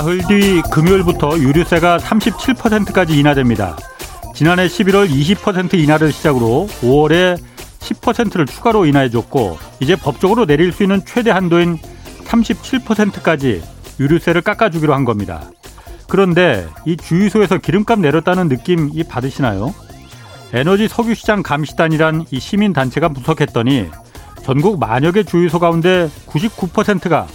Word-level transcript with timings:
사흘 0.00 0.22
뒤 0.26 0.62
금요일부터 0.70 1.38
유류세가 1.38 1.98
37%까지 1.98 3.18
인하됩니다. 3.18 3.76
지난해 4.34 4.66
11월 4.66 5.10
20% 5.10 5.74
인하를 5.74 6.10
시작으로 6.10 6.68
5월에 6.80 7.38
10%를 7.80 8.46
추가로 8.46 8.86
인하해줬고 8.86 9.58
이제 9.80 9.96
법적으로 9.96 10.46
내릴 10.46 10.72
수 10.72 10.84
있는 10.84 11.02
최대 11.04 11.30
한도인 11.30 11.76
37%까지 12.24 13.62
유류세를 14.00 14.40
깎아주기로 14.40 14.94
한 14.94 15.04
겁니다. 15.04 15.42
그런데 16.08 16.66
이 16.86 16.96
주유소에서 16.96 17.58
기름값 17.58 18.00
내렸다는 18.00 18.48
느낌 18.48 18.88
이 18.94 19.04
받으시나요? 19.04 19.74
에너지 20.54 20.88
석유시장 20.88 21.42
감시단이란 21.42 22.24
이 22.30 22.40
시민단체가 22.40 23.10
분석했더니 23.10 23.90
전국 24.44 24.80
만여 24.80 25.12
개 25.12 25.24
주유소 25.24 25.58
가운데 25.58 26.08
99%가 26.26 27.26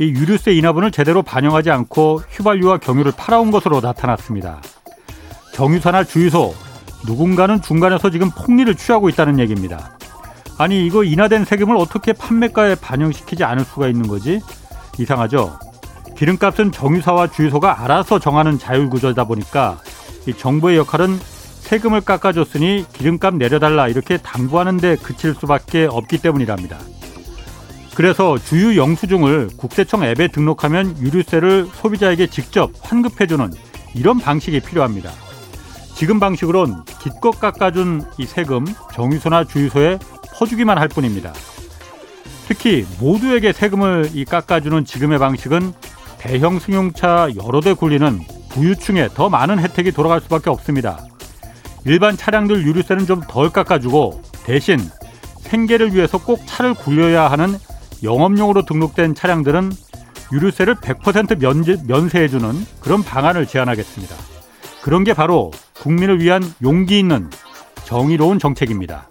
이 0.00 0.04
유류세 0.04 0.54
인하분을 0.54 0.92
제대로 0.92 1.22
반영하지 1.22 1.70
않고 1.70 2.22
휘발유와 2.30 2.78
경유를 2.78 3.12
팔아온 3.16 3.50
것으로 3.50 3.80
나타났습니다. 3.80 4.60
경유사나 5.54 6.04
주유소 6.04 6.54
누군가는 7.06 7.60
중간에서 7.60 8.10
지금 8.10 8.30
폭리를 8.30 8.72
취하고 8.76 9.08
있다는 9.08 9.38
얘기입니다. 9.40 9.96
아니 10.56 10.86
이거 10.86 11.04
인하된 11.04 11.44
세금을 11.44 11.76
어떻게 11.76 12.12
판매가에 12.12 12.76
반영시키지 12.76 13.44
않을 13.44 13.64
수가 13.64 13.88
있는 13.88 14.08
거지? 14.08 14.40
이상하죠? 14.98 15.58
기름값은 16.16 16.72
정유사와 16.72 17.28
주유소가 17.28 17.84
알아서 17.84 18.18
정하는 18.18 18.58
자율구조다 18.58 19.24
보니까 19.24 19.78
이 20.26 20.34
정부의 20.34 20.76
역할은 20.76 21.18
세금을 21.60 22.00
깎아줬으니 22.00 22.86
기름값 22.92 23.34
내려달라 23.36 23.88
이렇게 23.88 24.16
당부하는데 24.16 24.96
그칠 24.96 25.34
수밖에 25.34 25.86
없기 25.88 26.18
때문이랍니다. 26.18 26.78
그래서 27.98 28.38
주유 28.38 28.76
영수증을 28.76 29.48
국세청 29.56 30.04
앱에 30.04 30.28
등록하면 30.28 30.96
유류세를 30.98 31.66
소비자에게 31.66 32.28
직접 32.28 32.70
환급해주는 32.80 33.50
이런 33.96 34.20
방식이 34.20 34.60
필요합니다. 34.60 35.10
지금 35.96 36.20
방식으론 36.20 36.84
기껏 37.02 37.32
깎아준 37.32 38.04
이 38.18 38.24
세금 38.24 38.64
정유소나 38.94 39.46
주유소에 39.46 39.98
퍼주기만 40.32 40.78
할 40.78 40.86
뿐입니다. 40.86 41.32
특히 42.46 42.86
모두에게 43.00 43.52
세금을 43.52 44.10
이 44.14 44.24
깎아주는 44.24 44.84
지금의 44.84 45.18
방식은 45.18 45.72
대형 46.20 46.60
승용차 46.60 47.30
여러 47.42 47.60
대 47.60 47.72
굴리는 47.72 48.20
부유층에 48.50 49.08
더 49.12 49.28
많은 49.28 49.58
혜택이 49.58 49.90
돌아갈 49.90 50.20
수밖에 50.20 50.50
없습니다. 50.50 51.04
일반 51.84 52.16
차량들 52.16 52.64
유류세는 52.64 53.06
좀 53.06 53.22
덜 53.26 53.50
깎아주고 53.50 54.22
대신 54.44 54.78
생계를 55.40 55.94
위해서 55.94 56.18
꼭 56.18 56.42
차를 56.46 56.74
굴려야 56.74 57.28
하는 57.28 57.58
영업용으로 58.02 58.64
등록된 58.64 59.14
차량들은 59.14 59.72
유류세를 60.32 60.76
100% 60.76 61.38
면제, 61.38 61.76
면세해주는 61.86 62.66
그런 62.80 63.02
방안을 63.02 63.46
제안하겠습니다. 63.46 64.14
그런 64.82 65.04
게 65.04 65.14
바로 65.14 65.50
국민을 65.74 66.20
위한 66.20 66.42
용기 66.62 66.98
있는 66.98 67.30
정의로운 67.84 68.38
정책입니다. 68.38 69.08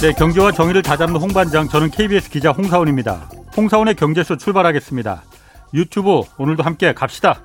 네, 0.00 0.12
경제와 0.12 0.52
정의를 0.52 0.82
다잡는 0.82 1.18
홍반장, 1.20 1.68
저는 1.68 1.90
KBS 1.90 2.30
기자 2.30 2.50
홍사원입니다. 2.50 3.30
홍사원의 3.56 3.94
경제쇼 3.94 4.36
출발하겠습니다. 4.36 5.22
유튜브 5.72 6.22
오늘도 6.36 6.62
함께 6.62 6.92
갑시다. 6.92 7.40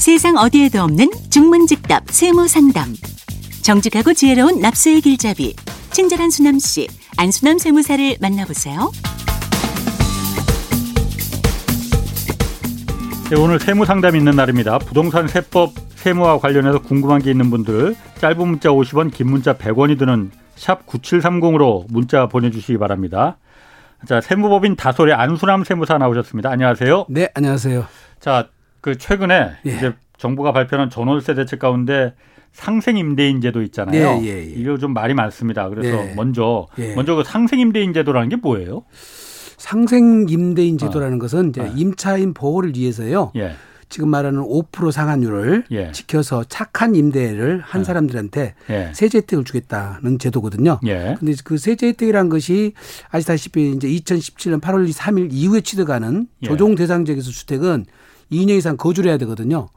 세상 0.00 0.38
어디에도 0.38 0.80
없는 0.80 1.10
중문직답 1.28 2.08
세무상담. 2.08 2.94
정직하고 3.62 4.14
지혜로운 4.14 4.58
납세의 4.58 5.02
길잡이. 5.02 5.54
친절한 5.90 6.30
수남씨, 6.30 6.88
안수남 7.18 7.58
세무사를 7.58 8.16
만나보세요. 8.18 8.90
네, 13.28 13.36
오늘 13.36 13.60
세무 13.60 13.84
상담 13.84 14.16
있는 14.16 14.36
날입니다. 14.36 14.78
부동산 14.78 15.28
세법 15.28 15.74
세무와 15.96 16.38
관련해서 16.38 16.80
궁금한 16.80 17.20
게 17.20 17.30
있는 17.30 17.50
분들 17.50 17.94
짧은 18.20 18.38
문자 18.38 18.70
50원, 18.70 19.12
긴 19.12 19.28
문자 19.28 19.52
100원이 19.52 19.98
드는 19.98 20.30
샵 20.56 20.86
9730으로 20.86 21.84
문자 21.90 22.26
보내주시기 22.26 22.78
바랍니다. 22.78 23.36
자, 24.08 24.22
세무법인 24.22 24.76
다솔의 24.76 25.12
안수남 25.12 25.62
세무사 25.62 25.98
나오셨습니다. 25.98 26.48
안녕하세요. 26.48 27.04
네, 27.10 27.28
안녕하세요. 27.34 27.84
자, 28.18 28.48
그 28.80 28.96
최근에 28.96 29.52
예. 29.66 29.70
이제 29.70 29.92
정부가 30.18 30.52
발표한 30.52 30.90
전월세 30.90 31.34
대책 31.34 31.58
가운데 31.58 32.14
상생 32.52 32.96
임대인 32.96 33.40
제도 33.40 33.62
있잖아요. 33.62 34.20
예, 34.22 34.26
예, 34.26 34.38
예. 34.38 34.42
이거 34.44 34.76
좀 34.78 34.92
말이 34.92 35.14
많습니다. 35.14 35.68
그래서 35.68 35.96
네. 36.04 36.14
먼저 36.14 36.66
예. 36.78 36.94
먼저 36.94 37.14
그 37.14 37.24
상생 37.24 37.60
임대인 37.60 37.92
제도라는 37.92 38.28
게 38.28 38.36
뭐예요? 38.36 38.84
상생 39.56 40.26
임대인 40.28 40.78
제도라는 40.78 41.16
어. 41.16 41.20
것은 41.20 41.50
이제 41.50 41.60
어. 41.60 41.66
임차인 41.76 42.34
보호를 42.34 42.72
위해서요. 42.74 43.32
예. 43.36 43.52
지금 43.90 44.08
말하는 44.08 44.40
5% 44.42 44.92
상한율을 44.92 45.64
예. 45.72 45.90
지켜서 45.92 46.44
착한 46.44 46.94
임대를 46.94 47.60
한 47.60 47.80
예. 47.80 47.84
사람들한테 47.84 48.54
예. 48.70 48.92
세제 48.94 49.18
혜택을 49.18 49.44
주겠다는 49.44 50.18
제도거든요. 50.18 50.78
예. 50.86 51.16
근데 51.18 51.34
그 51.44 51.58
세제 51.58 51.88
혜택이란 51.88 52.28
것이 52.28 52.72
아시다시피 53.10 53.72
이제 53.72 53.88
2017년 53.88 54.60
8월 54.60 54.90
3일 54.92 55.28
이후에 55.32 55.60
취득하는 55.60 56.28
예. 56.42 56.46
조정 56.46 56.76
대상 56.76 57.04
지역에서 57.04 57.30
주택은 57.30 57.84
2년 58.30 58.50
이상 58.50 58.76
거주를 58.76 59.10
해야 59.10 59.18
되거든요. 59.18 59.68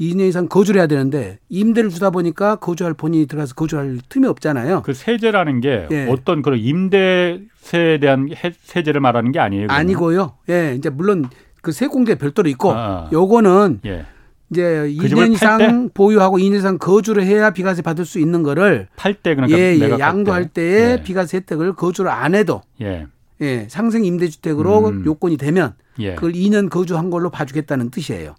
2년 0.00 0.28
이상 0.28 0.48
거주를 0.48 0.80
해야 0.80 0.86
되는데 0.86 1.38
임대를 1.48 1.90
주다 1.90 2.10
보니까 2.10 2.56
거주할 2.56 2.94
본인이 2.94 3.26
들어가서 3.26 3.54
거주할 3.54 3.98
틈이 4.08 4.26
없잖아요. 4.26 4.82
그 4.82 4.94
세제라는 4.94 5.60
게 5.60 5.86
예. 5.90 6.06
어떤 6.08 6.42
그런 6.42 6.58
임대세에 6.58 7.98
대한 8.00 8.28
세제를 8.62 9.00
말하는 9.00 9.32
게 9.32 9.38
아니에요. 9.38 9.66
그러면? 9.66 9.80
아니고요. 9.80 10.32
예, 10.48 10.74
이제 10.76 10.90
물론 10.90 11.28
그 11.60 11.72
세공제 11.72 12.16
별도로 12.16 12.48
있고 12.48 12.72
아. 12.72 13.08
요거는 13.12 13.80
예. 13.86 14.06
이제 14.50 14.62
2년 14.98 15.28
그 15.28 15.32
이상 15.32 15.90
보유하고 15.94 16.38
2년 16.38 16.56
이상 16.58 16.78
거주를 16.78 17.24
해야 17.24 17.50
비과세 17.50 17.82
받을 17.82 18.04
수 18.04 18.18
있는 18.18 18.42
거를 18.42 18.88
팔 18.96 19.14
때 19.14 19.34
그러니까 19.34 19.58
예, 19.58 19.78
예 19.78 19.98
양도할 19.98 20.48
때 20.48 20.62
에 20.62 20.92
예. 20.98 21.02
비과세 21.02 21.38
혜택을 21.38 21.74
거주를 21.74 22.10
안 22.10 22.34
해도 22.34 22.60
예. 22.80 23.06
예, 23.42 23.66
상생 23.68 24.04
임대주택으로 24.04 24.88
음. 24.88 25.02
요건이 25.04 25.36
되면 25.36 25.74
예. 25.98 26.14
그걸 26.14 26.32
2년 26.32 26.70
거주한 26.70 27.10
걸로 27.10 27.30
봐주겠다는 27.30 27.90
뜻이에요. 27.90 28.34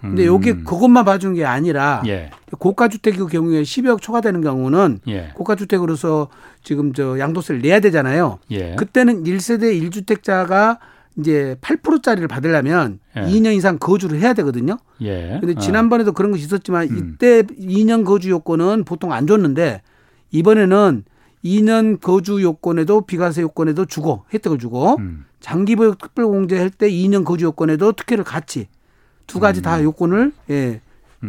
근데 0.00 0.24
음. 0.24 0.34
여기 0.34 0.52
그것만 0.52 1.04
봐주는 1.04 1.34
게 1.34 1.44
아니라 1.44 2.02
예. 2.06 2.30
고가 2.58 2.88
주택의 2.88 3.26
경우에 3.26 3.62
10억 3.62 4.00
초과되는 4.00 4.40
경우는 4.40 5.00
예. 5.08 5.30
고가 5.34 5.56
주택으로서 5.56 6.28
지금 6.62 6.92
저 6.92 7.18
양도세를 7.18 7.62
내야 7.62 7.80
되잖아요. 7.80 8.38
예. 8.50 8.74
그때는 8.76 9.24
1세대 9.24 9.80
1주택자가 9.90 10.78
이제 11.18 11.56
8%짜리를 11.62 12.28
받으려면 12.28 12.98
예. 13.16 13.22
2년 13.22 13.56
이상 13.56 13.78
거주를 13.78 14.20
해야 14.20 14.34
되거든요. 14.34 14.76
예. 15.00 15.38
근데 15.40 15.54
어. 15.56 15.60
지난번에도 15.60 16.12
그런 16.12 16.30
것이 16.30 16.44
있었지만 16.44 16.88
음. 16.90 17.14
이때 17.14 17.42
2년 17.42 18.04
거주 18.04 18.30
요건은 18.30 18.84
보통 18.84 19.12
안 19.12 19.26
줬는데 19.26 19.82
이번에는 20.30 21.04
2년 21.46 22.00
거주 22.00 22.42
요건에도 22.42 23.02
비과세 23.02 23.42
요건에도 23.42 23.84
주고 23.86 24.24
혜택을 24.34 24.58
주고 24.58 24.96
음. 24.98 25.24
장기보육 25.40 25.98
특별공제 25.98 26.58
할 26.58 26.70
때 26.70 26.90
2년 26.90 27.24
거주 27.24 27.44
요건에도 27.46 27.92
특혜를 27.92 28.24
같이 28.24 28.68
두 29.26 29.38
가지 29.40 29.60
음. 29.60 29.62
다 29.62 29.82
요건을 29.82 30.32
예, 30.50 30.80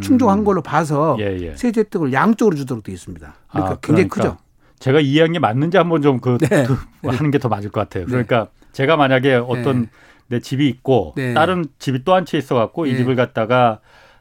충족한 0.02 0.40
음. 0.40 0.44
걸로 0.44 0.62
봐서 0.62 1.18
예, 1.20 1.38
예. 1.40 1.56
세제 1.56 1.82
혜택을 1.82 2.14
양쪽으로 2.14 2.56
주도록 2.56 2.84
되어 2.84 2.94
있습니다. 2.94 3.34
그러니까 3.52 3.74
아, 3.74 3.78
굉장히 3.82 4.08
그러니까 4.10 4.36
크죠. 4.38 4.44
제가 4.80 5.00
이해한 5.00 5.32
게 5.34 5.40
맞는지 5.40 5.78
한번 5.78 6.02
좀그 6.02 6.38
네. 6.42 6.66
그 6.66 6.78
하는 7.08 7.32
게 7.32 7.38
더 7.40 7.50
맞을 7.50 7.70
것 7.72 7.82
같아요. 7.82 8.06
네. 8.06 8.12
그러니까 8.12 8.48
제가 8.74 8.96
만약에 8.98 9.36
어떤 9.36 9.82
네. 9.84 9.88
내 10.28 10.40
집이 10.40 10.68
있고 10.68 11.14
네. 11.16 11.34
다른 11.34 11.66
집이 11.80 12.04
또 12.04 12.14
한 12.14 12.26
채 12.26 12.38
있어 12.38 12.54
갖고 12.56 12.86
이 12.86 12.92
네. 12.92 12.98
집을 12.98 13.16
갖다가 13.16 13.80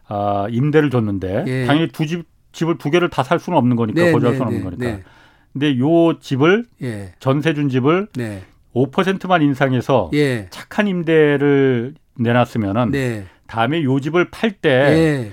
아, 0.09 0.47
임대를 0.50 0.91
줬는데 0.91 1.44
예. 1.47 1.67
당연히 1.67 1.88
두 1.88 2.06
집 2.06 2.25
집을 2.53 2.79
두 2.79 2.91
개를 2.91 3.11
다 3.11 3.23
살 3.23 3.38
수는 3.38 3.59
없는 3.59 3.76
거니까 3.76 4.00
네, 4.03 4.12
거주할 4.12 4.35
수는 4.37 4.47
없는 4.47 4.65
거니까. 4.65 4.99
근데 5.56 5.79
요 5.79 6.19
집을 6.20 6.67
예. 6.82 7.14
전세 7.19 7.55
준 7.55 7.70
집을 7.70 8.08
네. 8.14 8.43
5%만 8.75 9.41
인상해서 9.41 10.11
예. 10.12 10.49
착한 10.50 10.87
임대를 10.87 11.94
내놨으면은 12.19 12.91
네. 12.91 13.25
다음에 13.47 13.82
요 13.82 13.99
집을 13.99 14.31
팔때 14.31 14.69
예. 14.69 15.32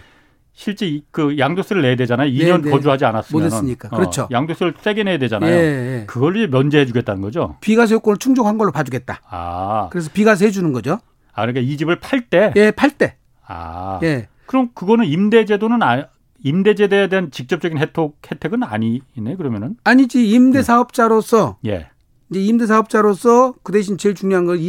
실제 0.53 1.01
그 1.11 1.37
양도세를 1.37 1.81
내야 1.81 1.97
되잖아요. 1.97 2.29
2년 2.29 2.61
네, 2.61 2.69
네. 2.69 2.71
거주하지 2.71 3.03
않았으면 3.03 3.43
못했으니까 3.43 3.89
어, 3.91 3.97
그렇죠. 3.97 4.29
양도세를 4.31 4.75
세게 4.79 5.03
내야 5.03 5.17
되잖아요. 5.17 5.53
예, 5.53 5.57
예. 6.01 6.05
그걸 6.05 6.47
면제해 6.47 6.85
주겠다는 6.85 7.21
거죠. 7.21 7.57
비과세 7.59 7.95
요건을 7.95 8.17
충족한 8.17 8.57
걸로 8.57 8.71
봐주겠다. 8.71 9.19
아, 9.29 9.89
그래서 9.91 10.09
비과세 10.13 10.45
해주는 10.45 10.71
거죠. 10.71 10.99
아, 11.33 11.41
그러니까 11.41 11.59
이 11.59 11.75
집을 11.75 11.99
팔 11.99 12.21
때, 12.29 12.53
예, 12.55 12.71
팔 12.71 12.91
때. 12.91 13.17
아, 13.45 13.99
예. 14.03 14.29
그럼 14.45 14.69
그거는 14.73 15.05
임대제도는 15.05 15.83
아, 15.83 16.07
임대제도에 16.43 17.07
대한 17.07 17.31
직접적인 17.31 17.77
혜택 17.77 18.11
혜택은 18.31 18.63
아니네 18.63 19.35
그러면은 19.37 19.75
아니지 19.83 20.29
임대 20.29 20.61
사업자로서 20.61 21.57
예. 21.65 21.89
이제 22.29 22.41
임대 22.41 22.65
사업자로서 22.65 23.53
그 23.63 23.71
대신 23.71 23.97
제일 23.97 24.15
중요한 24.15 24.45
건 24.45 24.59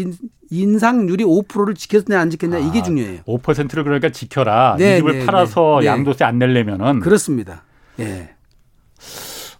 인상률이 0.51 1.25
5%를 1.25 1.75
지켰냐 1.75 2.21
안 2.21 2.31
지켰냐 2.31 2.57
아, 2.57 2.61
이게 2.61 2.83
중요해요. 2.83 3.21
5%를 3.23 3.85
그러니까 3.85 4.11
지켜라. 4.11 4.77
네, 4.79 4.95
이 4.95 4.97
집을 4.99 5.19
네, 5.21 5.27
팔아서 5.27 5.79
네, 5.81 5.87
네. 5.87 5.87
양도세 5.87 6.25
안 6.25 6.39
내려면은 6.39 7.01
그렇습니다. 7.01 7.65
예. 8.01 8.31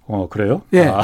어 0.07 0.29
그래요? 0.29 0.63
예. 0.73 0.87
아. 0.87 1.01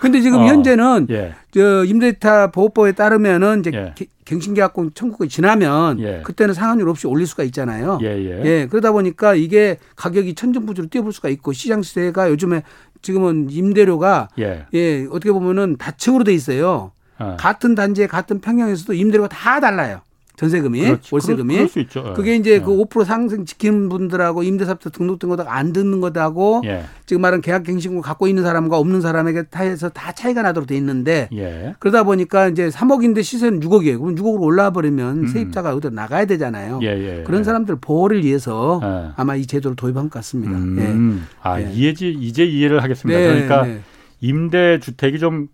근데 0.00 0.20
지금 0.20 0.40
어. 0.40 0.46
현재는 0.46 1.06
예. 1.10 1.34
저 1.52 1.84
임대차 1.84 2.50
보호법에 2.50 2.92
따르면은 2.92 3.60
이제 3.60 3.70
예. 3.72 3.94
갱신계약금 4.32 4.92
청구가 4.94 5.26
지나면 5.26 6.00
예. 6.00 6.22
그때는 6.24 6.54
상한율 6.54 6.88
없이 6.88 7.06
올릴 7.06 7.26
수가 7.26 7.42
있잖아요. 7.44 7.98
예, 8.02 8.06
예. 8.06 8.42
예, 8.44 8.66
그러다 8.66 8.92
보니까 8.92 9.34
이게 9.34 9.78
가격이 9.96 10.34
천정부지로 10.34 10.88
뛰어볼 10.88 11.12
수가 11.12 11.28
있고 11.28 11.52
시장 11.52 11.82
시세가 11.82 12.30
요즘에 12.30 12.62
지금은 13.02 13.48
임대료가 13.50 14.28
예, 14.38 14.66
예 14.72 15.06
어떻게 15.10 15.32
보면은 15.32 15.76
다층으로 15.76 16.24
돼 16.24 16.32
있어요. 16.32 16.92
어. 17.18 17.36
같은 17.38 17.74
단지에 17.74 18.06
같은 18.06 18.40
평형에서도 18.40 18.94
임대료가 18.94 19.28
다 19.28 19.60
달라요. 19.60 20.00
전세금이 20.42 20.80
그렇지. 20.80 21.14
월세금이 21.14 21.54
그럴, 21.54 21.68
그럴 21.68 22.06
예. 22.06 22.12
그게 22.14 22.34
이제 22.36 22.60
그 22.60 22.72
예. 22.72 22.76
그5% 22.76 23.04
상승 23.04 23.44
지키는 23.44 23.88
분들하고 23.88 24.42
임대사부터 24.42 24.90
등록된 24.90 25.30
거다 25.30 25.44
안 25.46 25.72
듣는 25.72 26.00
거다고 26.00 26.62
예. 26.64 26.82
지금 27.06 27.22
말한 27.22 27.40
계약갱신금 27.40 28.00
갖고 28.00 28.26
있는 28.26 28.42
사람과 28.42 28.76
없는 28.78 29.00
사람에게 29.00 29.44
타해서 29.44 29.88
다 29.90 30.10
차이가 30.12 30.42
나도록 30.42 30.66
돼 30.66 30.76
있는데 30.76 31.28
예. 31.32 31.74
그러다 31.78 32.02
보니까 32.02 32.48
이제 32.48 32.68
3억인데 32.68 33.22
시세는 33.22 33.60
6억이에요. 33.60 34.00
그럼 34.00 34.16
6억으로 34.16 34.42
올라와 34.42 34.70
버리면 34.70 35.18
음. 35.18 35.26
세입자가 35.28 35.74
어디 35.74 35.90
나가야 35.90 36.24
되잖아요. 36.24 36.80
예, 36.82 36.86
예, 36.88 37.22
그런 37.24 37.44
사람들 37.44 37.76
보호를 37.80 38.24
위해서 38.24 38.80
아마 39.16 39.36
이 39.36 39.46
제도를 39.46 39.76
도입한 39.76 40.04
것 40.04 40.10
같습니다. 40.10 40.56
음. 40.56 41.26
아 41.40 41.58
이해지 41.60 42.10
이제 42.10 42.44
이해를 42.44 42.82
하겠습니다. 42.82 43.18
네, 43.18 43.26
그러니까 43.26 43.62
네. 43.62 43.80
임대 44.20 44.78
주택이 44.80 45.18
좀 45.18 45.48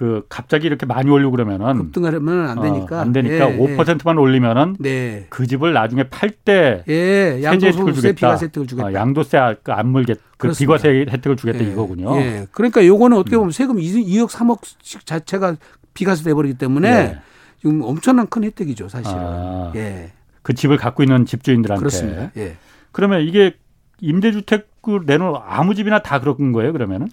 그 0.00 0.24
갑자기 0.30 0.66
이렇게 0.66 0.86
많이 0.86 1.10
올리고 1.10 1.30
그러면은 1.30 1.76
급등하려면 1.76 2.48
안 2.48 2.62
되니까 2.62 2.96
어, 2.96 3.00
안 3.00 3.12
되니까 3.12 3.52
예, 3.52 3.58
5%만 3.58 4.16
예. 4.16 4.18
올리면은 4.18 4.76
네. 4.78 5.26
그 5.28 5.46
집을 5.46 5.74
나중에 5.74 6.04
팔때 6.04 6.84
예, 6.88 7.38
세제 7.38 7.66
혜택을 7.66 7.92
주겠다. 7.92 8.14
비과세 8.14 8.46
혜택을 8.46 8.66
주겠다. 8.66 8.88
어, 8.88 8.92
양도세 8.94 9.38
안 9.66 9.88
물겠 9.88 10.18
그 10.38 10.52
비과세 10.52 11.04
혜택을 11.06 11.36
주겠다 11.36 11.62
예, 11.62 11.70
이거군요. 11.72 12.16
예. 12.16 12.46
그러니까 12.50 12.86
요거는 12.86 13.14
어떻게 13.18 13.36
보면 13.36 13.50
세금 13.50 13.76
2억 13.76 14.30
3억씩 14.30 15.04
자체가 15.04 15.56
비과세 15.92 16.24
돼 16.24 16.32
버리기 16.32 16.56
때문에 16.56 16.88
예. 16.88 17.18
지금 17.60 17.82
엄청난 17.82 18.26
큰 18.26 18.44
혜택이죠, 18.44 18.88
사실은. 18.88 19.18
아, 19.20 19.70
예. 19.76 20.12
그 20.40 20.54
집을 20.54 20.78
갖고 20.78 21.02
있는 21.02 21.26
집주인들한테. 21.26 21.78
그렇습니다. 21.78 22.30
예. 22.38 22.56
그러면 22.90 23.20
이게 23.20 23.54
임대주택을 24.00 25.02
내놓은 25.04 25.38
아무 25.44 25.74
집이나 25.74 25.98
다 25.98 26.20
그런 26.20 26.52
거예요, 26.52 26.72
그러면은? 26.72 27.08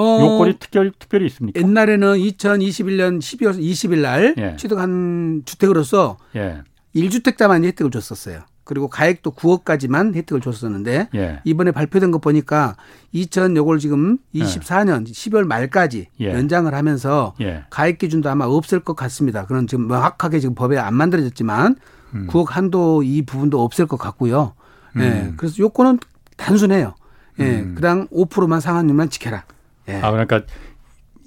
어, 0.00 0.20
요건이 0.20 0.54
특별, 0.58 0.92
특별히 0.98 1.26
있습니까? 1.26 1.60
옛날에는 1.60 2.14
2021년 2.14 3.18
12월 3.18 3.58
20일 3.58 3.98
날 3.98 4.34
예. 4.38 4.56
취득한 4.56 5.42
주택으로서 5.44 6.16
예. 6.36 6.62
1주택자만 6.96 7.64
혜택을 7.64 7.90
줬었어요. 7.90 8.40
그리고 8.64 8.88
가액도 8.88 9.32
9억까지만 9.32 10.14
혜택을 10.14 10.40
줬었는데 10.40 11.08
예. 11.14 11.40
이번에 11.44 11.72
발표된 11.72 12.12
거 12.12 12.18
보니까 12.18 12.76
2000 13.12 13.56
요걸 13.56 13.78
지금 13.78 14.18
24년 14.34 15.08
예. 15.08 15.12
12월 15.12 15.44
말까지 15.44 16.06
예. 16.20 16.32
연장을 16.32 16.72
하면서 16.72 17.34
예. 17.40 17.64
가액 17.68 17.98
기준도 17.98 18.30
아마 18.30 18.46
없을 18.46 18.80
것 18.80 18.94
같습니다. 18.94 19.44
그런 19.44 19.66
지금 19.66 19.88
명확하게 19.88 20.40
지금 20.40 20.54
법에 20.54 20.78
안 20.78 20.94
만들어졌지만 20.94 21.76
음. 22.14 22.26
9억 22.30 22.50
한도 22.50 23.02
이 23.02 23.22
부분도 23.22 23.62
없을 23.62 23.86
것 23.86 23.96
같고요. 23.96 24.54
예. 24.96 25.00
음. 25.00 25.34
그래서 25.36 25.58
요건은 25.58 25.98
단순해요. 26.36 26.94
예. 27.40 27.60
음. 27.60 27.74
그당 27.74 28.06
5%만 28.08 28.60
상한율만 28.60 29.10
지켜라. 29.10 29.44
예. 29.90 30.00
아 30.02 30.10
그러니까 30.10 30.42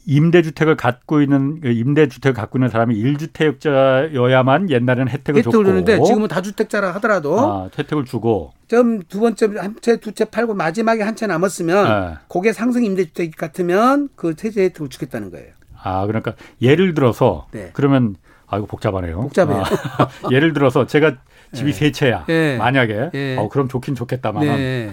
임대주택을 0.05 0.75
갖고 0.75 1.21
있는 1.21 1.61
임대주택을 1.63 2.33
갖고 2.33 2.57
있는 2.57 2.67
사람이 2.69 2.93
1주택자여야만 3.01 4.69
옛날에는 4.69 5.07
혜택을, 5.07 5.39
혜택을 5.39 5.43
줬고 5.43 5.63
주는데 5.63 6.03
지금은 6.03 6.27
다주택자라 6.27 6.91
하더라도 6.95 7.39
아, 7.39 7.69
혜택을 7.77 8.03
주고 8.05 8.51
좀 8.67 8.99
두 9.07 9.19
번째 9.21 9.47
한 9.57 9.75
채 9.81 9.97
두 9.97 10.11
채 10.13 10.25
팔고 10.25 10.55
마지막에 10.55 11.03
한 11.03 11.15
채 11.15 11.25
남았으면 11.27 12.09
네. 12.11 12.17
그게 12.27 12.51
상승 12.53 12.83
임대주택 12.83 13.37
같으면 13.37 14.09
그 14.15 14.33
세제 14.37 14.63
혜택을 14.63 14.89
주겠다는 14.89 15.31
거예요. 15.31 15.53
아 15.81 16.05
그러니까 16.05 16.33
예를 16.61 16.93
들어서 16.93 17.47
네. 17.51 17.69
그러면 17.73 18.15
아 18.47 18.57
이거 18.57 18.65
복잡하네요. 18.65 19.21
복잡해요. 19.21 19.63
아, 19.63 20.09
예를 20.31 20.53
들어서 20.53 20.85
제가 20.85 21.15
집이 21.53 21.71
네. 21.71 21.77
세 21.77 21.91
채야. 21.91 22.25
네. 22.25 22.57
만약에 22.57 23.09
네. 23.13 23.37
어 23.37 23.47
그럼 23.49 23.67
좋긴 23.67 23.95
좋겠다만 23.95 24.43
네. 24.45 24.91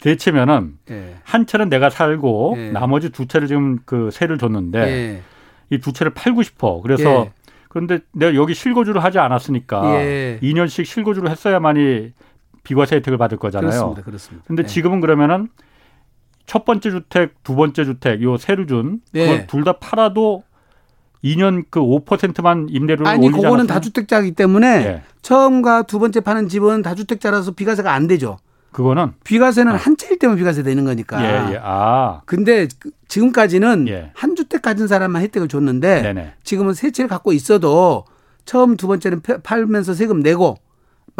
세 0.00 0.16
채면은 0.16 0.74
네. 0.86 1.14
한 1.22 1.46
채는 1.46 1.68
내가 1.68 1.90
살고 1.90 2.54
네. 2.56 2.70
나머지 2.72 3.10
두 3.10 3.26
채를 3.26 3.48
지금 3.48 3.78
그 3.84 4.10
세를 4.10 4.38
줬는데 4.38 5.22
이 5.70 5.78
두 5.78 5.92
채를 5.92 6.12
팔고 6.12 6.42
싶어. 6.42 6.80
그래서 6.82 7.30
그런데 7.68 8.00
내가 8.12 8.34
여기 8.34 8.52
실거주를 8.54 9.02
하지 9.02 9.18
않았으니까 9.18 9.94
예. 10.04 10.38
2년씩 10.42 10.84
실거주를 10.84 11.30
했어야만이 11.30 12.12
비과세 12.64 12.96
혜택을 12.96 13.16
받을 13.16 13.38
거잖아요. 13.38 13.70
그렇습니다. 13.70 14.02
그렇습니다. 14.02 14.44
근데 14.46 14.66
지금은 14.66 15.00
그러면은 15.00 15.48
첫 16.44 16.64
번째 16.66 16.90
주택, 16.90 17.42
두 17.42 17.54
번째 17.56 17.84
주택 17.84 18.20
요 18.22 18.36
세를 18.36 18.66
준 18.66 19.00
그걸 19.12 19.46
둘다 19.46 19.74
팔아도 19.78 20.44
2년 21.24 21.64
그 21.70 21.80
5%만 21.80 22.66
임대료를 22.70 23.06
아니 23.06 23.26
올리지 23.26 23.42
그거는 23.42 23.66
다주택자이기 23.66 24.32
때문에 24.32 24.66
예. 24.66 25.02
처음과 25.22 25.82
두 25.82 25.98
번째 25.98 26.20
파는 26.20 26.48
집은 26.48 26.82
다주택자라서 26.82 27.52
비과세가 27.52 27.92
안 27.92 28.06
되죠. 28.06 28.38
그거는 28.72 29.12
비과세는 29.22 29.72
아. 29.72 29.76
한 29.76 29.96
채일 29.96 30.18
때만 30.18 30.36
비과세 30.36 30.62
되는 30.62 30.84
거니까. 30.84 31.22
예, 31.22 31.54
예. 31.54 31.60
아. 31.62 32.22
근데 32.24 32.66
그 32.78 32.90
지금까지는 33.06 33.86
예. 33.88 34.10
한 34.14 34.34
주택 34.34 34.62
가진 34.62 34.88
사람만 34.88 35.22
혜택을 35.22 35.46
줬는데 35.48 36.02
네네. 36.02 36.32
지금은 36.42 36.74
세 36.74 36.90
채를 36.90 37.08
갖고 37.08 37.32
있어도 37.32 38.04
처음 38.44 38.76
두 38.76 38.86
번째는 38.88 39.20
팔면서 39.42 39.94
세금 39.94 40.20
내고 40.20 40.56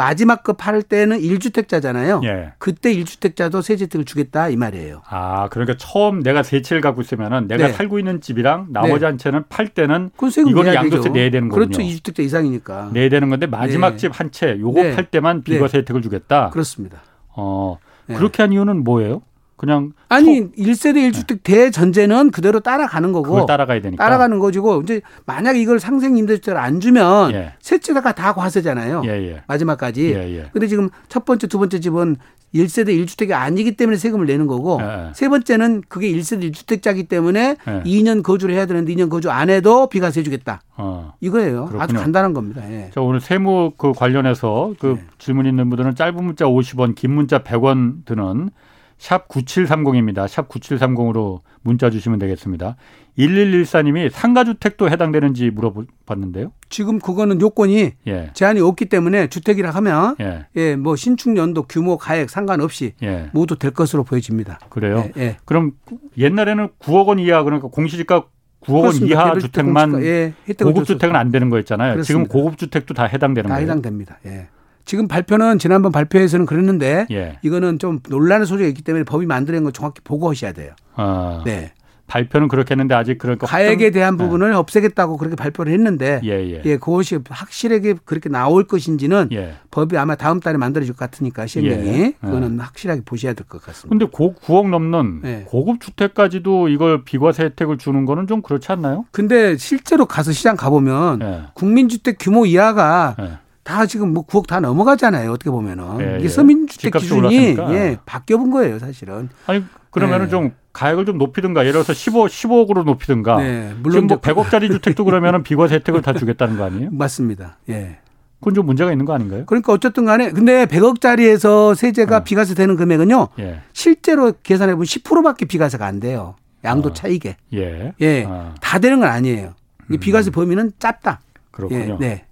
마지막 0.03 0.43
거팔 0.43 0.83
때는 0.83 1.19
1주택자잖아요. 1.19 2.25
예. 2.25 2.51
그때 2.57 2.93
1주택자도 2.93 3.61
세제 3.61 3.85
혜택을 3.85 4.03
주겠다 4.03 4.49
이 4.49 4.57
말이에요. 4.57 5.01
아, 5.07 5.47
그러니까 5.49 5.77
처음 5.77 6.21
내가 6.21 6.43
세 6.43 6.61
채를 6.61 6.81
갖고 6.81 7.01
있으면은 7.01 7.47
내가 7.47 7.67
네. 7.67 7.73
살고 7.73 7.99
있는 7.99 8.19
집이랑 8.19 8.67
나머지 8.71 8.99
네. 8.99 9.05
한 9.05 9.17
채는 9.17 9.45
팔 9.47 9.69
때는 9.69 10.11
이거는 10.49 10.73
양도세 10.73 11.09
내야 11.09 11.31
되는 11.31 11.47
거군요. 11.47 11.67
그렇죠. 11.67 11.81
2주택자 11.81 12.19
이상이니까. 12.19 12.89
내야 12.91 13.07
되는 13.07 13.29
건데 13.29 13.47
마지막 13.47 13.91
네. 13.91 13.97
집한 13.97 14.31
채 14.31 14.57
요거 14.59 14.83
네. 14.83 14.95
팔 14.95 15.05
때만 15.05 15.43
비과세 15.43 15.71
네. 15.71 15.77
혜택을 15.79 16.01
주겠다. 16.01 16.49
그렇습니다. 16.49 17.01
어. 17.29 17.77
네. 18.07 18.15
그렇게 18.15 18.43
한 18.43 18.51
이유는 18.51 18.83
뭐예요? 18.83 19.21
그냥 19.55 19.93
아니 20.09 20.41
초... 20.41 20.51
1세대 20.51 21.11
1주택 21.11 21.27
네. 21.27 21.35
대전제는 21.43 22.31
그대로 22.31 22.59
따라가는 22.59 23.11
거고 23.11 23.45
따라가야 23.45 23.81
되니까 23.81 24.03
따라가는 24.03 24.39
거지고 24.39 24.81
이제 24.81 25.01
만약 25.25 25.57
이걸 25.57 25.79
상생 25.79 26.17
임대주택을 26.17 26.59
안 26.59 26.79
주면 26.79 27.33
예. 27.33 27.53
셋째가 27.59 28.13
다 28.13 28.33
과세잖아요. 28.33 29.03
예, 29.05 29.09
예. 29.09 29.43
마지막까지. 29.47 30.13
예, 30.13 30.37
예. 30.37 30.49
근데 30.51 30.67
지금 30.67 30.89
첫 31.07 31.25
번째 31.25 31.47
두 31.47 31.59
번째 31.59 31.79
집은 31.79 32.17
1세대 32.53 32.89
1주택이 32.89 33.31
아니기 33.31 33.75
때문에 33.75 33.97
세금을 33.97 34.25
내는 34.25 34.47
거고 34.47 34.79
예. 34.81 35.11
세 35.13 35.27
번째는 35.27 35.83
그게 35.87 36.11
1세대 36.11 36.51
1주택자기 36.51 37.07
때문에 37.07 37.55
예. 37.67 37.83
2년 37.83 38.21
거주를 38.21 38.53
해야 38.55 38.65
되는데 38.65 38.93
2년 38.93 39.09
거주 39.09 39.31
안 39.31 39.49
해도 39.49 39.87
비과세 39.87 40.23
주겠다. 40.23 40.61
어. 40.77 41.13
이거예요. 41.19 41.65
그렇군요. 41.65 41.81
아주 41.81 41.93
간단한 41.95 42.33
겁니다. 42.33 42.61
예. 42.71 42.89
자, 42.93 43.01
오늘 43.01 43.21
세무 43.21 43.73
그 43.77 43.93
관련해서 43.93 44.73
그 44.79 44.99
질문 45.17 45.45
있는 45.45 45.69
분들은 45.69 45.95
짧은 45.95 46.23
문자 46.23 46.45
50원, 46.45 46.95
긴 46.95 47.11
문자 47.11 47.39
100원 47.39 48.05
드는 48.05 48.49
샵 48.97 49.27
9730입니다. 49.27 50.27
샵 50.27 50.49
9730으로 50.49 51.41
문자 51.61 51.89
주시면 51.89 52.19
되겠습니다. 52.19 52.75
1114님이 53.17 54.09
상가주택도 54.09 54.89
해당되는지 54.89 55.51
물어봤는데요. 55.51 56.51
지금 56.69 56.99
그거는 56.99 57.39
요건이 57.41 57.91
예. 58.07 58.31
제한이 58.33 58.59
없기 58.59 58.85
때문에 58.85 59.27
주택이라 59.27 59.69
하면 59.71 60.15
예, 60.19 60.47
예 60.55 60.75
뭐 60.75 60.95
신축 60.95 61.37
연도 61.37 61.63
규모 61.63 61.97
가액 61.97 62.29
상관없이 62.29 62.93
예. 63.03 63.29
모두 63.33 63.55
될 63.57 63.71
것으로 63.71 64.03
보여집니다. 64.03 64.59
그래요? 64.69 65.09
예, 65.17 65.21
예. 65.21 65.37
그럼 65.45 65.73
옛날에는 66.17 66.69
9억 66.79 67.07
원 67.07 67.19
이하 67.19 67.43
그러니까 67.43 67.67
공시지가 67.67 68.25
9억 68.61 68.83
원 68.83 68.95
이하 69.07 69.37
주택만 69.37 70.03
예, 70.03 70.33
고급 70.57 70.85
주택은 70.85 71.15
안 71.15 71.31
되는 71.31 71.49
거였잖아요. 71.49 71.93
그렇습니다. 71.93 72.07
지금 72.07 72.27
고급 72.27 72.57
주택도 72.57 72.93
다 72.93 73.03
해당되는 73.05 73.47
다 73.47 73.55
거예요. 73.55 73.67
다 73.67 73.71
해당됩니다. 73.71 74.19
예. 74.25 74.47
지금 74.85 75.07
발표는 75.07 75.59
지난번 75.59 75.91
발표에서는 75.91 76.45
그랬는데 76.45 77.07
예. 77.11 77.39
이거는 77.41 77.79
좀 77.79 77.99
논란의 78.09 78.45
소지가 78.47 78.67
있기 78.69 78.81
때문에 78.81 79.03
법이 79.05 79.25
만드는 79.25 79.63
걸 79.63 79.71
정확히 79.71 80.01
보고하셔야 80.03 80.51
돼요. 80.53 80.73
아. 80.95 81.41
네. 81.45 81.71
발표는 82.05 82.49
그렇게 82.49 82.73
했는데 82.73 82.93
아직 82.93 83.17
그럴 83.17 83.37
거 83.37 83.47
가액에 83.47 83.89
대한 83.89 84.17
네. 84.17 84.23
부분을 84.23 84.49
네. 84.51 84.55
없애겠다고 84.55 85.17
그렇게 85.17 85.37
발표를 85.37 85.71
했는데 85.71 86.19
예, 86.25 86.31
예. 86.31 86.61
예, 86.65 86.77
그것이 86.77 87.17
확실하게 87.27 87.95
그렇게 88.03 88.27
나올 88.29 88.65
것인지는 88.65 89.29
예. 89.31 89.53
법이 89.71 89.97
아마 89.97 90.13
다음 90.15 90.41
달에 90.41 90.57
만들어질 90.57 90.93
것 90.93 90.99
같으니까 90.99 91.47
시행령이 91.47 91.87
예. 91.87 91.93
예. 92.03 92.13
그거는 92.21 92.59
확실하게 92.59 93.01
보셔야 93.05 93.33
될 93.33 93.47
것 93.47 93.63
같습니다. 93.63 93.89
근데 93.89 94.05
고, 94.05 94.35
9억 94.45 94.69
넘는 94.69 95.21
예. 95.23 95.43
고급 95.47 95.79
주택까지도 95.79 96.67
이걸 96.67 97.03
비과세 97.05 97.45
혜택을 97.45 97.77
주는 97.77 98.05
거는 98.05 98.27
좀 98.27 98.41
그렇지 98.41 98.71
않나요? 98.73 99.05
근데 99.11 99.55
실제로 99.57 100.05
가서 100.05 100.33
시장 100.33 100.55
가보면 100.57 101.51
국민주택 101.53 102.17
규모 102.19 102.45
이하가 102.45 103.15
다 103.63 103.85
지금 103.85 104.13
뭐 104.13 104.25
9억 104.25 104.47
다 104.47 104.59
넘어가잖아요. 104.59 105.31
어떻게 105.31 105.49
보면은 105.49 105.99
예, 106.01 106.15
이게 106.17 106.25
예. 106.25 106.29
서민주택 106.29 106.93
기준이 106.93 107.57
예, 107.71 107.97
바뀌어 108.05 108.37
본 108.37 108.51
거예요, 108.51 108.79
사실은. 108.79 109.29
아니 109.47 109.63
그러면은 109.91 110.25
예. 110.27 110.29
좀 110.29 110.51
가액을 110.73 111.05
좀 111.05 111.17
높이든가 111.17 111.61
예를 111.61 111.73
들어서 111.73 111.93
15 111.93 112.25
15억으로 112.25 112.83
높이든가. 112.83 113.37
네, 113.37 113.73
물론 113.81 113.91
지금 113.91 114.07
뭐 114.07 114.19
100억짜리 114.19 114.69
주택도 114.71 115.05
그러면은 115.05 115.43
비과세 115.43 115.75
혜택을 115.75 116.01
다 116.01 116.13
주겠다는 116.13 116.57
거 116.57 116.65
아니에요? 116.65 116.89
맞습니다. 116.91 117.57
예. 117.69 117.99
그건 118.39 118.55
좀 118.55 118.65
문제가 118.65 118.91
있는 118.91 119.05
거 119.05 119.13
아닌가요? 119.13 119.45
그러니까 119.45 119.71
어쨌든 119.71 120.03
간에 120.03 120.29
근데 120.31 120.65
100억짜리에서 120.65 121.75
세제가 121.75 122.17
어. 122.17 122.23
비과세 122.23 122.55
되는 122.55 122.75
금액은요. 122.75 123.29
예. 123.39 123.61
실제로 123.71 124.33
계산해 124.43 124.73
보면 124.73 124.83
10%밖에 124.85 125.45
비과세가 125.45 125.85
안 125.85 126.01
돼요. 126.01 126.35
양도 126.65 126.89
어. 126.89 126.93
차익에. 126.93 127.37
예. 127.53 127.93
예. 128.01 128.23
어. 128.25 128.53
다 128.59 128.79
되는 128.79 128.99
건 128.99 129.07
아니에요. 129.09 129.53
음. 129.91 129.99
비과세 129.99 130.31
범위는 130.31 130.73
짧다. 130.79 131.21
그렇군요. 131.51 131.97
예. 132.01 132.05
네. 132.05 132.25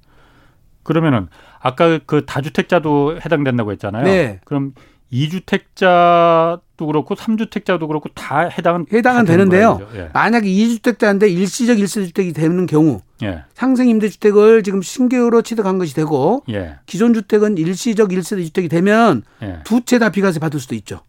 그러면은 0.83 1.27
아까 1.59 1.99
그 2.05 2.25
다주택자도 2.25 3.19
해당된다고 3.23 3.71
했잖아요. 3.71 4.03
네. 4.03 4.39
그럼 4.45 4.73
2주택자도 5.11 6.87
그렇고 6.87 7.15
3주택자도 7.15 7.87
그렇고 7.87 8.09
다 8.15 8.41
해당은 8.41 8.85
해당은 8.91 9.25
다 9.25 9.31
되는데요. 9.31 9.79
예. 9.93 10.09
만약에 10.13 10.47
2주택자인데 10.47 11.29
일시적 11.29 11.79
일시주택이 11.79 12.33
되는 12.33 12.65
경우 12.65 13.01
예. 13.23 13.43
상생 13.53 13.89
임대주택을 13.89 14.63
지금 14.63 14.81
신규로 14.81 15.41
취득한 15.41 15.77
것이 15.77 15.93
되고 15.93 16.43
예. 16.49 16.77
기존 16.85 17.13
주택은 17.13 17.57
일시적 17.57 18.13
일시적 18.13 18.39
주택이 18.39 18.69
되면 18.69 19.23
예. 19.43 19.59
두채 19.65 19.99
다 19.99 20.09
비과세 20.09 20.39
받을 20.39 20.59
수도 20.59 20.75
있죠. 20.75 21.01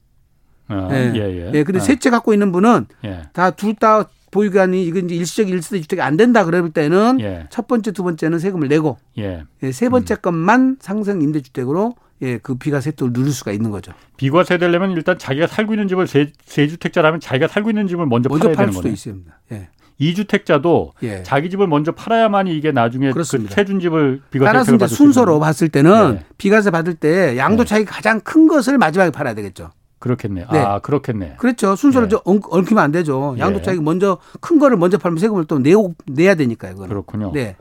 어, 0.68 0.88
예. 0.90 1.12
예, 1.14 1.20
예. 1.20 1.50
예. 1.54 1.64
근데 1.64 1.78
어. 1.78 1.82
세채 1.82 2.10
갖고 2.10 2.32
있는 2.32 2.50
분은 2.50 2.86
예. 3.04 3.22
다둘 3.32 3.76
다 3.76 4.08
보유관이 4.32 4.84
이건 4.84 5.04
이제 5.04 5.14
일시적 5.14 5.48
일시적 5.48 5.82
주택이 5.82 6.02
안 6.02 6.16
된다 6.16 6.44
그럴 6.44 6.70
때는 6.70 7.20
예. 7.20 7.46
첫 7.50 7.68
번째 7.68 7.92
두 7.92 8.02
번째는 8.02 8.40
세금을 8.40 8.66
내고 8.66 8.98
예. 9.18 9.44
예, 9.62 9.72
세 9.72 9.88
번째 9.88 10.14
음. 10.14 10.16
것만 10.20 10.76
상생 10.80 11.22
임대주택으로 11.22 11.94
예, 12.22 12.38
그 12.38 12.54
비과세 12.54 12.90
혜택을 12.90 13.12
누릴 13.12 13.32
수가 13.32 13.52
있는 13.52 13.70
거죠. 13.70 13.92
비과세 14.16 14.56
되려면 14.58 14.92
일단 14.92 15.18
자기가 15.18 15.48
살고 15.48 15.74
있는 15.74 15.88
집을 15.88 16.06
세, 16.06 16.32
세주택자라면 16.44 17.20
자기가 17.20 17.48
살고 17.48 17.70
있는 17.70 17.86
집을 17.88 18.06
먼저, 18.06 18.28
먼저 18.28 18.48
팔아야 18.48 18.66
되는. 18.66 18.72
수도 18.72 18.88
있습니다. 18.88 19.40
예. 19.52 19.68
이주택자도 19.98 20.92
예. 21.02 21.22
자기 21.24 21.50
집을 21.50 21.66
먼저 21.66 21.92
팔아야만이 21.92 22.56
이게 22.56 22.72
나중에 22.72 23.08
그 23.08 23.12
그렇습니다. 23.14 23.50
그 23.50 23.54
세준 23.54 23.80
집을 23.80 24.22
비과세 24.30 24.52
따라서 24.52 24.74
이제 24.74 24.86
순서로 24.86 25.40
봤을 25.40 25.68
때는 25.68 26.20
예. 26.20 26.24
비과세 26.38 26.70
받을 26.70 26.94
때 26.94 27.36
양도 27.36 27.62
예. 27.62 27.66
차익이 27.66 27.86
가장 27.86 28.20
큰 28.20 28.46
것을 28.46 28.78
마지막에 28.78 29.10
팔아야 29.10 29.34
되겠죠. 29.34 29.70
그렇겠네. 30.02 30.46
네. 30.52 30.58
아, 30.58 30.80
그렇겠네. 30.80 31.36
그렇죠. 31.38 31.76
순서를 31.76 32.08
네. 32.08 32.16
좀 32.24 32.40
얽히면 32.50 32.82
안 32.82 32.90
되죠. 32.90 33.36
양도 33.38 33.60
예. 33.68 33.74
먼저 33.80 34.18
큰 34.40 34.58
거를 34.58 34.76
먼저 34.76 34.98
팔면 34.98 35.18
세금을 35.18 35.44
또 35.44 35.60
내고 35.60 35.94
내야 36.06 36.34
되니까요. 36.34 36.72
그거는. 36.72 36.88
그렇군요. 36.88 37.30
네. 37.32 37.56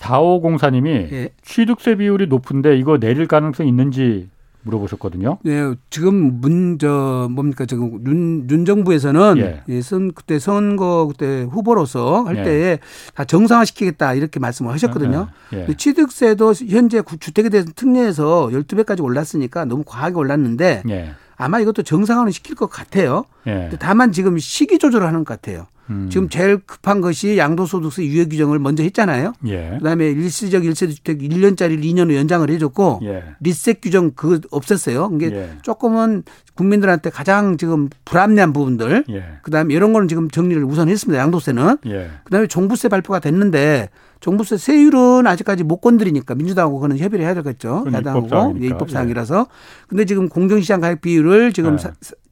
4504님이 0.00 1.12
예. 1.12 1.30
취득세 1.42 1.94
비율이 1.94 2.26
높은데 2.26 2.76
이거 2.76 2.98
내릴 2.98 3.28
가능성이 3.28 3.68
있는지 3.68 4.30
물어보셨거든요. 4.62 5.38
네, 5.42 5.74
지금 5.88 6.40
문 6.40 6.76
저 6.78 7.28
뭡니까 7.30 7.66
지금 7.66 8.04
윤, 8.06 8.46
윤 8.50 8.64
정부에서는 8.64 9.38
예. 9.38 9.62
예, 9.68 9.80
선 9.80 10.12
그때 10.12 10.38
선거 10.38 11.06
그때 11.08 11.42
후보로서 11.50 12.24
할 12.24 12.38
예. 12.38 12.42
때에 12.42 12.78
다 13.14 13.24
정상화 13.24 13.64
시키겠다 13.64 14.14
이렇게 14.14 14.40
말씀을 14.40 14.72
하셨거든요. 14.72 15.28
예. 15.54 15.66
예. 15.68 15.76
취득세도 15.76 16.52
현재 16.68 17.02
주택에 17.20 17.48
대해서 17.48 17.70
특례에서 17.74 18.48
12배까지 18.52 19.02
올랐으니까 19.02 19.64
너무 19.64 19.82
과하게 19.86 20.16
올랐는데 20.16 20.82
예. 20.90 21.10
아마 21.40 21.60
이것도 21.60 21.82
정상화는 21.82 22.32
시킬 22.32 22.54
것 22.54 22.68
같아요. 22.68 23.24
예. 23.46 23.70
다만 23.78 24.12
지금 24.12 24.38
시기 24.38 24.78
조절을 24.78 25.06
하는 25.06 25.24
것 25.24 25.40
같아요. 25.40 25.66
음. 25.90 26.08
지금 26.10 26.28
제일 26.28 26.58
급한 26.58 27.00
것이 27.00 27.36
양도소득세 27.36 28.04
유예 28.04 28.26
규정을 28.26 28.58
먼저 28.58 28.82
했잖아요. 28.82 29.32
예. 29.46 29.76
그다음에 29.78 30.08
일시적 30.10 30.64
일세대 30.64 30.92
주택 30.92 31.18
1년짜리 31.18 31.82
2년으로 31.82 32.14
연장을 32.14 32.48
해줬고 32.48 33.00
예. 33.02 33.24
리셋 33.40 33.80
규정 33.82 34.12
그거 34.12 34.38
없었어요. 34.50 35.10
이게 35.14 35.32
예. 35.32 35.50
조금은 35.62 36.22
국민들한테 36.54 37.10
가장 37.10 37.56
지금 37.56 37.88
불합리한 38.04 38.52
부분들. 38.52 39.04
예. 39.10 39.24
그다음에 39.42 39.74
이런 39.74 39.92
거는 39.92 40.06
지금 40.06 40.30
정리를 40.30 40.62
우선 40.64 40.88
했습니다. 40.88 41.20
양도세는. 41.20 41.78
예. 41.86 42.10
그다음에 42.24 42.46
종부세 42.46 42.88
발표가 42.88 43.18
됐는데 43.18 43.88
종부세 44.20 44.56
세율은 44.58 45.26
아직까지 45.26 45.64
못 45.64 45.78
건드리니까 45.78 46.34
민주당하고 46.34 46.78
그는 46.78 46.98
협의를 46.98 47.24
해야 47.24 47.34
되겠죠. 47.34 47.86
야당하고 47.92 48.56
입법 48.60 48.90
사항이라서. 48.90 49.46
근데 49.88 50.04
지금 50.04 50.28
공정시장 50.28 50.80
가액 50.80 51.00
비율을 51.00 51.52
지금 51.52 51.76
네. 51.76 51.88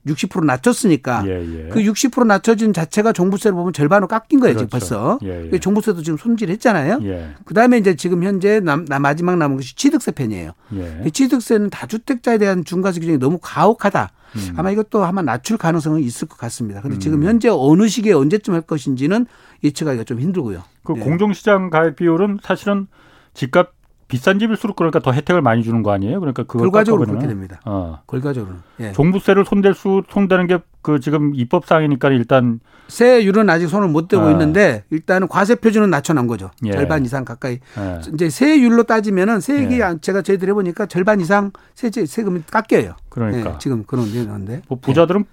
60% 0.07 0.45
낮췄으니까 0.45 1.25
예, 1.27 1.31
예. 1.41 1.69
그60% 1.69 2.27
낮춰진 2.27 2.73
자체가 2.73 3.13
종부세를 3.13 3.55
보면 3.55 3.73
절반으로 3.73 4.09
깎인 4.09 4.41
거예요 4.41 4.55
그렇죠. 4.55 4.67
지금 4.67 4.71
벌써 4.71 5.19
예, 5.23 5.51
예. 5.53 5.59
종부세도 5.59 6.03
지금 6.03 6.17
손질했잖아요. 6.17 7.01
예. 7.03 7.31
그다음에 7.45 7.79
이제 7.79 7.95
지금 7.95 8.23
현재 8.23 8.61
남, 8.61 8.85
남 8.87 9.03
마지막 9.03 9.37
남은 9.37 9.57
것이 9.57 9.77
취득세 9.77 10.13
편이에요. 10.13 10.53
예. 10.75 11.11
취득세는 11.11 11.71
다주택자에 11.71 12.39
대한 12.39 12.65
중과세 12.65 13.01
규정이 13.01 13.19
너무 13.19 13.39
가혹하다. 13.43 14.11
음. 14.37 14.55
아마 14.57 14.71
이것도 14.71 15.05
아마 15.05 15.23
낮출 15.23 15.57
가능성은 15.57 16.01
있을 16.03 16.29
것 16.29 16.39
같습니다. 16.39 16.81
그런데 16.81 16.99
음. 16.99 17.01
지금 17.01 17.25
현재 17.25 17.49
어느 17.51 17.89
시기에 17.89 18.13
언제쯤 18.13 18.55
할 18.55 18.63
것인지는 18.63 19.27
예측하기가 19.65 20.05
좀 20.05 20.21
힘들고요. 20.21 20.63
그 20.85 20.95
공정시장 20.95 21.71
가액 21.71 21.97
비율은 21.97 22.39
사실은 22.43 22.87
집값 23.35 23.78
비싼 24.09 24.39
집일수록 24.39 24.75
그러니까 24.77 24.99
더 25.01 25.13
혜택을 25.13 25.43
많이 25.43 25.63
주는 25.63 25.83
거 25.83 25.93
아니에요? 25.93 26.19
그러니까 26.21 26.43
그걸 26.43 26.63
결과적으로 26.63 27.07
그렇게 27.07 27.27
됩니다. 27.27 27.61
어. 27.65 28.01
결과적으로 28.07 28.57
예. 28.81 28.93
종부세를 28.93 29.45
손댈 29.45 29.75
수 29.75 30.03
손대는 30.09 30.47
게 30.47 30.59
그 30.89 31.01
지금 31.01 31.33
입법 31.35 31.67
사항이니까 31.67 32.09
일단 32.09 32.61
세율은 32.89 33.51
아직 33.51 33.69
손을 33.69 33.89
못 33.89 34.09
대고 34.09 34.23
어. 34.23 34.31
있는데 34.31 34.85
일단은 34.89 35.29
과세 35.29 35.55
표준은 35.55 35.91
낮춰놓은 35.91 36.27
거죠. 36.27 36.51
예. 36.65 36.73
절반 36.73 37.05
이상 37.05 37.27
가까이. 37.27 37.59
예. 37.79 38.01
이제 38.15 38.31
세율로 38.31 38.85
따지면은 38.85 39.41
세액이 39.41 39.81
예. 39.81 39.97
제가 40.01 40.23
저희들 40.23 40.49
해보니까 40.49 40.87
절반 40.87 41.21
이상 41.21 41.51
세제 41.75 42.07
세금이 42.07 42.45
깎여요. 42.51 42.95
그러니까 43.11 43.51
예, 43.51 43.59
지금 43.59 43.85
그런 43.85 44.11
데인데 44.11 44.63
뭐 44.67 44.79
부자들은 44.81 45.27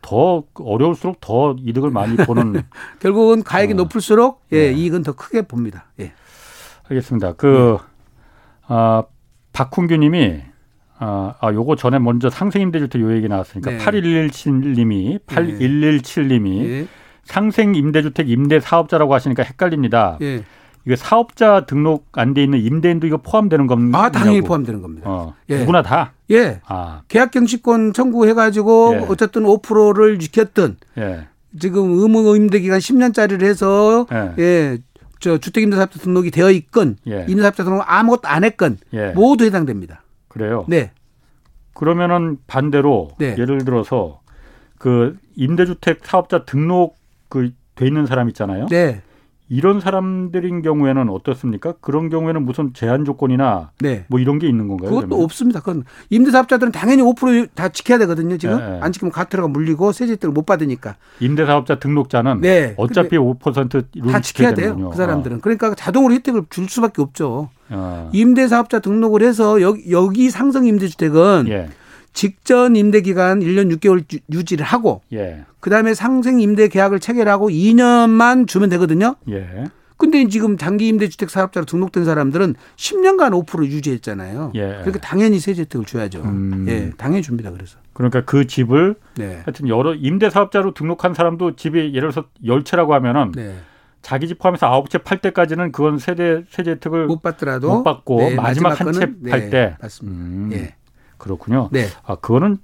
더 0.00 0.44
어려울수록 0.54 1.20
더 1.20 1.56
이득을 1.58 1.90
많이 1.92 2.16
보는 2.16 2.62
결국은 2.98 3.42
가액이 3.42 3.74
어. 3.74 3.76
높을수록 3.76 4.40
예, 4.52 4.70
네. 4.70 4.72
이익은 4.72 5.02
더 5.02 5.12
크게 5.12 5.42
봅니다. 5.42 5.86
예. 6.00 6.14
알겠습니다. 6.88 7.34
그 7.34 7.76
네. 7.78 7.91
아, 8.74 9.02
박훈규 9.52 9.96
님이 9.96 10.40
아, 10.98 11.34
아, 11.40 11.52
요거 11.52 11.76
전에 11.76 11.98
먼저 11.98 12.30
상생임대주택 12.30 13.02
요 13.02 13.14
얘기 13.14 13.28
나왔으니까 13.28 13.72
네. 13.72 13.78
8117님이 13.78 15.20
8117님이 15.26 16.62
네. 16.66 16.86
상생임대주택 17.24 18.30
임대사업자라고 18.30 19.12
하시니까 19.14 19.42
헷갈립니다. 19.42 20.16
네. 20.20 20.42
이거 20.86 20.96
사업자 20.96 21.64
등록 21.66 22.06
안 22.12 22.34
돼 22.34 22.42
있는 22.42 22.60
임대인도 22.60 23.06
이거 23.06 23.16
포함되는 23.18 23.66
겁니까? 23.66 24.04
아, 24.04 24.10
당연히 24.10 24.40
포함되는 24.40 24.80
겁니다. 24.82 25.08
어, 25.08 25.34
예. 25.48 25.58
누구나 25.58 25.82
다? 25.82 26.14
예. 26.30 26.60
아. 26.66 27.02
계약 27.08 27.30
경시권 27.30 27.92
청구해 27.92 28.32
가지고 28.32 28.94
예. 28.94 29.06
어쨌든 29.08 29.42
5%를 29.44 30.18
지켰든 30.18 30.76
예. 30.98 31.28
지금 31.60 31.90
의무 31.90 32.34
임대 32.36 32.58
기간 32.60 32.78
10년짜리를 32.80 33.42
해서 33.42 34.06
예. 34.38 34.78
예. 35.30 35.34
저 35.34 35.38
주택 35.38 35.62
임대사업자 35.62 35.98
등록이 36.00 36.30
되어 36.30 36.50
있건 36.50 36.96
예. 37.06 37.26
임대사업자 37.28 37.64
등록 37.64 37.84
아무것도 37.86 38.28
안 38.28 38.44
했건 38.44 38.78
예. 38.94 39.12
모두 39.12 39.44
해당됩니다. 39.44 40.02
그래요? 40.28 40.64
네. 40.68 40.90
그러면은 41.74 42.38
반대로 42.46 43.10
네. 43.18 43.34
예를 43.38 43.64
들어서 43.64 44.20
그 44.78 45.16
임대주택 45.36 46.00
사업자 46.04 46.44
등록 46.44 46.96
그 47.28 47.52
돼 47.74 47.86
있는 47.86 48.06
사람 48.06 48.28
있잖아요. 48.28 48.66
네. 48.66 49.02
이런 49.48 49.80
사람들인 49.80 50.62
경우에는 50.62 51.10
어떻습니까? 51.10 51.74
그런 51.80 52.08
경우에는 52.08 52.42
무슨 52.44 52.72
제한 52.72 53.04
조건이나 53.04 53.70
네. 53.80 54.04
뭐 54.08 54.18
이런 54.18 54.38
게 54.38 54.48
있는 54.48 54.66
건가요? 54.66 54.88
그것도 54.88 55.08
그러면? 55.08 55.24
없습니다. 55.24 55.60
그건 55.60 55.84
임대사업자들은 56.08 56.72
당연히 56.72 57.02
5%다 57.02 57.68
지켜야 57.68 57.98
되거든요. 57.98 58.38
지금 58.38 58.56
네. 58.58 58.78
안 58.80 58.92
지키면 58.92 59.12
가트라가 59.12 59.48
물리고 59.48 59.92
세제 59.92 60.12
혜택을 60.12 60.32
못 60.32 60.46
받으니까. 60.46 60.96
임대사업자 61.20 61.78
등록자는 61.78 62.40
네. 62.40 62.74
어차피 62.78 63.18
5%다 63.18 64.20
지켜야 64.20 64.54
돼요. 64.54 64.68
되는군요. 64.68 64.90
그 64.90 64.96
사람들은. 64.96 65.36
아. 65.36 65.40
그러니까 65.42 65.74
자동으로 65.74 66.14
혜택을 66.14 66.44
줄 66.48 66.68
수밖에 66.68 67.02
없죠. 67.02 67.50
아. 67.68 68.08
임대사업자 68.12 68.78
등록을 68.78 69.22
해서 69.22 69.60
여기, 69.60 69.90
여기 69.92 70.30
상승 70.30 70.66
임대주택은 70.66 71.46
예. 71.48 71.68
직전 72.12 72.76
임대 72.76 73.00
기간 73.00 73.40
1년 73.40 73.74
6개월 73.76 74.04
유지를 74.32 74.64
하고 74.64 75.02
예. 75.12 75.44
그다음에 75.60 75.94
상생 75.94 76.40
임대 76.40 76.68
계약을 76.68 77.00
체결하고 77.00 77.48
2년만 77.48 78.46
주면 78.46 78.68
되거든요. 78.70 79.16
예. 79.30 79.64
근데 79.96 80.26
지금 80.26 80.56
장기 80.56 80.88
임대 80.88 81.08
주택 81.08 81.30
사업자로 81.30 81.64
등록된 81.64 82.04
사람들은 82.04 82.56
10년간 82.76 83.46
5% 83.46 83.66
유지했잖아요. 83.66 84.50
예. 84.56 84.60
그러니까 84.60 84.98
당연히 84.98 85.38
세제 85.38 85.62
혜택을 85.62 85.86
줘야죠. 85.86 86.22
음. 86.22 86.66
예, 86.68 86.90
당연히 86.96 87.22
줍니다. 87.22 87.52
그래서. 87.52 87.78
그러니까 87.92 88.24
그 88.24 88.46
집을 88.48 88.96
네. 89.16 89.42
하여튼 89.44 89.68
여러 89.68 89.94
임대 89.94 90.28
사업자로 90.28 90.74
등록한 90.74 91.14
사람도 91.14 91.54
집이 91.54 91.94
예를 91.94 92.10
들어서 92.10 92.24
열채라고 92.44 92.94
하면은 92.94 93.30
네. 93.32 93.54
자기 94.00 94.26
집 94.26 94.40
포함해서 94.40 94.66
아홉 94.66 94.90
채 94.90 94.98
팔 94.98 95.18
때까지는 95.18 95.70
그건 95.70 95.98
세대 95.98 96.42
세제 96.50 96.72
혜택을 96.72 97.06
못 97.06 97.22
받더라도 97.22 97.68
못 97.72 97.82
받고 97.84 98.16
네, 98.18 98.34
마지막, 98.34 98.70
마지막 98.70 98.80
한채 98.80 99.12
팔때 99.30 99.50
네, 99.50 99.76
맞습니다. 99.80 100.18
음. 100.18 100.50
예. 100.54 100.74
그렇군요. 101.22 101.68
네. 101.70 101.86
아, 102.04 102.16
그거는 102.16 102.58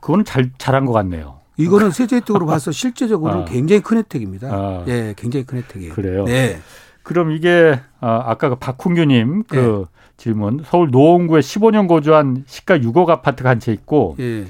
그거는 0.00 0.24
잘 0.24 0.50
잘한 0.58 0.86
것 0.86 0.92
같네요. 0.92 1.40
이거는 1.58 1.90
세제 1.90 2.16
혜택으로 2.16 2.46
봐서 2.46 2.70
실제적으로는 2.72 3.42
아. 3.42 3.44
굉장히 3.44 3.82
큰 3.82 3.98
혜택입니다. 3.98 4.48
아. 4.50 4.84
예, 4.88 5.14
굉장히 5.16 5.44
큰 5.44 5.58
혜택이에요. 5.58 5.92
그래요. 5.94 6.24
네. 6.24 6.58
그럼 7.02 7.30
이게 7.30 7.78
아, 8.00 8.22
아까 8.26 8.48
그 8.48 8.56
박훈규님 8.56 9.44
그 9.48 9.56
네. 9.56 9.84
질문 10.16 10.62
서울 10.66 10.90
노원구에 10.90 11.40
15년 11.40 11.86
거주한 11.88 12.44
시가 12.46 12.78
6억 12.78 13.08
아파트가 13.10 13.50
한 13.50 13.60
채 13.60 13.72
있고 13.72 14.16
예. 14.18 14.46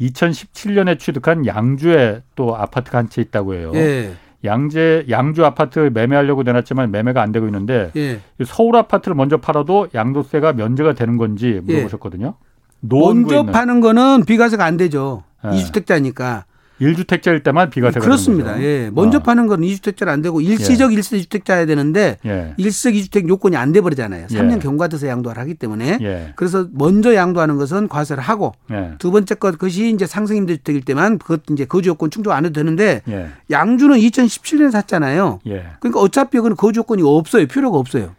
2017년에 0.00 0.98
취득한 0.98 1.44
양주에 1.46 2.22
또 2.36 2.56
아파트가 2.56 2.98
한 2.98 3.08
채 3.08 3.20
있다고 3.22 3.54
해요. 3.54 3.72
예. 3.74 4.12
양재 4.44 5.06
양주 5.10 5.44
아파트 5.44 5.90
매매하려고 5.92 6.44
내놨지만 6.44 6.92
매매가 6.92 7.20
안 7.20 7.32
되고 7.32 7.46
있는데 7.46 7.90
예. 7.96 8.20
서울 8.46 8.76
아파트를 8.76 9.16
먼저 9.16 9.36
팔아도 9.38 9.88
양도세가 9.94 10.52
면제가 10.52 10.92
되는 10.92 11.16
건지 11.16 11.60
물어보셨거든요. 11.64 12.34
먼저 12.80 13.44
파는 13.44 13.80
거는 13.80 14.24
비과세가 14.24 14.64
안 14.64 14.76
되죠. 14.76 15.24
예. 15.44 15.48
2주택자니까. 15.48 16.44
1주택자일 16.80 17.42
때만 17.42 17.70
비과세가 17.70 18.04
그렇습니다. 18.04 18.62
예. 18.62 18.88
먼저 18.92 19.18
어. 19.18 19.20
파는 19.20 19.48
건 19.48 19.62
2주택자는 19.62 20.08
안 20.10 20.22
되고 20.22 20.40
일시적 20.40 20.92
예. 20.92 20.96
1세 20.96 21.20
주택자야 21.22 21.66
되는데 21.66 22.18
예. 22.24 22.54
일시적 22.56 22.92
2주택 22.92 23.28
요건이 23.28 23.56
안 23.56 23.72
돼 23.72 23.80
버리잖아요. 23.80 24.28
3년 24.28 24.54
예. 24.54 24.58
경과돼서 24.60 25.08
양도를 25.08 25.40
하기 25.42 25.54
때문에 25.54 25.98
예. 26.00 26.32
그래서 26.36 26.68
먼저 26.72 27.16
양도하는 27.16 27.56
것은 27.56 27.88
과세를 27.88 28.22
하고 28.22 28.52
예. 28.70 28.92
두 29.00 29.10
번째 29.10 29.34
것 29.34 29.52
그것이 29.52 29.90
이제 29.90 30.06
상승 30.06 30.36
임대주택일 30.36 30.82
때만 30.84 31.18
그것 31.18 31.40
이제 31.50 31.64
거주 31.64 31.88
요건 31.88 32.10
충족 32.12 32.30
안 32.30 32.44
해도 32.44 32.52
되는데 32.52 33.02
예. 33.08 33.26
양주는 33.50 33.98
2017년에 33.98 34.70
샀잖아요. 34.70 35.40
예. 35.48 35.64
그러니까 35.80 35.98
어차피 36.00 36.36
그건 36.36 36.54
거주 36.54 36.78
요건이 36.78 37.02
없어요. 37.04 37.48
필요가 37.48 37.76
없어요. 37.76 38.14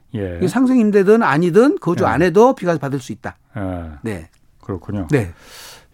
상승 0.47 0.79
임대든 0.79 1.23
아니든 1.23 1.77
거주 1.79 2.05
안 2.05 2.21
해도 2.21 2.53
비과세 2.55 2.77
받을 2.79 2.99
수 2.99 3.13
있다. 3.13 3.37
네. 4.01 4.27
그렇군요. 4.69 5.07
네. 5.09 5.33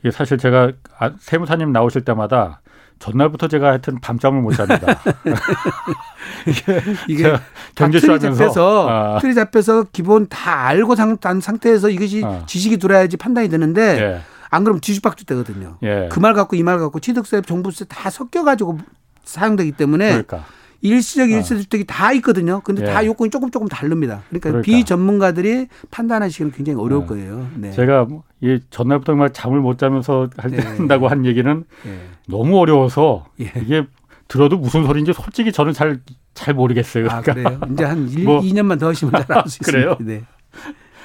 이게 0.01 0.11
사실 0.11 0.37
제가 0.37 0.73
아, 0.99 1.11
세무사님 1.19 1.71
나오실 1.71 2.03
때마다 2.03 2.61
전날부터 2.99 3.47
제가 3.47 3.69
하여튼 3.69 3.99
밤잠을 4.01 4.41
못 4.41 4.51
잡니다. 4.53 4.87
이게, 6.47 6.81
이게 7.07 7.35
경제 7.75 7.99
틀이 7.99 8.19
잡혀서 8.19 8.87
아. 8.89 9.19
틀이 9.19 9.33
잡혀서 9.33 9.85
기본 9.91 10.27
다 10.27 10.67
알고 10.67 10.95
산 10.95 11.17
상태에서 11.41 11.89
이것이 11.89 12.23
아. 12.23 12.43
지식이 12.45 12.77
들어야지 12.77 13.17
판단이 13.17 13.49
되는데 13.49 13.81
예. 14.01 14.21
안 14.49 14.63
그러면 14.63 14.79
뒤죽박죽 14.81 15.27
되거든요. 15.27 15.77
예. 15.83 16.07
그말 16.11 16.33
갖고 16.33 16.55
이 16.55 16.63
말 16.63 16.79
갖고 16.79 16.99
취득세, 16.99 17.41
종부세 17.41 17.85
다 17.85 18.09
섞여 18.09 18.43
가지고 18.43 18.79
사용되기 19.23 19.73
때문에 19.73 20.07
그러니까. 20.09 20.45
일시적 20.81 21.29
일세 21.29 21.57
주택이 21.57 21.83
어. 21.83 21.85
다 21.87 22.11
있거든요. 22.13 22.61
근데 22.61 22.83
예. 22.83 22.85
다 22.85 23.05
요건이 23.05 23.29
조금 23.31 23.49
조금 23.51 23.67
다릅니다. 23.67 24.23
그러니까, 24.29 24.49
그러니까. 24.51 24.61
비전문가들이 24.65 25.67
판단하시기는 25.91 26.51
굉장히 26.51 26.79
어려울 26.79 27.01
네. 27.01 27.07
거예요. 27.07 27.47
네. 27.55 27.71
제가 27.71 28.07
이 28.41 28.59
전날부터 28.69 29.13
정말 29.13 29.33
잠을 29.33 29.59
못 29.59 29.77
자면서 29.77 30.29
네. 30.49 30.57
한다고 30.59 31.07
한 31.07 31.25
얘기는 31.25 31.63
네. 31.83 31.99
너무 32.27 32.59
어려워서 32.59 33.25
예. 33.39 33.51
이게 33.61 33.85
들어도 34.27 34.57
무슨 34.57 34.85
소리인지 34.85 35.13
솔직히 35.13 35.51
저는 35.51 35.73
잘잘 35.73 36.53
모르겠어요. 36.55 37.07
그러니까. 37.07 37.31
아, 37.31 37.33
그래요? 37.33 37.59
이제 37.71 37.83
한 37.83 38.09
1, 38.09 38.23
뭐. 38.23 38.41
2년만 38.41 38.79
더 38.79 38.89
하시면 38.89 39.11
잘 39.11 39.37
알수 39.37 39.59
있습니다. 39.61 39.71
그래요? 39.71 39.97
네. 40.01 40.23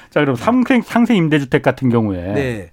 자, 0.09 0.19
그럼 0.19 0.35
상생, 0.35 0.81
상생 0.81 1.15
임대주택 1.17 1.61
같은 1.61 1.89
경우에 1.89 2.33
네. 2.33 2.71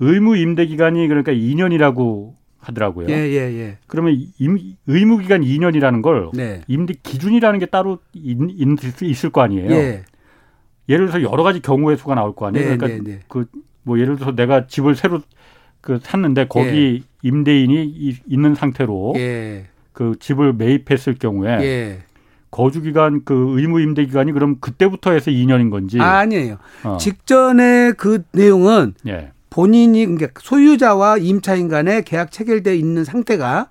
의무 0.00 0.36
임대 0.36 0.66
기간이 0.66 1.06
그러니까 1.08 1.32
2년이라고 1.32 2.34
하더라고요. 2.60 3.08
예, 3.08 3.14
예, 3.14 3.38
예. 3.58 3.78
그러면 3.86 4.16
임, 4.38 4.58
의무 4.86 5.18
기간 5.18 5.40
2년이라는 5.42 6.02
걸 6.02 6.30
네. 6.34 6.62
임대 6.68 6.94
기준이라는 7.02 7.58
게 7.58 7.66
따로 7.66 7.98
있, 8.12 8.38
있을 9.02 9.30
거 9.30 9.40
아니에요. 9.40 9.70
예. 9.70 10.04
예를 10.88 11.06
들어서 11.06 11.22
여러 11.22 11.42
가지 11.42 11.60
경우의 11.60 11.96
수가 11.96 12.14
나올 12.14 12.34
거 12.34 12.46
아니에요. 12.46 12.70
네, 12.70 12.76
그러니까 12.76 13.02
네, 13.02 13.16
네. 13.16 13.20
그뭐 13.28 13.98
예를 13.98 14.16
들어서 14.16 14.34
내가 14.34 14.66
집을 14.66 14.94
새로 14.94 15.20
그 15.80 15.98
샀는데 16.02 16.46
거기 16.48 17.02
예. 17.02 17.28
임대인이 17.28 17.84
이, 17.84 18.16
있는 18.26 18.54
상태로 18.54 19.14
예. 19.16 19.66
그 19.92 20.14
집을 20.18 20.52
매입했을 20.52 21.14
경우에 21.14 21.50
예. 21.62 21.98
거주 22.50 22.82
기간 22.82 23.22
그 23.24 23.54
의무 23.56 23.80
임대 23.80 24.04
기간이 24.04 24.32
그럼 24.32 24.56
그때부터 24.60 25.12
해서 25.12 25.30
2년인 25.30 25.70
건지 25.70 26.00
아, 26.00 26.18
아니에요. 26.18 26.58
어. 26.82 26.96
직전에 26.98 27.92
그 27.92 28.24
내용은 28.32 28.94
예. 29.06 29.30
본인이 29.50 30.06
그러니까 30.06 30.28
소유자와 30.40 31.18
임차인 31.18 31.68
간에 31.68 32.02
계약 32.02 32.30
체결돼 32.30 32.76
있는 32.76 33.04
상태가 33.04 33.68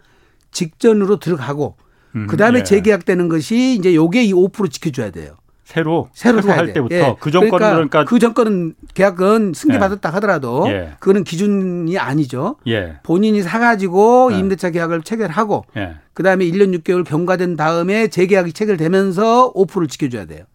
직전으로 0.52 1.20
들어가고 1.20 1.76
음, 2.16 2.28
그다음에 2.28 2.60
예. 2.60 2.64
재계약되는 2.64 3.30
것이 3.30 3.76
이제 3.76 3.96
요게 3.96 4.24
이 4.24 4.34
5% 4.34 4.72
지켜줘야 4.72 5.12
돼요. 5.12 5.36
새로 5.64 6.10
새로, 6.14 6.42
새로 6.42 6.58
할 6.58 6.66
돼. 6.66 6.74
때부터 6.74 6.96
예. 6.96 7.16
그 7.20 7.30
정권은 7.30 7.60
그러니까, 7.60 7.76
그러니까, 7.76 8.06
그 8.06 8.18
정권은 8.18 8.74
계약은 8.96 9.54
승계받았다 9.54 10.10
예. 10.10 10.14
하더라도 10.14 10.66
예. 10.68 10.94
그거는 11.00 11.24
기준이 11.24 11.96
아니죠. 12.00 12.56
예. 12.66 12.96
본인이 13.04 13.44
사가지고 13.44 14.32
예. 14.34 14.40
임대차 14.40 14.72
계약을 14.72 15.04
체결하고 15.04 15.66
예. 15.78 15.98
그다음에 16.14 16.46
1년 16.46 16.76
6개월 16.80 17.06
경과된 17.06 17.56
다음에 17.56 18.08
재계약이 18.08 18.54
체결되면서 18.54 19.54
5%를 19.54 19.88
지켜줘야 19.88 20.26
돼요. 20.26 20.46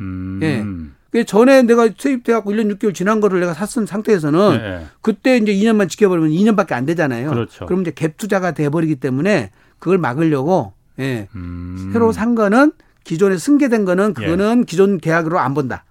음. 0.00 0.38
예. 0.42 0.64
그 1.10 1.24
전에 1.24 1.62
내가 1.62 1.88
세입돼 1.96 2.32
갖고 2.32 2.52
1년 2.52 2.72
6개월 2.76 2.94
지난 2.94 3.20
거를 3.20 3.40
내가 3.40 3.52
샀은 3.52 3.86
상태에서는 3.86 4.58
네. 4.58 4.86
그때 5.00 5.36
이제 5.36 5.52
2년만 5.52 5.88
지켜버리면 5.88 6.30
2년밖에 6.30 6.72
안 6.72 6.86
되잖아요. 6.86 7.30
그렇죠. 7.30 7.66
그럼 7.66 7.82
이제 7.82 7.90
갭 7.90 8.16
투자가 8.16 8.52
돼 8.52 8.68
버리기 8.68 8.96
때문에 8.96 9.50
그걸 9.78 9.98
막으려고 9.98 10.72
예. 11.00 11.28
음. 11.34 11.90
새로 11.92 12.12
산 12.12 12.34
거는 12.34 12.72
기존에 13.02 13.38
승계된 13.38 13.84
거는 13.84 14.14
그거는 14.14 14.60
예. 14.60 14.64
기존 14.64 14.98
계약으로 14.98 15.38
안 15.38 15.54
본다. 15.54 15.84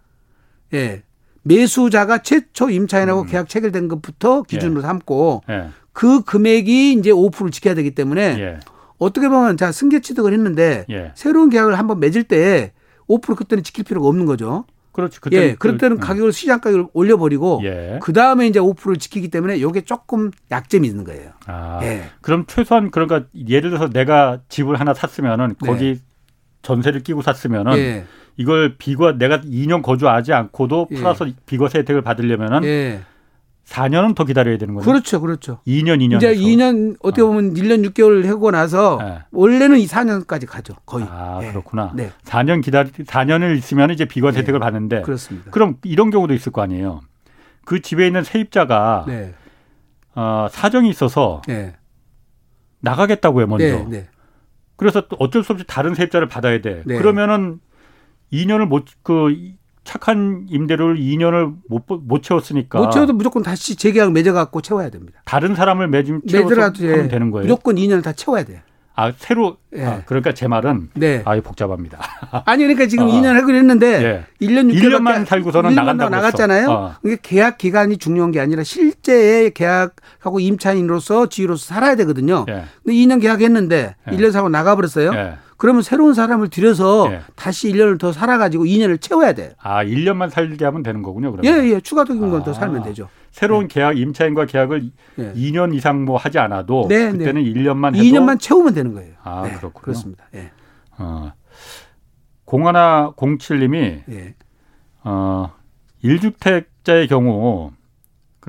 예. 0.73 1.03
매수자가 1.43 2.19
최초 2.19 2.69
임차인하고 2.69 3.21
음. 3.21 3.27
계약 3.27 3.49
체결된 3.49 3.88
것부터 3.89 4.43
기준으로 4.43 4.82
예. 4.82 4.84
삼고 4.84 5.43
예. 5.49 5.69
그 5.91 6.21
금액이 6.21 6.93
이제 6.93 7.12
5%를 7.12 7.51
지켜야 7.51 7.73
되기 7.73 7.91
때문에 7.91 8.21
예. 8.39 8.60
어떻게 8.99 9.27
보면 9.27 9.58
자 9.58 9.71
승계 9.71 9.99
취득을 9.99 10.32
했는데 10.32 10.86
예. 10.89 11.12
새로운 11.15 11.49
계약을 11.49 11.77
한번 11.77 11.99
맺을 11.99 12.23
때 12.23 12.71
5% 13.10 13.36
그때는 13.36 13.63
지킬 13.63 13.84
필요가 13.84 14.08
없는 14.08 14.25
거죠. 14.25 14.65
그렇죠. 14.99 15.21
그때 15.21 15.38
예, 15.38 15.55
그럴 15.55 15.77
때는 15.77 15.97
그, 15.97 16.07
가격을 16.07 16.33
시장 16.33 16.59
가격을 16.59 16.88
올려버리고 16.93 17.62
예. 17.63 17.99
그 18.01 18.13
다음에 18.13 18.47
이제 18.47 18.59
5%를 18.59 18.97
지키기 18.97 19.29
때문에 19.29 19.57
이게 19.57 19.81
조금 19.81 20.31
약점이 20.51 20.88
있는 20.88 21.03
거예요. 21.03 21.31
아, 21.45 21.79
예. 21.83 22.03
그럼 22.21 22.45
최소한 22.47 22.91
그러니까 22.91 23.23
예를 23.47 23.69
들어서 23.69 23.89
내가 23.89 24.39
집을 24.49 24.79
하나 24.79 24.93
샀으면은 24.93 25.55
네. 25.62 25.67
거기 25.67 25.93
네. 25.95 26.01
전세를 26.62 27.01
끼고 27.03 27.21
샀으면은 27.21 27.77
예. 27.77 28.05
이걸 28.38 28.75
비과 28.77 29.17
내가 29.17 29.41
2년 29.41 29.81
거주하지 29.81 30.33
않고도 30.33 30.88
예. 30.91 31.01
팔아서 31.01 31.27
비과세 31.45 31.79
혜택을 31.79 32.01
받으려면은 32.01 32.63
예. 32.65 33.01
4년은 33.69 34.15
더 34.15 34.23
기다려야 34.25 34.58
되는 34.58 34.73
거죠. 34.73 34.89
그렇죠. 34.89 35.21
그렇죠. 35.21 35.60
2년, 35.67 35.99
2년. 35.99 36.17
이제 36.17 36.34
2년 36.36 36.97
어떻게 37.01 37.21
어. 37.21 37.27
보면 37.27 37.51
어. 37.51 37.53
1년 37.53 37.88
6개월 37.89 38.25
하고 38.25 38.51
나서 38.51 38.97
네. 39.01 39.19
원래는 39.32 39.79
이 39.79 39.86
4년까지 39.86 40.47
가죠. 40.47 40.73
거의. 40.86 41.05
아, 41.08 41.38
네. 41.39 41.49
그렇구나. 41.51 41.91
네. 41.95 42.12
4년 42.25 42.63
기다리 42.63 42.89
4년을 42.91 43.58
있으면 43.58 43.91
이제 43.91 44.05
비과세 44.05 44.36
네. 44.36 44.41
혜택을 44.41 44.60
받는데 44.60 45.03
그렇습니다. 45.03 45.51
그럼 45.51 45.77
이런 45.84 46.10
경우도 46.10 46.34
있을 46.34 46.51
거 46.51 46.62
아니에요. 46.62 47.01
그 47.65 47.82
집에 47.82 48.08
있는 48.08 48.23
세입자가 48.23 49.05
네. 49.08 49.36
어, 50.15 50.47
사정이 50.49 50.89
있어서 50.89 51.41
네. 51.47 51.75
나가겠다고요, 52.82 53.45
먼저. 53.47 53.86
그래서 54.77 55.08
또 55.08 55.15
어쩔 55.19 55.43
수 55.43 55.51
없이 55.51 55.65
다른 55.67 55.93
세입자를 55.93 56.27
받아야 56.27 56.62
돼. 56.62 56.84
그러면은 56.86 57.60
2년을 58.32 58.65
못 58.65 58.86
그 59.03 59.36
착한 59.89 60.45
임대료를 60.49 60.97
2년을 60.97 61.56
못, 61.67 61.84
못 61.88 62.21
채웠으니까. 62.21 62.78
못 62.80 62.91
채워도 62.91 63.13
무조건 63.13 63.41
다시 63.41 63.75
재계약 63.75 64.12
맺어갖고 64.12 64.62
채워야 64.62 64.91
됩니다. 64.91 65.19
다른 65.25 65.56
사람을 65.56 65.88
맺으면 65.88 66.21
채워서 66.30 66.62
하면 66.62 67.08
되는 67.08 67.32
거예요. 67.32 67.47
무조건 67.47 67.75
2년을 67.75 68.04
다 68.04 68.13
채워야 68.13 68.43
돼요. 68.43 68.60
아 68.93 69.12
새로 69.17 69.58
예. 69.75 69.84
아, 69.84 70.02
그러니까 70.06 70.34
제 70.34 70.47
말은 70.47 70.89
네. 70.93 71.23
아유 71.25 71.41
복잡합니다. 71.41 71.97
아니 72.45 72.65
그러니까 72.65 72.86
지금 72.86 73.08
어. 73.08 73.12
2년 73.12 73.34
하기로 73.34 73.58
했는데 73.58 74.28
예. 74.41 74.45
1년 74.45 74.71
6개월만 74.71 75.25
살고서는 75.25 75.73
나간다고 75.73 76.12
나갔잖아요. 76.12 76.69
어. 76.69 76.95
이게 77.04 77.17
계약 77.19 77.58
기간이 77.58 77.97
중요한 77.97 78.30
게 78.30 78.39
아니라 78.39 78.63
실제 78.63 79.49
계약하고 79.56 80.39
임차인으로서 80.39 81.30
지위로서 81.30 81.65
살아야 81.65 81.95
되거든요. 81.95 82.45
예. 82.49 82.65
근데 82.84 82.95
2년 82.95 83.21
계약했는데 83.21 83.95
예. 84.12 84.15
1년 84.15 84.32
사고 84.34 84.49
나가버렸어요. 84.49 85.13
예. 85.59 85.61
그러면 85.61 85.81
새로운 85.81 86.13
사람을 86.13 86.49
들여서 86.49 87.11
예. 87.11 87.21
다시 87.35 87.71
1년을 87.71 87.99
더 87.99 88.11
살아가지고 88.11 88.63
2년을 88.63 88.99
채워야 88.99 89.33
돼요. 89.33 89.51
아, 89.59 89.83
1년만 89.83 90.29
살게 90.29 90.63
하면 90.65 90.83
되는 90.83 91.03
거군요, 91.03 91.31
그러면. 91.31 91.45
예, 91.45 91.69
예. 91.69 91.81
추가적인 91.81 92.29
걸더 92.29 92.51
아. 92.51 92.53
살면 92.53 92.83
되죠. 92.83 93.09
새로운 93.31 93.67
네. 93.67 93.73
계약, 93.73 93.97
임차인과 93.97 94.45
계약을 94.45 94.91
네. 95.15 95.33
2년 95.33 95.75
이상 95.75 96.05
뭐 96.05 96.17
하지 96.17 96.39
않아도 96.39 96.87
네, 96.87 97.11
그때는 97.11 97.43
네. 97.43 97.53
1년만 97.53 97.95
해도 97.95 98.03
2년만 98.03 98.39
채우면 98.39 98.73
되는 98.73 98.93
거예요. 98.93 99.13
아, 99.23 99.43
네, 99.43 99.55
그렇군요. 99.55 99.81
그렇습니다. 99.81 100.25
예. 100.35 100.51
어. 100.97 101.33
공하나 102.45 103.11
07님이 103.17 104.01
예. 104.09 104.35
어, 105.03 105.51
1주택자의 106.03 107.07
경우 107.07 107.71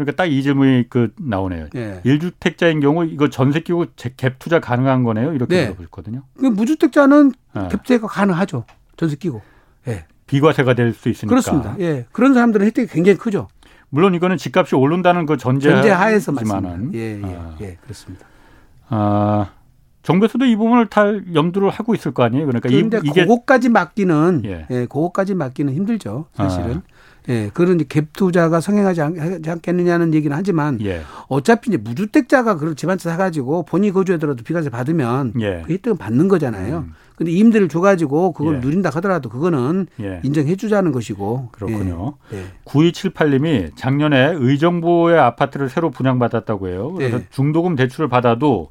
그러니까 0.04 0.22
딱 0.22 0.30
이 0.30 0.42
질문이 0.42 0.86
그 0.88 1.12
나오네요. 1.18 1.68
네. 1.72 2.00
1주택자인 2.04 2.80
경우 2.80 3.04
이거 3.04 3.28
전세 3.28 3.60
끼고 3.60 3.86
갭 3.96 4.34
투자 4.38 4.60
가능한 4.60 5.02
거네요. 5.02 5.32
이렇게 5.32 5.56
네. 5.56 5.62
물어보셨거든요. 5.64 6.22
그 6.38 6.46
무주택자는 6.46 7.32
네. 7.54 7.68
갭 7.68 7.82
투자가 7.82 8.06
가능하죠. 8.06 8.64
전세 8.96 9.16
끼고. 9.16 9.42
예. 9.88 10.04
비과세가 10.26 10.74
될 10.74 10.92
수 10.94 11.08
있으니까. 11.08 11.30
그렇습니다. 11.30 11.76
예. 11.80 12.06
그런 12.12 12.34
사람들은 12.34 12.64
혜택이 12.66 12.92
굉장히 12.92 13.18
크죠. 13.18 13.48
물론 13.88 14.14
이거는 14.14 14.36
집값이 14.36 14.76
오른다는 14.76 15.26
그 15.26 15.36
전제 15.36 15.68
전제하에서 15.70 16.30
맞습니다. 16.32 16.78
예, 16.94 17.20
예, 17.20 17.36
아. 17.36 17.56
예, 17.60 17.76
그렇습니다. 17.82 18.24
아, 18.88 19.50
정부에서도 20.02 20.44
이 20.44 20.54
부분을 20.54 20.86
다 20.86 21.02
염두를 21.34 21.70
하고 21.70 21.94
있을 21.94 22.12
거 22.12 22.22
아니에요. 22.22 22.46
그러니까 22.46 22.68
이, 22.68 22.78
이게 23.04 23.24
그거까지 23.24 23.68
맡기는 23.68 24.42
예, 24.44 24.66
예 24.70 24.86
그거까지 24.86 25.34
맡기는 25.34 25.74
힘들죠. 25.74 26.26
사실은. 26.34 26.76
아. 26.76 26.99
예, 27.28 27.50
그런 27.52 27.78
갭 27.78 28.08
투자가 28.12 28.60
성행하지 28.60 29.00
않 29.02 29.60
겠느냐는 29.60 30.14
얘기는 30.14 30.34
하지만 30.36 30.80
예. 30.82 31.02
어차피 31.28 31.70
이제 31.70 31.76
무주택자가 31.76 32.56
그런 32.56 32.76
집한 32.76 32.98
채 32.98 33.08
사가지고 33.10 33.64
본인이 33.64 33.92
거주하더라도 33.92 34.42
비과세 34.42 34.70
받으면 34.70 35.34
예. 35.40 35.62
그 35.66 35.72
혜택은 35.72 35.96
받는 35.96 36.28
거잖아요. 36.28 36.78
음. 36.78 36.94
근데 37.16 37.32
임대를 37.32 37.68
줘가지고 37.68 38.32
그걸 38.32 38.56
예. 38.56 38.58
누린다 38.60 38.88
하더라도 38.94 39.28
그거는 39.28 39.88
예. 40.00 40.20
인정해 40.22 40.56
주자는 40.56 40.90
것이고. 40.90 41.50
그렇군요. 41.52 42.14
예. 42.32 42.44
9278님이 42.64 43.46
예. 43.46 43.70
작년에 43.76 44.32
의정부의 44.36 45.18
아파트를 45.18 45.68
새로 45.68 45.90
분양받았다고 45.90 46.68
해요. 46.68 46.94
그래서 46.94 47.18
예. 47.18 47.26
중도금 47.30 47.76
대출을 47.76 48.08
받아도 48.08 48.70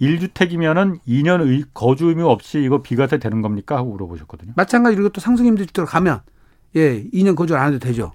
1주택이면은 0.00 1.00
2년 1.06 1.64
거주 1.74 2.06
의무 2.06 2.28
없이 2.28 2.62
이거 2.62 2.80
비과세 2.80 3.18
되는 3.18 3.42
겁니까? 3.42 3.76
하고 3.76 3.90
물어보셨거든요. 3.90 4.52
마찬가지로 4.54 5.08
또 5.08 5.20
상승임대주택으로 5.20 5.86
가면 5.86 6.20
예, 6.76 7.04
2년 7.10 7.36
거주 7.36 7.56
안 7.56 7.68
해도 7.68 7.78
되죠. 7.78 8.12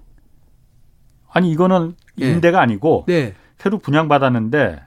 아니 1.32 1.50
이거는 1.50 1.94
예. 2.20 2.30
임대가 2.30 2.60
아니고 2.60 3.04
네. 3.06 3.34
새로 3.56 3.78
분양받았는데 3.78 4.80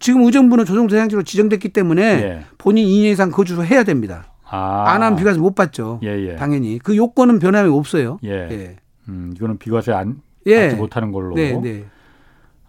지금 0.00 0.22
의정부는 0.22 0.64
조정 0.64 0.86
대상지로 0.86 1.22
지정됐기 1.22 1.70
때문에 1.70 2.02
예. 2.02 2.44
본인 2.58 2.86
2년 2.86 3.12
이상 3.12 3.30
거주를 3.30 3.66
해야 3.66 3.84
됩니다. 3.84 4.32
아. 4.44 4.84
안 4.88 5.02
하면 5.02 5.16
비과세 5.16 5.38
못 5.38 5.54
받죠. 5.54 6.00
예예. 6.02 6.28
예. 6.32 6.36
당연히 6.36 6.78
그 6.78 6.96
요건은 6.96 7.38
변함이 7.38 7.70
없어요. 7.70 8.18
예. 8.24 8.48
예. 8.50 8.76
음, 9.08 9.32
이거는 9.36 9.58
비과세 9.58 9.92
안 9.92 10.20
예. 10.46 10.62
받지 10.62 10.76
못하는 10.76 11.12
걸로. 11.12 11.34
네, 11.34 11.58
네. 11.60 11.84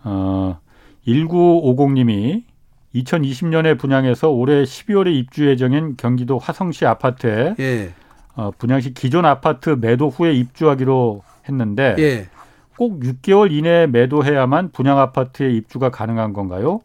어, 0.03 0.59
1950님이 1.07 2.43
2020년에 2.95 3.77
분양해서 3.77 4.29
올해 4.29 4.63
12월에 4.63 5.13
입주 5.13 5.47
예정인 5.47 5.95
경기도 5.97 6.39
화성시 6.39 6.85
아파트에 6.85 7.55
예. 7.59 7.93
어, 8.35 8.51
분양시 8.57 8.93
기존 8.93 9.25
아파트 9.25 9.69
매도 9.79 10.09
후에 10.09 10.33
입주하기로 10.33 11.23
했는데 11.47 11.95
예. 11.99 12.29
꼭 12.77 12.99
6개월 12.99 13.51
이내에 13.51 13.87
매도해야만 13.87 14.71
분양 14.71 14.99
아파트에 14.99 15.51
입주가 15.51 15.89
가능한 15.89 16.33
건가요? 16.33 16.81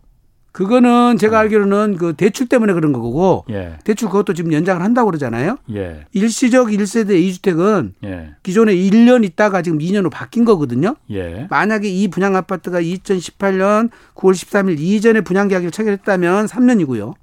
그거는 0.52 1.16
제가 1.16 1.36
어. 1.36 1.40
알기로는 1.40 1.96
그 1.96 2.14
대출 2.14 2.48
때문에 2.48 2.72
그런 2.72 2.92
거고 2.92 3.44
예. 3.50 3.78
대출 3.84 4.08
그것도 4.08 4.34
지금 4.34 4.52
연장을 4.52 4.82
한다고 4.82 5.06
그러잖아요. 5.06 5.58
예. 5.74 6.06
일시적 6.12 6.68
1세대 6.68 7.10
2주택은 7.10 7.92
예. 8.04 8.34
기존에 8.42 8.74
1년 8.74 9.24
있다가 9.24 9.62
지금 9.62 9.78
2년으로 9.78 10.10
바뀐 10.10 10.44
거거든요. 10.44 10.96
예. 11.10 11.46
만약에 11.50 11.88
이 11.88 12.08
분양 12.08 12.34
아파트가 12.34 12.80
2018년 12.80 13.90
9월 14.14 14.32
13일 14.32 14.80
이전에 14.80 15.20
분양 15.20 15.46
계약을 15.46 15.70
체결했다면 15.70 16.46
3년이고요. 16.46 17.14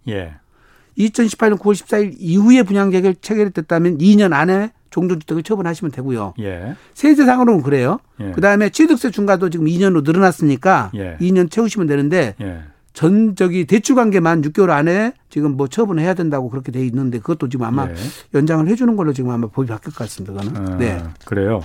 2018년 0.98 1.58
9월 1.60 1.74
14일 1.74 2.16
이후에 2.18 2.64
분양 2.64 2.90
계약을 2.90 3.16
체결했다면 3.22 4.00
2년 4.00 4.34
안에 4.34 4.72
종전주택을 4.90 5.44
처분하시면 5.44 5.92
되고요. 5.92 6.34
예. 6.40 6.76
세제상으로는 6.94 7.62
그래요. 7.62 8.00
예. 8.20 8.32
그다음에 8.32 8.70
취득세 8.70 9.12
중과도 9.12 9.50
지금 9.50 9.68
2년으로 9.68 10.04
늘어났으니까 10.04 10.92
예. 10.96 11.18
2년 11.20 11.52
채우시면 11.52 11.88
되는데 11.88 12.36
예. 12.42 12.62
전 12.94 13.36
저기 13.36 13.66
대출 13.66 13.96
관계만 13.96 14.42
6개월 14.42 14.72
안에 14.72 15.14
지금 15.30 15.56
뭐 15.56 15.68
처분해야 15.68 16.16
된다고 16.16 16.50
그렇게 16.50 16.72
돼 16.72 16.84
있는데 16.88 17.20
그것도 17.20 17.50
지금 17.50 17.66
아마 17.66 17.88
예. 17.88 17.94
연장을 18.34 18.68
해주는 18.68 18.96
걸로 18.96 19.14
지금 19.14 19.30
아마 19.30 19.48
법이 19.48 19.68
바뀔 19.68 19.94
것 19.94 20.00
같습니다. 20.00 20.34
그거는. 20.34 20.74
아, 20.74 20.78
네. 20.78 21.04
그래요. 21.26 21.62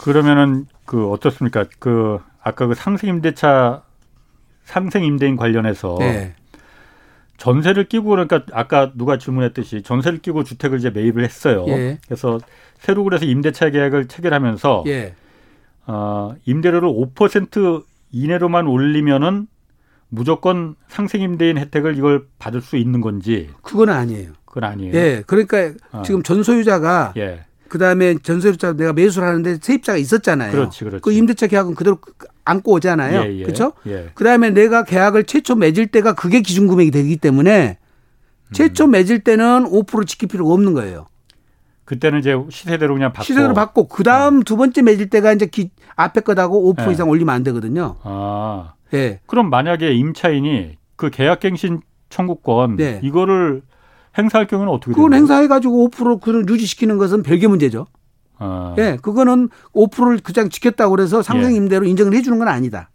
그러면은 0.00 0.66
그 0.86 1.10
어떻습니까? 1.10 1.66
그 1.78 2.18
아까 2.42 2.66
그 2.66 2.74
상생 2.74 3.10
임대차 3.10 3.82
상생 4.64 5.04
임대인 5.04 5.36
관련해서 5.36 5.96
네. 5.98 6.34
전세를 7.36 7.88
끼고 7.88 8.10
그러니까 8.10 8.42
아까 8.52 8.92
누가 8.94 9.18
질문했듯이 9.18 9.82
전세를 9.82 10.20
끼고 10.20 10.44
주택을 10.44 10.78
이제 10.78 10.90
매입을 10.90 11.24
했어요. 11.24 11.64
예. 11.68 11.98
그래서 12.06 12.38
새로 12.78 13.04
그래서 13.04 13.24
임대차 13.24 13.70
계약을 13.70 14.08
체결하면서 14.08 14.84
예. 14.86 15.14
어, 15.86 16.34
임대료를 16.44 16.88
5% 16.88 17.84
이내로만 18.12 18.66
올리면은 18.66 19.48
무조건 20.08 20.76
상생 20.88 21.22
임대인 21.22 21.58
혜택을 21.58 21.98
이걸 21.98 22.26
받을 22.38 22.60
수 22.60 22.76
있는 22.76 23.00
건지 23.00 23.50
그건 23.62 23.88
아니에요. 23.90 24.32
그건 24.44 24.64
아니에요. 24.64 24.94
예. 24.94 25.24
그러니까 25.26 25.72
어. 25.90 26.02
지금 26.04 26.22
전소유자가 26.22 27.14
예. 27.16 27.44
그다음에 27.68 28.14
전세자 28.22 28.74
내가 28.74 28.92
매수를 28.92 29.26
하는데 29.26 29.58
세입자가 29.60 29.98
있었잖아요. 29.98 30.52
그렇지, 30.52 30.84
그렇지. 30.84 31.02
그 31.02 31.12
임대차 31.12 31.48
계약은 31.48 31.74
그대로 31.74 31.98
안고 32.44 32.72
오잖아요. 32.72 33.20
예, 33.22 33.38
예, 33.38 33.42
그렇죠? 33.42 33.72
예. 33.86 34.10
그다음에 34.14 34.50
내가 34.50 34.84
계약을 34.84 35.24
최초 35.24 35.54
맺을 35.54 35.86
때가 35.88 36.14
그게 36.14 36.40
기준 36.40 36.66
금액이 36.66 36.90
되기 36.90 37.16
때문에 37.16 37.78
최초 38.52 38.84
음. 38.84 38.92
맺을 38.92 39.20
때는 39.20 39.64
5% 39.64 40.06
지킬 40.06 40.28
필요가 40.28 40.52
없는 40.52 40.74
거예요. 40.74 41.06
그때는 41.84 42.20
이제 42.20 42.34
시세대로 42.50 42.94
그냥 42.94 43.12
받고 43.12 43.24
시세대로 43.24 43.54
받고 43.54 43.88
그다음 43.88 44.38
어. 44.38 44.42
두 44.44 44.56
번째 44.56 44.82
맺을 44.82 45.10
때가 45.10 45.32
이제 45.32 45.46
기, 45.46 45.70
앞에 45.96 46.20
거다고 46.20 46.74
5% 46.74 46.88
예. 46.88 46.92
이상 46.92 47.08
올리면 47.08 47.34
안 47.34 47.42
되거든요. 47.42 47.96
아. 48.02 48.74
예. 48.94 49.20
그럼 49.26 49.50
만약에 49.50 49.92
임차인이 49.92 50.76
그 50.96 51.10
계약갱신 51.10 51.80
청구권 52.08 52.76
네. 52.76 53.00
이거를 53.02 53.62
행사할 54.16 54.46
경우는 54.46 54.72
어떻게 54.72 54.92
그건 54.92 55.10
되나요? 55.10 55.22
행사해 55.22 55.48
가지고 55.48 55.88
5% 55.90 56.20
그걸 56.20 56.46
유지시키는 56.48 56.98
것은 56.98 57.22
별개 57.22 57.48
문제죠. 57.48 57.86
아. 58.44 58.74
예, 58.78 58.98
그거는 59.00 59.48
5%를 59.72 60.18
그냥 60.18 60.50
지켰다고 60.50 60.90
그래서 60.90 61.22
상생임대로 61.22 61.86
예. 61.86 61.90
인정을 61.90 62.12
해주는 62.14 62.38
건 62.38 62.48
아니다. 62.48 62.90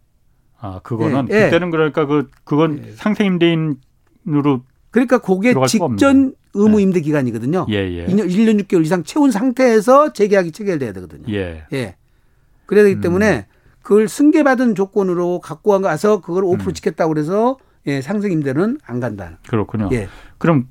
아, 0.59 0.79
그거는 0.83 1.27
예. 1.31 1.45
그때는 1.45 1.71
그러니까 1.71 2.05
그 2.05 2.29
그건 2.43 2.83
예. 2.85 2.91
상생임대인으로 2.91 4.62
그러니까 4.91 5.17
그게 5.17 5.55
직전 5.67 6.33
의무 6.53 6.81
임대 6.81 7.01
기간이거든요. 7.01 7.65
예, 7.69 7.75
예. 7.75 8.05
2년 8.05 8.29
1년 8.29 8.63
6개월 8.63 8.85
이상 8.85 9.03
채운 9.03 9.31
상태에서 9.31 10.13
재계약이 10.13 10.51
체결돼야 10.51 10.93
되거든요. 10.93 11.33
예. 11.33 11.63
예. 11.73 11.95
그래야 12.65 12.83
되기 12.83 12.97
음. 12.97 13.01
때문에 13.01 13.47
그걸 13.81 14.07
승계받은 14.07 14.75
조건으로 14.75 15.39
갖고 15.39 15.79
가서 15.81 16.21
그걸 16.21 16.43
5% 16.43 16.67
음. 16.67 16.73
지켰다고 16.73 17.13
그래서 17.13 17.57
예, 17.88 18.01
상생 18.01 18.31
임대는 18.31 18.79
안 18.85 18.99
간다. 18.99 19.39
그렇군요. 19.47 19.89
예. 19.93 20.07
그럼 20.38 20.67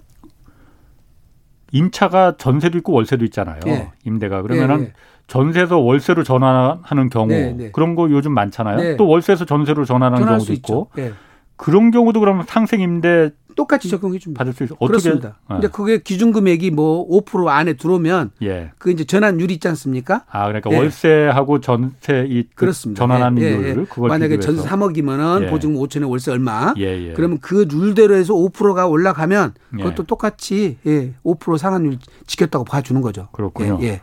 임차가 1.72 2.36
전세도 2.36 2.78
있고 2.78 2.92
월세도 2.92 3.24
있잖아요. 3.26 3.60
예. 3.66 3.90
임대가 4.04 4.42
그러면은 4.42 4.80
예, 4.80 4.84
예. 4.84 4.92
전세에서 5.26 5.78
월세로 5.78 6.24
전환하는 6.24 7.10
경우 7.10 7.28
네, 7.28 7.52
네. 7.52 7.70
그런 7.70 7.94
거 7.94 8.10
요즘 8.10 8.32
많잖아요. 8.32 8.76
네. 8.76 8.96
또 8.96 9.06
월세에서 9.06 9.44
전세로 9.44 9.84
전환하는 9.84 10.26
경우도 10.26 10.52
있고 10.54 10.90
예. 10.98 11.12
그런 11.56 11.90
경우도 11.90 12.20
그러면 12.20 12.44
상생 12.46 12.80
임대 12.80 13.30
똑같이 13.58 13.88
적용해 13.88 14.18
줍니다. 14.20 14.38
받을 14.38 14.52
수 14.52 14.62
있어. 14.64 14.74
어떻게? 14.76 14.86
그렇습니다. 14.86 15.28
네. 15.50 15.54
근데 15.56 15.68
그게 15.68 15.98
기준 15.98 16.30
금액이 16.32 16.70
뭐 16.70 17.06
5% 17.08 17.48
안에 17.48 17.72
들어오면 17.74 18.30
예. 18.42 18.70
그 18.78 18.90
이제 18.92 19.04
전환율 19.04 19.50
있지 19.50 19.66
않습니까? 19.68 20.24
아 20.30 20.44
그러니까 20.46 20.70
예. 20.70 20.76
월세하고 20.78 21.60
전세 21.60 22.24
이 22.28 22.44
그 22.44 22.54
그렇습니다. 22.54 23.00
전환하는 23.00 23.42
예. 23.42 23.50
율 23.50 23.84
그걸 23.86 24.08
만약에 24.10 24.38
전세 24.38 24.62
3억이면은 24.68 25.42
예. 25.42 25.46
보증 25.48 25.74
5천에 25.74 26.08
월세 26.08 26.30
얼마? 26.30 26.72
예, 26.78 27.08
예. 27.08 27.12
그러면 27.14 27.38
그 27.40 27.66
룰대로 27.68 28.14
해서 28.14 28.32
5%가 28.32 28.86
올라가면 28.86 29.54
그것도 29.72 30.04
똑같이 30.04 30.78
예. 30.86 31.14
5% 31.24 31.58
상한율 31.58 31.98
지켰다고 32.26 32.64
봐 32.64 32.80
주는 32.80 33.02
거죠. 33.02 33.28
그렇군요. 33.32 33.78
예. 33.82 34.00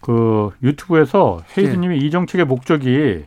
그 0.00 0.50
유튜브에서 0.62 1.42
헤이즈님이 1.56 1.98
이 1.98 2.10
정책의 2.10 2.46
목적이 2.46 3.24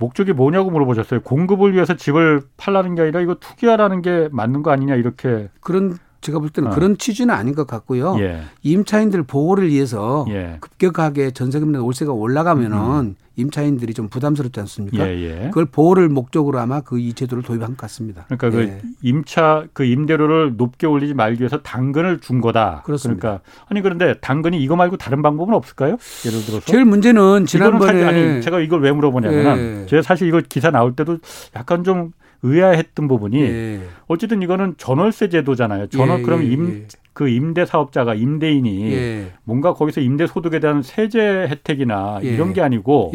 목적이 0.00 0.32
뭐냐고 0.32 0.70
물어보셨어요. 0.70 1.20
공급을 1.20 1.74
위해서 1.74 1.94
집을 1.94 2.42
팔라는 2.56 2.96
게 2.96 3.02
아니라 3.02 3.20
이거 3.20 3.34
투기하라는 3.34 4.02
게 4.02 4.28
맞는 4.32 4.62
거 4.62 4.72
아니냐 4.72 4.96
이렇게 4.96 5.48
그런 5.60 5.96
제가 6.20 6.38
볼 6.38 6.50
때는 6.50 6.70
어. 6.70 6.74
그런 6.74 6.98
취지는 6.98 7.34
아닌 7.34 7.54
것 7.54 7.66
같고요. 7.66 8.16
예. 8.18 8.42
임차인들 8.62 9.22
보호를 9.22 9.68
위해서 9.68 10.26
예. 10.30 10.56
급격하게 10.60 11.30
전세금이나 11.30 11.82
월세가 11.82 12.12
올라가면은 12.12 12.78
음. 12.78 13.14
임차인들이 13.40 13.94
좀 13.94 14.08
부담스럽지 14.08 14.60
않습니까? 14.60 15.08
예, 15.08 15.18
예. 15.20 15.44
그걸 15.48 15.64
보호를 15.66 16.08
목적으로 16.08 16.58
아마 16.60 16.80
그 16.80 17.00
이 17.00 17.14
제도를 17.14 17.42
도입한 17.42 17.70
것 17.70 17.76
같습니다. 17.78 18.26
그러니까 18.26 18.50
그 18.50 18.62
예. 18.62 18.80
임차 19.02 19.64
그 19.72 19.84
임대료를 19.84 20.56
높게 20.56 20.86
올리지 20.86 21.14
말기 21.14 21.40
위해서 21.40 21.62
당근을 21.62 22.20
준 22.20 22.40
거다. 22.40 22.82
그렇습니다. 22.84 23.20
그러니까 23.20 23.42
아니 23.68 23.80
그런데 23.80 24.14
당근이 24.20 24.62
이거 24.62 24.76
말고 24.76 24.96
다른 24.98 25.22
방법은 25.22 25.54
없을까요? 25.54 25.96
예를 26.26 26.40
들어서 26.44 26.60
제일 26.66 26.84
문제는 26.84 27.46
지난번에 27.46 28.04
아니 28.04 28.42
제가 28.42 28.60
이걸 28.60 28.82
왜 28.82 28.92
물어보냐면 28.92 29.58
예. 29.82 29.86
제가 29.86 30.02
사실 30.02 30.28
이거 30.28 30.42
기사 30.46 30.70
나올 30.70 30.94
때도 30.94 31.18
약간 31.56 31.84
좀 31.84 32.12
의아했던 32.42 33.08
부분이 33.08 33.40
예. 33.42 33.80
어쨌든 34.06 34.42
이거는 34.42 34.74
전월세 34.78 35.28
제도잖아요. 35.28 35.88
전월 35.88 36.20
예, 36.20 36.22
그럼 36.22 36.42
예, 36.42 36.46
임, 36.46 36.70
예. 36.70 36.86
그 37.12 37.28
임대 37.28 37.66
사업자가 37.66 38.14
임대인이 38.14 38.92
예. 38.92 39.32
뭔가 39.44 39.74
거기서 39.74 40.00
임대 40.00 40.26
소득에 40.26 40.60
대한 40.60 40.82
세제 40.82 41.20
혜택이나 41.20 42.20
예. 42.22 42.28
이런 42.28 42.52
게 42.52 42.60
아니고 42.62 43.12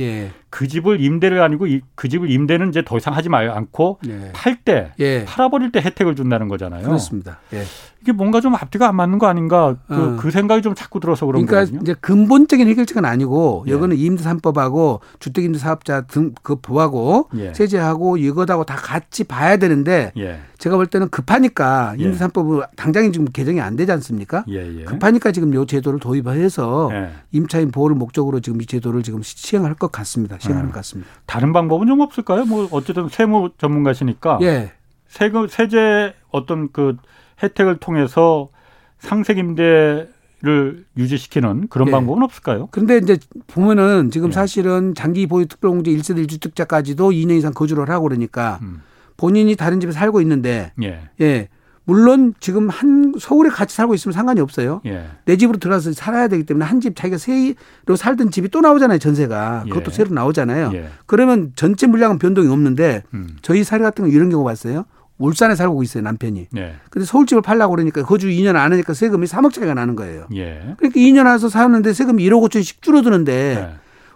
그 0.56 0.70
집을 0.70 1.02
임대를 1.02 1.42
아니고 1.42 1.68
그 1.96 2.08
집을 2.08 2.32
임대는 2.32 2.70
이제 2.70 2.82
더 2.86 2.96
이상 2.96 3.14
하지 3.14 3.28
말 3.28 3.50
않고 3.50 4.00
네. 4.08 4.32
팔때 4.34 4.94
예. 5.00 5.26
팔아버릴 5.26 5.74
때 5.74 5.82
혜택을 5.82 6.16
준다는 6.16 6.48
거잖아요. 6.48 6.84
그렇습니다. 6.84 7.40
예. 7.52 7.64
이게 8.02 8.14
뭔가 8.14 8.40
좀 8.40 8.54
앞뒤가 8.54 8.88
안 8.88 8.96
맞는 8.96 9.18
거 9.18 9.26
아닌가 9.26 9.76
그, 9.88 9.94
어. 9.96 10.16
그 10.16 10.30
생각이 10.30 10.62
좀 10.62 10.76
자꾸 10.76 11.00
들어서 11.00 11.26
그런 11.26 11.46
그러니까 11.46 11.66
거거든요. 11.66 11.80
이제 11.82 11.96
근본적인 12.00 12.68
해결책은 12.68 13.04
아니고 13.04 13.66
예. 13.68 13.74
이거는 13.74 13.98
임대 13.98 14.24
3법하고 14.24 15.00
주택임대 15.20 15.58
사업자 15.58 16.02
등그 16.02 16.58
법하고 16.62 17.30
예. 17.36 17.54
세제하고 17.54 18.16
이것하고 18.18 18.64
다 18.64 18.76
같이 18.76 19.24
봐야 19.24 19.58
되는데 19.58 20.14
예. 20.18 20.40
제가 20.60 20.78
볼 20.78 20.86
때는 20.88 21.10
급하니까 21.10 21.96
임대 21.98 22.18
3법은 22.18 22.62
예. 22.62 22.66
당장에 22.76 23.12
지금 23.12 23.26
개정이 23.26 23.60
안 23.60 23.76
되지 23.76 23.92
않습니까? 23.92 24.46
예, 24.48 24.86
급하니까 24.86 25.32
지금 25.32 25.54
요 25.54 25.66
제도를 25.66 26.00
도입해서 26.00 26.92
임차인 27.32 27.72
보호를 27.72 27.96
목적으로 27.96 28.40
지금 28.40 28.62
이 28.62 28.66
제도를 28.66 29.04
지금 29.04 29.22
시행할 29.22 29.74
것 29.74 29.92
같습니다. 29.92 30.38
시행할 30.46 30.68
것 30.68 30.74
같습니다. 30.76 31.10
다른 31.26 31.54
방법은 31.54 31.88
좀 31.88 32.02
없을까요? 32.02 32.46
뭐 32.46 32.68
어쨌든 32.72 33.10
세무 33.10 33.52
전문가시니까 33.58 34.40
예. 34.42 34.72
세금 35.08 35.48
세제 35.48 36.14
어떤 36.32 36.72
그 36.72 36.98
혜택을 37.42 37.78
통해서 37.78 38.50
상생 39.00 39.38
임대 39.38 40.08
를 40.42 40.86
유지시키는 40.96 41.70
그런 41.70 41.88
예. 41.88 41.92
방법은 41.92 42.22
없을까요? 42.22 42.68
그런데 42.70 42.98
이제 42.98 43.18
보면은 43.48 44.12
지금 44.12 44.28
예. 44.28 44.32
사실은 44.32 44.94
장기 44.94 45.26
보유 45.26 45.48
특별공제 45.48 45.90
1세대 45.90 46.28
1주택자까지도 46.28 47.12
2년 47.12 47.32
이상 47.38 47.52
거주를 47.52 47.90
하고 47.90 48.04
그러니까 48.04 48.60
음. 48.62 48.82
본인이 49.18 49.56
다른 49.56 49.80
집에 49.80 49.92
살고 49.92 50.22
있는데 50.22 50.72
예. 50.84 51.10
예. 51.22 51.50
물론 51.86 52.34
지금 52.40 52.70
한 52.70 53.14
서울에 53.20 53.50
같이 53.50 53.76
살고 53.76 53.94
있으면 53.94 54.14
상관이 54.14 54.42
없어요. 54.42 54.82
예. 54.86 55.06
내 55.26 55.38
집으로 55.38 55.60
들어가서 55.60 55.94
살아야 55.94 56.28
되기 56.28 56.44
때문에 56.44 56.66
한 56.66 56.80
집 56.82 56.96
자기가 56.96 57.18
새로 57.18 57.96
살던 57.96 58.32
집이 58.32 58.50
또 58.50 58.60
나오잖아요 58.62 59.00
전세가 59.00 59.64
그것도 59.70 59.92
예. 59.92 59.96
새로 59.96 60.14
나오잖아요. 60.14 60.72
예. 60.74 60.90
그러면 61.06 61.52
전체 61.56 61.88
물량은 61.88 62.20
변동이 62.20 62.48
없는데 62.50 63.04
음. 63.14 63.38
저희 63.42 63.64
사례 63.64 63.84
같은 63.84 64.04
거 64.06 64.10
이런 64.12 64.30
경우 64.30 64.44
봤어요. 64.44 64.86
울산에 65.18 65.56
살고 65.56 65.82
있어요 65.84 66.04
남편이. 66.04 66.48
네. 66.52 66.76
근데 66.90 67.06
서울집을 67.06 67.42
팔라고 67.42 67.72
그러니까 67.76 68.04
거주 68.04 68.28
2년 68.28 68.56
안 68.58 68.74
하니까 68.74 68.94
세금이 68.94 69.28
3억 69.28 69.54
차이가 69.54 69.74
나는 69.74 69.96
거예요. 69.96 70.28
예. 70.36 70.74
그러니까 70.78 71.00
2년 71.00 71.26
와서 71.26 71.48
사는데 71.48 71.94
세금이 71.94 72.22
1억 72.30 72.42
5천씩 72.50 72.82
줄어드는데 72.82 73.56
네. 73.56 73.76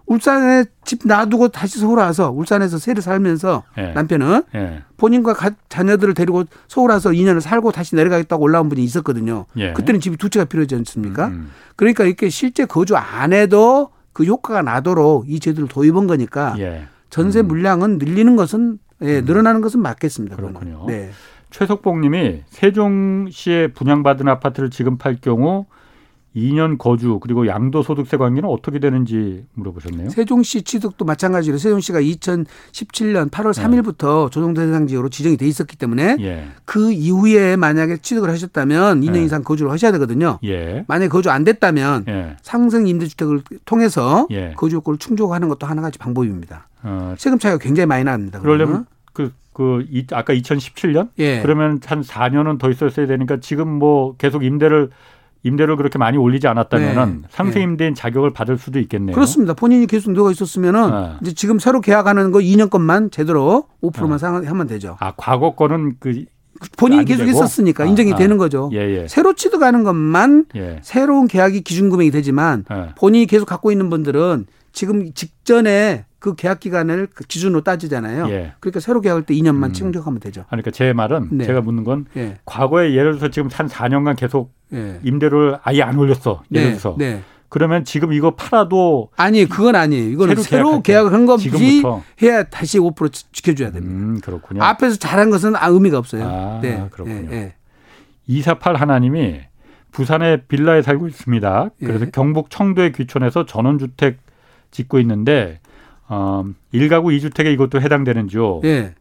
울산에 0.10 0.66
집 0.84 1.02
놔두고 1.06 1.50
다시 1.50 1.80
서울 1.80 2.00
와서 2.00 2.32
울산에서 2.32 2.80
세를 2.80 3.02
살면서 3.04 3.64
예. 3.78 3.92
남편은 3.94 4.44
예. 4.56 4.82
본인과 4.98 5.34
가, 5.34 5.52
자녀들을 5.70 6.16
데리고 6.16 6.44
서울 6.68 6.90
와서 6.90 7.12
2년을 7.12 7.42
살고 7.42 7.72
다시 7.72 7.96
내려가겠다고 7.96 8.44
올라온 8.44 8.70
분이 8.70 8.84
있었거든요. 8.84 9.46
예. 9.58 9.72
그때는 9.74 10.02
집이 10.02 10.18
두 10.18 10.30
채가 10.30 10.46
필요하지 10.46 10.76
않습니까? 10.76 11.28
음, 11.28 11.34
음. 11.34 11.52
그러니까 11.76 12.06
이렇게 12.06 12.30
실제 12.30 12.66
거주 12.66 12.96
안 12.96 13.34
해도 13.34 13.92
그 14.12 14.24
효과가 14.24 14.64
나도록 14.64 15.30
이 15.30 15.40
제도를 15.40 15.70
도입한 15.70 16.08
거니까 16.08 16.56
예. 16.58 16.88
전세 17.12 17.42
음. 17.42 17.48
물량은 17.48 18.00
늘리는 18.00 18.36
것은 18.36 18.80
예, 19.04 19.20
음. 19.20 19.26
늘어나는 19.26 19.62
것은 19.62 19.80
맞겠습니다. 19.80 20.36
그렇군요. 20.38 20.86
네. 20.88 21.12
최석봉 21.52 22.02
님이 22.02 22.42
세종시에 22.48 23.68
분양받은 23.68 24.28
아파트를 24.28 24.72
지금 24.72 24.98
팔 24.98 25.18
경우 25.22 25.66
2년 26.36 26.78
거주 26.78 27.20
그리고 27.22 27.48
양도소득세 27.48 28.18
관계는 28.18 28.48
어떻게 28.48 28.80
되는지 28.80 29.46
물어보셨네요. 29.54 30.10
세종시 30.10 30.62
취득도 30.62 31.06
마찬가지로 31.06 31.58
세종시가 31.58 32.02
2017년 32.02 33.32
8월 33.32 33.54
3일부터 33.54 34.32
조정 34.32 34.54
대상 34.54 34.88
지역으로 34.88 35.10
지정이 35.10 35.38
돼 35.38 35.48
있었기 35.48 35.76
때문에 35.78 36.18
예. 36.20 36.48
그 36.66 36.92
이후에 36.92 37.56
만약에 37.56 37.98
취득을 37.98 38.30
하셨다면 38.30 39.02
2년 39.02 39.18
예. 39.18 39.24
이상 39.24 39.44
거주를 39.44 39.72
하셔야 39.72 39.92
되거든요. 39.94 40.40
예. 40.44 40.86
만약에 40.88 41.10
거주 41.10 41.30
안 41.32 41.44
됐다면 41.44 42.06
예. 42.08 42.38
상승 42.42 42.88
임대주택을 42.88 43.42
통해서 43.66 44.28
예. 44.30 44.54
거주요건을 44.56 45.00
충족하는 45.00 45.50
것도 45.50 45.66
하나가지 45.66 45.98
방법입니다. 45.98 46.68
어. 46.84 47.16
세금 47.18 47.40
차이가 47.40 47.58
굉장히 47.58 47.88
많이 47.88 48.04
납니다. 48.04 48.40
그러려면 48.40 48.86
그, 49.14 49.34
그, 49.52 49.86
이, 49.90 50.06
아까 50.12 50.34
2017년? 50.34 51.10
예. 51.18 51.42
그러면 51.42 51.80
한 51.86 52.02
4년은 52.02 52.60
더 52.60 52.70
있었어야 52.70 53.08
되니까 53.08 53.38
지금 53.42 53.68
뭐 53.68 54.16
계속 54.18 54.44
임대를 54.44 54.90
임대를 55.44 55.78
그렇게 55.78 55.98
많이 55.98 56.18
올리지 56.18 56.48
않았다면은 56.48 57.22
네. 57.22 57.28
상세 57.30 57.62
임대인 57.62 57.96
자격을 57.96 58.34
받을 58.34 58.58
수도 58.58 58.80
있겠네요. 58.80 59.14
그렇습니다. 59.16 59.54
본인이 59.54 59.88
계속 59.88 60.12
누가 60.12 60.32
있었으면은 60.32 60.92
네. 60.92 61.12
이제 61.22 61.34
지금 61.34 61.60
새로 61.60 61.80
계약하는 61.82 62.32
거 62.32 62.40
2년 62.40 62.70
것만 62.70 63.12
제대로 63.12 63.66
5%만 63.82 64.42
네. 64.42 64.48
하면 64.48 64.68
되죠. 64.68 64.98
아 65.00 65.14
과거 65.16 65.56
거는 65.56 65.96
그 66.00 66.26
본인이 66.78 67.06
계속 67.06 67.26
되고? 67.26 67.38
있었으니까 67.38 67.86
아, 67.86 67.88
인정이 67.88 68.14
아. 68.14 68.16
되는 68.18 68.38
거죠. 68.38 68.70
예, 68.74 68.80
예. 68.80 69.08
새로 69.08 69.34
취득하는 69.34 69.84
것만 69.84 70.46
예. 70.56 70.80
새로운 70.82 71.28
계약이 71.28 71.62
기준 71.62 71.90
금액이 71.90 72.12
되지만 72.12 72.66
예. 72.72 72.90
본인이 72.98 73.26
계속 73.26 73.46
갖고 73.46 73.72
있는 73.72 73.90
분들은 73.90 74.48
지금 74.74 75.14
직전에 75.14 76.06
그 76.20 76.36
계약 76.36 76.60
기간을 76.60 77.08
그 77.14 77.24
기준으로 77.24 77.62
따지잖아요. 77.62 78.30
예. 78.30 78.54
그러니까 78.60 78.80
새로 78.80 79.02
계약할 79.02 79.26
때 79.26 79.34
2년만 79.34 79.66
음. 79.66 79.74
충족하면 79.74 80.20
되죠. 80.20 80.46
그러니까 80.48 80.72
제 80.72 80.94
말은 80.94 81.30
네. 81.32 81.46
제가 81.46 81.62
묻는 81.62 81.84
건 81.84 82.06
예. 82.18 82.38
과거에 82.46 82.94
예를 82.94 83.14
들어서 83.14 83.30
지금 83.30 83.50
한 83.52 83.68
4년간 83.68 84.18
계속 84.18 84.54
예. 84.74 85.00
임대를 85.04 85.60
아예 85.64 85.82
안 85.82 85.98
올렸어. 85.98 86.44
예를 86.52 86.68
네. 86.68 86.70
들어서. 86.72 86.96
네. 86.98 87.24
그러면 87.48 87.84
지금 87.84 88.14
이거 88.14 88.36
팔아도 88.36 89.10
아니 89.16 89.46
그건 89.46 89.76
아니에요. 89.76 90.10
이거는 90.12 90.36
새로, 90.36 90.84
계약을 90.84 91.14
한 91.14 91.26
건지 91.26 91.50
해야 92.22 92.44
다시 92.44 92.78
5% 92.78 93.12
지켜줘야 93.32 93.72
됩니다. 93.72 93.96
음, 93.96 94.20
그렇군요. 94.22 94.62
앞에서 94.62 94.98
잘한 94.98 95.32
것은 95.32 95.56
아, 95.56 95.68
의미가 95.68 95.98
없어요. 95.98 96.28
아, 96.28 96.60
네, 96.62 96.86
그렇군요. 96.92 97.28
네, 97.30 97.56
248 98.28 98.76
하나님이 98.76 99.40
부산의 99.92 100.44
빌라에 100.48 100.84
살고 100.84 101.08
있습니다. 101.08 101.70
그래서 101.80 102.06
예. 102.06 102.12
경북 102.12 102.52
청도의 102.52 102.92
귀촌에서 102.92 103.48
전원주택 103.48 104.20
짓고 104.70 105.00
있는데 105.00 105.60
어, 106.10 106.44
1가구 106.74 107.18
2주택에 107.18 107.54
이것도 107.54 107.82
해당되는지요? 107.82 108.62
예. 108.66 108.96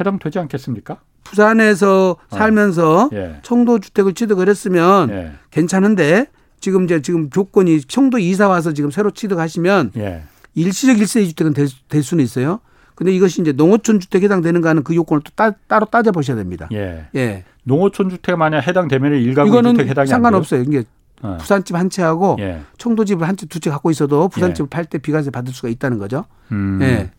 해당되지 0.00 0.38
않겠습니까? 0.40 1.00
부산에서 1.22 2.16
어. 2.30 2.36
살면서 2.36 3.04
어. 3.04 3.10
예. 3.12 3.36
청도 3.42 3.78
주택을 3.80 4.14
취득을 4.14 4.48
했으면 4.48 5.10
예. 5.10 5.32
괜찮은데 5.50 6.26
지금 6.60 6.84
이제 6.84 7.02
지금 7.02 7.30
조건이 7.30 7.80
청도 7.80 8.18
이사 8.18 8.48
와서 8.48 8.72
지금 8.72 8.90
새로 8.90 9.10
취득하시면 9.10 9.92
예. 9.96 10.22
일시적 10.54 10.98
일세 10.98 11.24
주택은 11.26 11.52
될, 11.52 11.68
될 11.88 12.02
수는 12.02 12.24
있어요. 12.24 12.60
근데 12.94 13.12
이것이 13.12 13.42
이제 13.42 13.52
농어촌 13.52 14.00
주택 14.00 14.22
해당되는가 14.22 14.68
하는 14.68 14.84
그 14.84 14.94
요건을 14.94 15.22
또 15.24 15.30
따, 15.34 15.50
따로 15.66 15.84
따져 15.86 16.12
보셔야 16.12 16.36
됩니다. 16.36 16.68
예. 16.72 17.06
예. 17.14 17.44
농어촌 17.64 18.08
주택 18.08 18.36
만약 18.36 18.66
해당되면 18.66 19.14
일가구 19.14 19.62
주택 19.62 19.88
해당이 19.88 20.06
상관없어요. 20.06 20.62
이게 20.62 20.84
어. 21.22 21.36
부산집 21.40 21.74
한 21.76 21.88
채하고 21.90 22.36
예. 22.40 22.60
청도집을 22.78 23.26
한 23.26 23.36
채 23.36 23.46
두 23.46 23.60
채 23.60 23.70
갖고 23.70 23.90
있어도 23.90 24.28
부산집을 24.28 24.66
예. 24.66 24.70
팔때 24.70 24.98
비과세 24.98 25.30
받을 25.30 25.52
수가 25.52 25.68
있다는 25.68 25.98
거죠. 25.98 26.24
음. 26.52 26.78
예. 26.82 27.10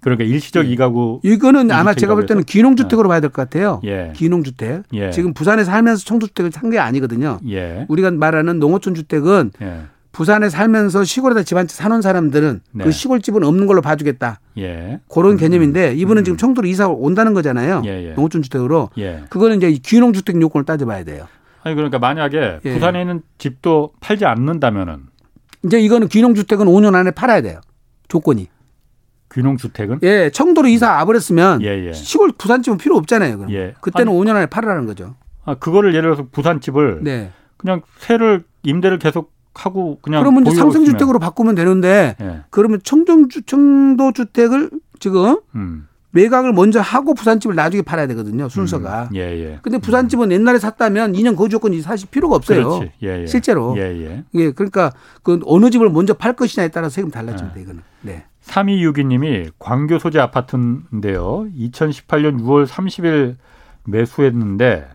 그러니까 0.00 0.24
일시적 0.24 0.66
예. 0.66 0.70
이가구 0.70 1.20
이거는 1.22 1.70
아마 1.70 1.94
제가 1.94 2.14
볼 2.14 2.26
때는 2.26 2.42
귀농주택으로 2.44 3.06
어. 3.06 3.10
봐야 3.10 3.20
될 3.20 3.30
것 3.30 3.42
같아요. 3.42 3.80
예. 3.84 4.12
귀농주택. 4.16 4.82
예. 4.94 5.10
지금 5.10 5.32
부산에 5.32 5.62
살면서 5.64 6.04
청도주택을 6.04 6.50
산 6.52 6.70
게 6.70 6.78
아니거든요. 6.78 7.38
예. 7.48 7.86
우리가 7.88 8.10
말하는 8.10 8.58
농어촌 8.58 8.94
주택은 8.94 9.52
예. 9.62 9.82
부산에 10.12 10.48
살면서 10.50 11.04
시골에다 11.04 11.42
집 11.42 11.56
한 11.56 11.66
채 11.68 11.74
사놓은 11.76 12.02
사람들은 12.02 12.60
네. 12.72 12.84
그 12.84 12.90
시골집은 12.90 13.44
없는 13.44 13.66
걸로 13.66 13.80
봐주겠다. 13.80 14.40
예. 14.58 15.00
그런 15.08 15.32
음. 15.32 15.36
개념인데 15.36 15.94
이분은 15.94 16.22
음. 16.22 16.24
지금 16.24 16.36
청도로 16.36 16.66
이사 16.66 16.88
온다는 16.88 17.32
거잖아요. 17.34 17.82
농어촌 18.16 18.42
주택으로. 18.42 18.90
그거는 19.30 19.58
이제 19.58 19.70
귀농 19.84 20.12
주택 20.12 20.40
요건을 20.40 20.64
따져봐야 20.64 21.04
돼요. 21.04 21.26
아니 21.64 21.74
그러니까 21.74 21.98
만약에 21.98 22.60
예. 22.64 22.74
부산에 22.74 23.00
있는 23.00 23.22
집도 23.38 23.92
팔지 24.00 24.24
않는다면은 24.24 25.06
이제 25.64 25.78
이거는 25.78 26.08
귀농주택은 26.08 26.66
5년 26.66 26.94
안에 26.94 27.12
팔아야 27.12 27.40
돼요. 27.40 27.60
조건이. 28.08 28.48
귀농주택은? 29.32 30.00
예, 30.02 30.30
청도로 30.30 30.68
이사 30.68 30.92
와버렸으면 30.92 31.62
예, 31.62 31.86
예. 31.86 31.92
시골 31.92 32.32
부산집은 32.32 32.78
필요 32.78 32.96
없잖아요. 32.96 33.38
그럼. 33.38 33.52
예. 33.52 33.74
그때는 33.80 34.12
아니, 34.12 34.20
5년 34.20 34.36
안에 34.36 34.46
팔으라는 34.46 34.86
거죠. 34.86 35.14
아, 35.44 35.54
그거를 35.54 35.94
예를 35.94 36.10
들어서 36.14 36.28
부산집을 36.30 37.00
네. 37.02 37.32
그냥 37.56 37.82
세를 37.98 38.44
임대를 38.62 38.98
계속 38.98 39.32
하고 39.54 39.98
그냥 40.02 40.22
그러면 40.22 40.46
이제 40.46 40.56
상승주택으로 40.56 41.18
바꾸면 41.18 41.54
되는데 41.54 42.16
예. 42.20 42.40
그러면 42.50 42.80
청정주 42.82 43.42
청도 43.42 44.12
주택을 44.12 44.70
지금 44.98 45.40
음. 45.54 45.88
매각을 46.12 46.52
먼저 46.52 46.80
하고 46.80 47.14
부산집을 47.14 47.56
나중에 47.56 47.82
팔아야 47.82 48.06
되거든요. 48.08 48.48
순서가. 48.48 49.08
음, 49.10 49.16
예, 49.16 49.20
예. 49.20 49.58
근데 49.62 49.78
부산집은 49.78 50.28
음. 50.28 50.32
옛날에 50.32 50.58
샀다면 50.58 51.14
2년 51.14 51.36
거주 51.36 51.50
조건이 51.50 51.80
사실 51.80 52.08
필요가 52.10 52.36
없어요. 52.36 52.84
예, 53.02 53.22
예. 53.22 53.26
실제로. 53.26 53.74
예, 53.78 53.82
예. 53.82 54.24
예, 54.34 54.50
그러니까 54.52 54.92
그 55.22 55.40
어느 55.46 55.70
집을 55.70 55.90
먼저 55.90 56.14
팔 56.14 56.34
것이냐에 56.34 56.68
따라 56.68 56.88
세금 56.88 57.10
달라집니다, 57.10 57.58
예. 57.58 57.62
이거는. 57.62 57.82
네. 58.02 58.24
3262님이 58.44 59.50
광교 59.58 59.98
소재 59.98 60.18
아파트인데요. 60.18 61.46
2018년 61.56 62.40
6월 62.40 62.66
30일 62.66 63.36
매수했는데 63.84 64.88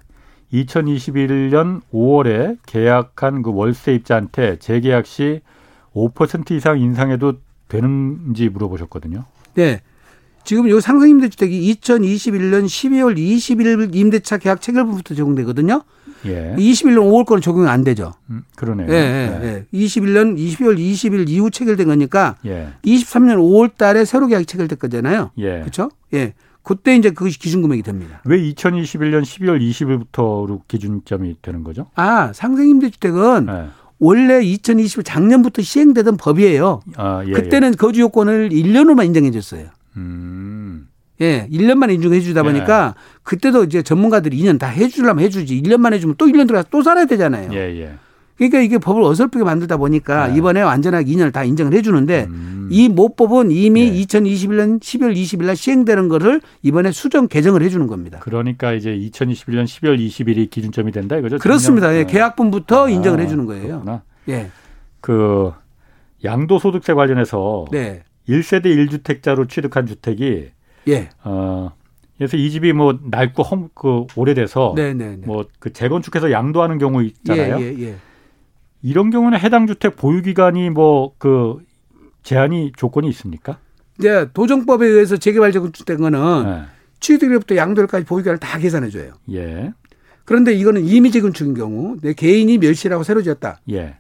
2021년 0.54 1.82
5월에 1.94 2.58
계약한 2.66 3.42
그 3.42 3.52
월세 3.54 3.94
입자한테 3.96 4.58
재계약 4.60 5.06
시 5.06 5.42
5% 5.94 6.52
이상 6.52 6.80
인상해도 6.80 7.34
되는지 7.68 8.50
물어보셨거든요. 8.50 9.26
네. 9.56 9.82
지금 10.48 10.70
요 10.70 10.80
상승 10.80 11.10
임대주택이 11.10 11.76
2021년 11.76 12.64
12월 12.68 13.18
20일 13.18 13.94
임대차 13.94 14.38
계약 14.38 14.62
체결부터 14.62 15.14
적용되거든요. 15.14 15.82
예. 16.26 16.56
21년 16.58 17.00
5월 17.00 17.26
거는 17.26 17.42
적용이 17.42 17.68
안 17.68 17.84
되죠. 17.84 18.14
음, 18.30 18.44
그러네요. 18.56 18.88
예, 18.90 18.94
예, 18.94 19.46
예. 19.46 19.66
21년 19.78 20.38
12월 20.38 20.78
20일 20.78 21.28
이후 21.28 21.52
체결된 21.52 21.88
거니까 21.88 22.38
예. 22.46 22.70
23년 22.86 23.36
5월 23.40 23.76
달에 23.76 24.06
새로 24.06 24.28
계약이 24.28 24.46
체결될 24.46 24.80
거잖아요. 24.80 25.32
예. 25.38 25.60
그렇죠? 25.60 25.92
예. 26.14 26.34
그때 26.64 26.96
이제 26.96 27.10
그것이 27.10 27.40
기준 27.40 27.62
금액이 27.62 27.84
됩니다. 27.84 28.22
왜 28.24 28.38
2021년 28.38 29.24
12월 29.24 29.60
20일부터로 29.60 30.62
기준점이 30.70 31.36
되는 31.42 31.66
거죠? 31.66 31.88
아, 31.96 32.32
상생 32.34 32.70
임대주택은 32.70 33.48
예. 33.50 33.66
원래 34.00 34.42
2020 34.42 35.04
작년부터 35.04 35.62
시행되던 35.62 36.16
법이에요. 36.16 36.80
아, 36.96 37.24
예, 37.28 37.32
그때는 37.34 37.74
거주 37.74 38.00
요건을 38.00 38.52
1년으로만 38.52 39.08
인정해 39.08 39.30
줬어요. 39.32 39.72
음. 39.98 40.88
예, 41.20 41.48
1년만 41.52 41.92
인정해 41.92 42.20
주다 42.20 42.44
보니까 42.44 42.94
예. 42.96 43.02
그때도 43.24 43.64
이제 43.64 43.82
전문가들이 43.82 44.38
2년 44.40 44.60
다 44.60 44.68
해주려면 44.68 45.24
해주지 45.26 45.62
1년만 45.62 45.94
해주면 45.94 46.16
또 46.18 46.26
1년 46.28 46.48
들어가서 46.48 46.68
또 46.72 46.84
살아야 46.84 47.06
되잖아요. 47.06 47.52
예, 47.54 47.58
예. 47.82 47.94
그러니까 48.38 48.60
이게 48.60 48.78
법을 48.78 49.02
어설프게 49.02 49.44
만들다 49.44 49.78
보니까 49.78 50.28
네. 50.28 50.38
이번에 50.38 50.62
완전하게 50.62 51.12
2년을 51.12 51.34
다 51.34 51.44
인정을 51.44 51.74
해 51.74 51.82
주는데 51.82 52.28
음. 52.30 52.70
이 52.70 52.88
모법은 52.88 53.50
이미 53.50 53.90
네. 53.90 54.06
2021년 54.06 54.80
12월 54.80 55.16
20일 55.16 55.46
날 55.46 55.56
시행되는 55.56 56.08
거를 56.08 56.42
이번에 56.62 56.92
수정 56.92 57.28
개정을 57.28 57.64
해 57.64 57.70
주는 57.70 57.88
겁니다. 57.88 58.20
그러니까 58.22 58.74
이제 58.74 58.92
2021년 58.92 59.66
12월 59.66 59.98
20일이 59.98 60.52
기준점이 60.52 60.92
된다 60.92 61.18
이거죠? 61.18 61.40
그렇습니다. 61.40 61.96
예, 61.96 62.06
계약분부터 62.06 62.86
아, 62.86 62.90
인정을 62.90 63.20
해 63.22 63.28
주는 63.28 63.46
거예요. 63.48 63.64
그렇구나. 63.64 64.04
예. 64.30 64.52
그 65.02 65.52
양도소득세 66.24 66.94
관련해서 66.94 67.66
네. 67.72 68.04
1세대 68.28 68.66
1주택자로 68.66 69.50
취득한 69.50 69.86
주택이 69.86 70.50
예. 70.88 71.10
어 71.24 71.72
그래서 72.18 72.36
이 72.38 72.50
집이 72.50 72.74
뭐 72.74 72.98
낡고 73.04 73.44
험, 73.44 73.70
그 73.74 74.06
오래돼서 74.16 74.74
네네네. 74.76 75.26
뭐그 75.28 75.74
재건축해서 75.74 76.32
양도하는 76.32 76.78
경우 76.78 77.04
있잖아요. 77.04 77.60
예, 77.60 77.74
예, 77.78 77.84
예. 77.84 77.96
이런 78.82 79.10
경우는 79.10 79.40
해당 79.40 79.68
주택 79.68 79.96
보유 79.96 80.22
기간이 80.22 80.70
뭐 80.70 81.14
그 81.18 81.58
제한이 82.28 82.74
조건이 82.76 83.08
있습니까? 83.10 83.58
네, 84.00 84.26
도정법에 84.34 84.86
의해서 84.86 85.16
재개발 85.16 85.54
재건축된 85.54 85.98
거는 85.98 86.44
네. 86.46 86.62
취득일부터 87.00 87.56
양도일까지 87.56 88.06
보유 88.06 88.18
기간을 88.22 88.38
다 88.38 88.60
계산해 88.60 88.90
줘요. 88.90 89.14
예. 89.32 89.72
그런데 90.26 90.52
이거는 90.52 90.84
이미 90.86 91.10
재건축인 91.10 91.54
경우 91.54 91.96
내 92.02 92.12
개인이 92.14 92.58
멸실하고 92.58 93.04
새로 93.04 93.22
지었다. 93.22 93.62
예. 93.72 93.96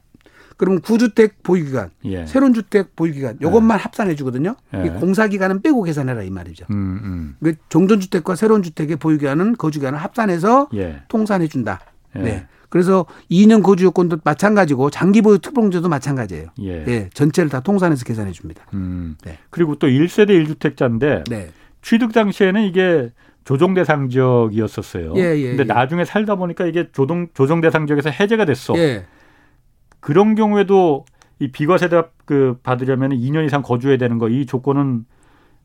그러면 0.57 0.81
구주택 0.81 1.43
보유기간, 1.43 1.91
예. 2.05 2.25
새로운 2.25 2.53
주택 2.53 2.95
보유기간 2.95 3.37
요것만 3.41 3.77
예. 3.77 3.81
합산해 3.81 4.15
주거든요. 4.15 4.55
예. 4.73 4.89
공사기간은 4.89 5.61
빼고 5.61 5.83
계산해라 5.83 6.23
이 6.23 6.31
말이죠. 6.31 6.65
음, 6.71 6.75
음. 6.75 7.35
그 7.41 7.55
종전주택과 7.69 8.35
새로운 8.35 8.63
주택의 8.63 8.97
보유기간은 8.97 9.57
거주기간을 9.57 9.99
합산해서 9.99 10.69
예. 10.73 11.03
통산해 11.07 11.47
준다. 11.47 11.79
예. 12.15 12.19
네. 12.19 12.47
그래서 12.69 13.05
2년 13.31 13.63
거주 13.63 13.85
요건도 13.85 14.17
마찬가지고 14.23 14.89
장기 14.89 15.21
보유 15.21 15.39
특공제도 15.39 15.87
마찬가지예요. 15.87 16.47
예. 16.63 16.83
예. 16.87 17.09
전체를 17.13 17.49
다 17.49 17.61
통산해서 17.61 18.03
계산해 18.03 18.31
줍니다. 18.31 18.65
음. 18.73 19.15
네. 19.23 19.37
그리고 19.51 19.75
또 19.75 19.87
1세대 19.87 20.31
1주택자인데 20.45 21.29
네. 21.29 21.51
취득 21.81 22.11
당시에는 22.11 22.63
이게 22.63 23.11
조정 23.45 23.73
대상 23.73 24.09
지역이었었어요. 24.09 25.13
예, 25.15 25.37
예, 25.37 25.47
근데 25.55 25.63
예. 25.63 25.63
나중에 25.63 26.03
살다 26.03 26.35
보니까 26.35 26.65
이게 26.65 26.89
조정 26.91 27.27
조정 27.33 27.61
대상 27.61 27.87
지역에서 27.87 28.09
해제가 28.09 28.43
됐어. 28.43 28.77
예. 28.77 29.05
그런 29.99 30.35
경우에도 30.35 31.05
이 31.39 31.51
비과세대 31.51 32.03
그 32.25 32.57
받으려면 32.63 33.11
2년 33.11 33.45
이상 33.45 33.61
거주해야 33.61 33.97
되는 33.97 34.17
거 34.17 34.27
이 34.29 34.45
조건은 34.45 35.05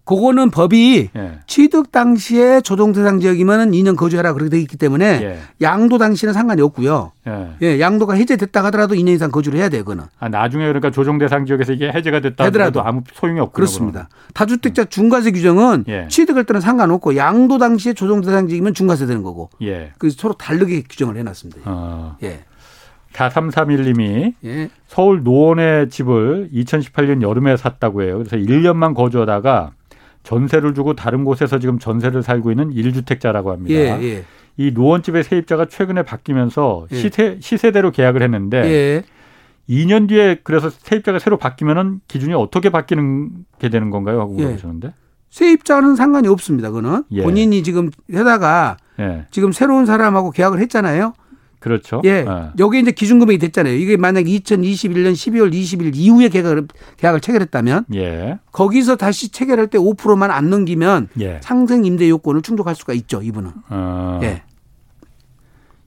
그거는 0.04 0.50
법이 0.50 1.10
예. 1.14 1.38
취득 1.46 1.92
당시에 1.92 2.60
조정 2.62 2.90
대상 2.92 3.20
지역이면은 3.20 3.70
2년 3.70 3.96
거주해라 3.96 4.32
그렇게 4.32 4.50
돼 4.50 4.60
있기 4.60 4.76
때문에 4.76 5.04
예. 5.22 5.38
양도 5.60 5.96
당시는 5.96 6.34
상관이 6.34 6.60
없고요. 6.60 7.12
예. 7.28 7.50
예. 7.62 7.78
양도가 7.80 8.14
해제됐다 8.14 8.64
하더라도 8.64 8.96
2년 8.96 9.10
이상 9.14 9.30
거주를 9.30 9.60
해야 9.60 9.68
되거는. 9.68 10.02
아, 10.18 10.28
나중에 10.28 10.64
그러니까 10.66 10.90
조정 10.90 11.18
대상 11.18 11.46
지역에서 11.46 11.72
이게 11.72 11.92
해제가 11.92 12.18
됐다 12.18 12.44
하더라도 12.46 12.82
아무 12.82 13.02
소용이 13.14 13.38
없고 13.38 13.52
그렇습니다. 13.52 14.08
그러면. 14.08 14.32
다주택자 14.34 14.86
중과세 14.86 15.30
규정은 15.30 15.84
예. 15.86 16.08
취득할 16.08 16.42
때는 16.44 16.60
상관없고 16.60 17.14
양도 17.14 17.58
당시에 17.58 17.92
조정 17.92 18.22
대상 18.22 18.48
지역이면 18.48 18.74
중과세 18.74 19.06
되는 19.06 19.22
거고. 19.22 19.50
예. 19.62 19.92
그래서 19.98 20.16
서로 20.18 20.34
다르게 20.34 20.82
규정을 20.82 21.16
해 21.16 21.22
놨습니다. 21.22 21.60
어. 21.64 22.16
예. 22.24 22.40
4331님이 23.12 24.34
예. 24.44 24.70
서울 24.86 25.22
노원의 25.22 25.90
집을 25.90 26.50
2018년 26.52 27.22
여름에 27.22 27.56
샀다고 27.56 28.02
해요. 28.02 28.18
그래서 28.18 28.36
1년만 28.36 28.94
거주하다가 28.94 29.72
전세를 30.22 30.74
주고 30.74 30.94
다른 30.94 31.24
곳에서 31.24 31.58
지금 31.58 31.78
전세를 31.78 32.22
살고 32.22 32.50
있는 32.50 32.70
1주택자라고 32.70 33.48
합니다. 33.48 33.74
예, 33.74 34.02
예. 34.02 34.24
이 34.56 34.70
노원집의 34.72 35.24
세입자가 35.24 35.66
최근에 35.66 36.02
바뀌면서 36.02 36.86
예. 36.92 36.96
시세 36.96 37.38
시세대로 37.40 37.90
계약을 37.90 38.22
했는데 38.22 39.04
2년 39.68 40.02
예. 40.02 40.06
뒤에 40.06 40.40
그래서 40.44 40.70
세입자가 40.70 41.18
새로 41.18 41.38
바뀌면은 41.38 42.00
기준이 42.08 42.34
어떻게 42.34 42.70
바뀌는 42.70 43.30
게 43.58 43.68
되는 43.68 43.90
건가요? 43.90 44.20
하고 44.20 44.34
예. 44.38 44.42
물어보셨는데. 44.42 44.94
세입자는 45.30 45.96
상관이 45.96 46.28
없습니다. 46.28 46.68
그거는 46.68 47.04
본인이 47.22 47.62
지금 47.62 47.90
해다가 48.12 48.76
지금 49.30 49.50
새로운 49.50 49.86
사람하고 49.86 50.30
계약을 50.30 50.60
했잖아요. 50.60 51.14
그렇죠. 51.62 52.02
예. 52.04 52.22
네. 52.24 52.48
여기 52.58 52.80
이제 52.80 52.90
기준 52.90 53.18
금액이 53.20 53.38
됐잖아요. 53.38 53.74
이게 53.74 53.96
만약 53.96 54.24
2021년 54.24 55.12
12월 55.12 55.52
20일 55.52 55.92
이후에 55.94 56.28
계약을, 56.28 56.66
계약을 56.96 57.20
체결했다면 57.20 57.86
예. 57.94 58.38
거기서 58.50 58.96
다시 58.96 59.30
체결할 59.30 59.68
때 59.68 59.78
5%만 59.78 60.30
안 60.30 60.50
넘기면 60.50 61.08
예. 61.20 61.38
상생 61.42 61.84
임대 61.84 62.08
요건을 62.08 62.42
충족할 62.42 62.74
수가 62.74 62.92
있죠. 62.94 63.22
이분은. 63.22 63.50
어. 63.70 64.20
예. 64.24 64.42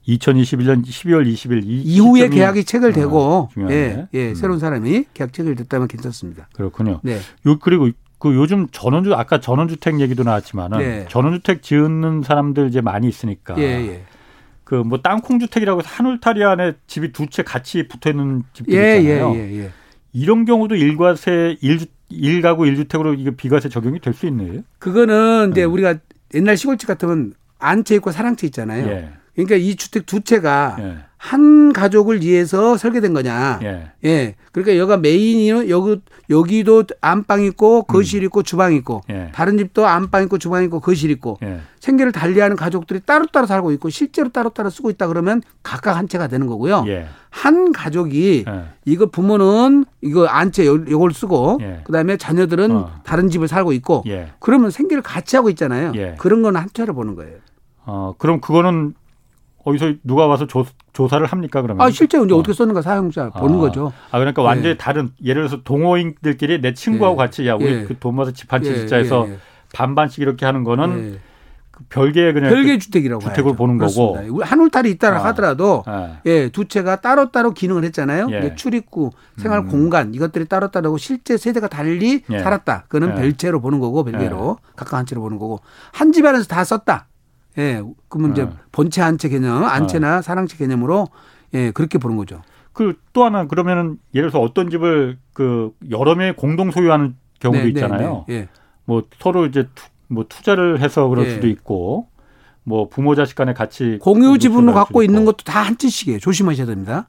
2021년 0.08 0.84
12월 0.84 1.26
20일 1.30 1.62
이후에 1.64 2.28
계약이 2.28 2.64
체결되고 2.64 3.18
어, 3.18 3.48
예, 3.70 4.06
예, 4.14 4.28
음. 4.28 4.34
새로운 4.36 4.60
사람이 4.60 5.06
계약 5.12 5.32
체결됐다면 5.32 5.88
괜찮습니다. 5.88 6.48
그렇군요. 6.54 7.00
네. 7.02 7.18
요 7.46 7.58
그리고 7.58 7.90
그 8.18 8.34
요즘 8.34 8.68
전원주 8.70 9.14
아까 9.14 9.40
전원주택 9.40 10.00
얘기도 10.00 10.22
나왔지만은 10.22 10.78
네. 10.78 11.06
전원주택 11.08 11.62
지은 11.62 12.22
사람들 12.24 12.68
이제 12.68 12.80
많이 12.80 13.08
있으니까 13.08 13.56
예, 13.58 13.62
예. 13.62 14.04
그 14.66 14.74
뭐 14.82 15.00
땅콩 15.00 15.38
주택이라고 15.38 15.80
해서 15.80 15.88
한 15.90 16.06
울타리 16.06 16.42
안에 16.44 16.72
집이 16.88 17.12
두 17.12 17.26
채 17.30 17.42
같이 17.44 17.86
붙어 17.86 18.10
있는 18.10 18.42
집들 18.52 18.74
예, 18.74 18.98
있잖아요. 19.00 19.32
예, 19.36 19.38
예, 19.52 19.62
예. 19.64 19.70
이런 20.12 20.44
경우도 20.44 20.74
일과세 20.74 21.56
일주 21.60 21.86
일가구 22.08 22.66
일주택으로 22.66 23.14
이게 23.14 23.30
비과세 23.30 23.68
적용이 23.68 24.00
될 24.00 24.12
수 24.12 24.26
있네요. 24.26 24.62
그거는 24.78 25.50
이제 25.52 25.60
네. 25.62 25.64
우리가 25.64 25.94
옛날 26.34 26.56
시골집 26.56 26.88
같으면 26.88 27.34
안채 27.58 27.94
있고 27.96 28.10
사랑채 28.12 28.46
있잖아요. 28.48 28.86
예. 29.38 29.44
그러니까 29.44 29.56
이 29.56 29.76
주택 29.76 30.06
두 30.06 30.20
채가 30.20 30.76
예. 30.80 30.96
한 31.18 31.72
가족을 31.72 32.22
위해서 32.22 32.76
설계된 32.76 33.12
거냐. 33.12 33.58
예. 33.62 33.90
예. 34.04 34.34
그러니까 34.52 34.76
여가 34.76 34.96
메인이요. 34.96 35.68
여기 35.70 36.00
여기도 36.30 36.84
안방 37.00 37.42
있고 37.42 37.82
거실 37.82 38.22
있고 38.24 38.42
주방 38.42 38.74
있고 38.74 39.00
예. 39.10 39.30
다른 39.34 39.58
집도 39.58 39.86
안방 39.86 40.22
있고 40.24 40.38
주방 40.38 40.62
있고 40.64 40.80
거실 40.80 41.10
있고 41.10 41.38
예. 41.42 41.60
생계를 41.80 42.12
달리하는 42.12 42.56
가족들이 42.56 43.00
따로따로 43.00 43.46
살고 43.46 43.72
있고 43.72 43.90
실제로 43.90 44.28
따로따로 44.28 44.70
쓰고 44.70 44.90
있다 44.90 45.08
그러면 45.08 45.42
각각 45.62 45.96
한 45.96 46.06
채가 46.06 46.28
되는 46.28 46.46
거고요. 46.46 46.84
예. 46.86 47.06
한 47.30 47.72
가족이 47.72 48.44
예. 48.46 48.64
이거 48.84 49.06
부모는 49.06 49.84
이거 50.02 50.26
안채 50.26 50.66
요걸 50.66 51.12
쓰고 51.12 51.58
예. 51.62 51.80
그다음에 51.84 52.16
자녀들은 52.18 52.70
어. 52.70 52.92
다른 53.04 53.28
집을 53.30 53.48
살고 53.48 53.72
있고 53.72 54.04
예. 54.06 54.32
그러면 54.38 54.70
생계를 54.70 55.02
같이 55.02 55.34
하고 55.36 55.50
있잖아요. 55.50 55.92
그런 56.18 56.42
건 56.42 56.56
한 56.56 56.68
채로 56.72 56.94
보는 56.94 57.14
거예요. 57.16 57.36
어, 57.84 58.14
그럼 58.18 58.40
그거는 58.40 58.94
어디서 59.66 59.94
누가 60.04 60.26
와서 60.26 60.46
조, 60.46 60.64
조사를 60.92 61.26
합니까 61.26 61.60
그러면? 61.60 61.84
아 61.84 61.90
실제 61.90 62.16
이제 62.18 62.32
어. 62.32 62.38
떻게 62.38 62.52
썼는가 62.52 62.82
사용자 62.82 63.30
아. 63.34 63.40
보는 63.40 63.58
거죠. 63.58 63.92
아 64.12 64.18
그러니까 64.18 64.42
완전히 64.42 64.70
예. 64.70 64.76
다른 64.76 65.10
예를 65.22 65.42
들어서 65.48 65.62
동호인들끼리 65.64 66.60
내 66.60 66.72
친구하고 66.72 67.16
예. 67.20 67.24
같이 67.26 67.46
야 67.48 67.56
우리 67.56 67.66
예. 67.66 67.82
그돈 67.84 68.14
모아서 68.14 68.32
집 68.32 68.52
한 68.52 68.62
채 68.62 68.74
짓자 68.76 68.96
해서 68.96 69.26
예, 69.28 69.32
예. 69.32 69.38
반반씩 69.74 70.20
이렇게 70.20 70.46
하는 70.46 70.62
거는 70.62 71.18
그 71.72 71.84
별개의 71.90 72.32
그냥 72.32 72.50
별개 72.50 72.74
그 72.74 72.78
주택이라고 72.78 73.20
주택을 73.20 73.50
하죠. 73.50 73.56
보는 73.56 73.76
그렇습니다. 73.76 74.22
거고 74.22 74.42
한 74.44 74.60
울타리 74.60 74.88
있다라 74.92 75.18
아. 75.20 75.24
하더라도 75.26 75.82
예. 76.26 76.48
두 76.48 76.66
채가 76.66 77.00
따로 77.00 77.30
따로 77.32 77.50
기능을 77.50 77.82
했잖아요. 77.84 78.28
예. 78.30 78.54
출입구, 78.54 79.10
생활 79.36 79.58
음. 79.58 79.68
공간 79.68 80.14
이것들이 80.14 80.46
따로 80.46 80.70
따르고 80.70 80.96
실제 80.96 81.36
세대가 81.36 81.66
달리 81.68 82.22
살았다. 82.28 82.84
그거는 82.88 83.16
별채로 83.16 83.60
보는 83.60 83.80
거고 83.80 84.04
별개로 84.04 84.58
각각 84.76 84.96
한 84.96 85.04
채로 85.06 85.20
보는 85.22 85.38
거고 85.38 85.58
한 85.92 86.12
집안에서 86.12 86.44
다 86.44 86.62
썼다. 86.64 87.08
예, 87.58 87.82
그러면 88.08 88.32
이제 88.32 88.44
네. 88.44 88.50
본체 88.72 89.00
한채 89.02 89.28
개념, 89.30 89.62
네. 89.62 90.22
사랑채 90.22 90.56
개념으로 90.56 91.08
예, 91.54 91.70
그렇게 91.70 91.98
보는 91.98 92.16
거죠. 92.16 92.42
그 92.72 92.94
또 93.12 93.24
하나 93.24 93.46
그러면은 93.46 93.98
예를 94.14 94.30
들어서 94.30 94.44
어떤 94.44 94.68
집을 94.68 95.16
그 95.32 95.72
여러 95.90 96.14
명이 96.14 96.32
공동 96.32 96.70
소유하는 96.70 97.16
경우도 97.40 97.58
네, 97.58 97.64
네 97.64 97.68
있잖아요. 97.70 98.24
네, 98.28 98.40
네, 98.40 98.48
뭐 98.84 99.02
서로 99.18 99.46
이제 99.46 99.66
투, 99.74 99.84
뭐 100.08 100.26
투자를 100.28 100.80
해서 100.80 101.08
그럴 101.08 101.26
예. 101.26 101.30
수도 101.30 101.46
있고 101.48 102.08
뭐 102.62 102.88
부모 102.88 103.14
자식 103.14 103.34
간에 103.36 103.54
같이 103.54 103.98
공유 104.02 104.38
지분을 104.38 104.74
갖고 104.74 105.02
있는 105.02 105.24
것도 105.24 105.38
다 105.44 105.62
한 105.62 105.78
채씩이에요. 105.78 106.18
조심하셔야 106.18 106.66
됩니다. 106.66 107.08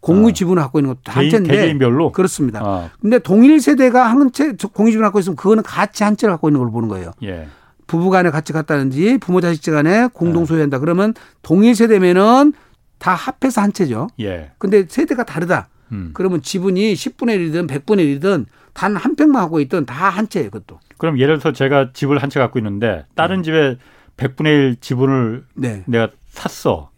공유 0.00 0.28
아. 0.28 0.32
지분을 0.32 0.62
갖고 0.62 0.80
있는 0.80 0.94
것도 0.94 1.12
한 1.12 1.30
채인데 1.30 1.56
개인별로 1.56 2.12
그렇습니다. 2.12 2.60
아. 2.62 2.90
근데 3.00 3.18
동일 3.18 3.60
세대가 3.60 4.06
한채 4.10 4.52
공유 4.74 4.90
지분을 4.90 5.06
갖고 5.06 5.18
있으면 5.20 5.36
그거는 5.36 5.62
같이 5.62 6.04
한 6.04 6.16
채를 6.16 6.34
갖고 6.34 6.50
있는 6.50 6.60
걸 6.60 6.70
보는 6.70 6.88
거예요. 6.88 7.12
예. 7.22 7.48
부부간에 7.88 8.30
같이 8.30 8.52
갔다든지 8.52 9.18
부모 9.18 9.40
자식 9.40 9.64
간에 9.72 10.06
공동 10.12 10.42
예. 10.42 10.46
소유한다. 10.46 10.78
그러면 10.78 11.14
동일 11.42 11.74
세대면은 11.74 12.52
다 12.98 13.14
합해서 13.14 13.60
한 13.60 13.72
채죠. 13.72 14.06
예. 14.20 14.52
근데 14.58 14.84
세대가 14.88 15.24
다르다. 15.24 15.68
음. 15.90 16.10
그러면 16.14 16.40
지분이 16.42 16.92
10분의 16.94 17.50
1이든 17.50 17.66
100분의 17.68 18.20
1이든 18.20 18.46
단 18.74 18.94
한 18.96 19.16
평만 19.16 19.42
갖고 19.42 19.58
있든 19.60 19.86
다한 19.86 20.28
채예요, 20.28 20.50
그것도. 20.50 20.78
그럼 20.98 21.18
예를 21.18 21.38
들어서 21.38 21.52
제가 21.52 21.90
집을 21.92 22.18
한 22.22 22.30
채 22.30 22.38
갖고 22.38 22.58
있는데 22.60 23.06
다른 23.16 23.38
네. 23.38 23.42
집에 23.42 23.78
100분의 24.16 24.46
1 24.46 24.76
지분을 24.80 25.44
네. 25.54 25.82
내가 25.86 26.10
샀어. 26.30 26.90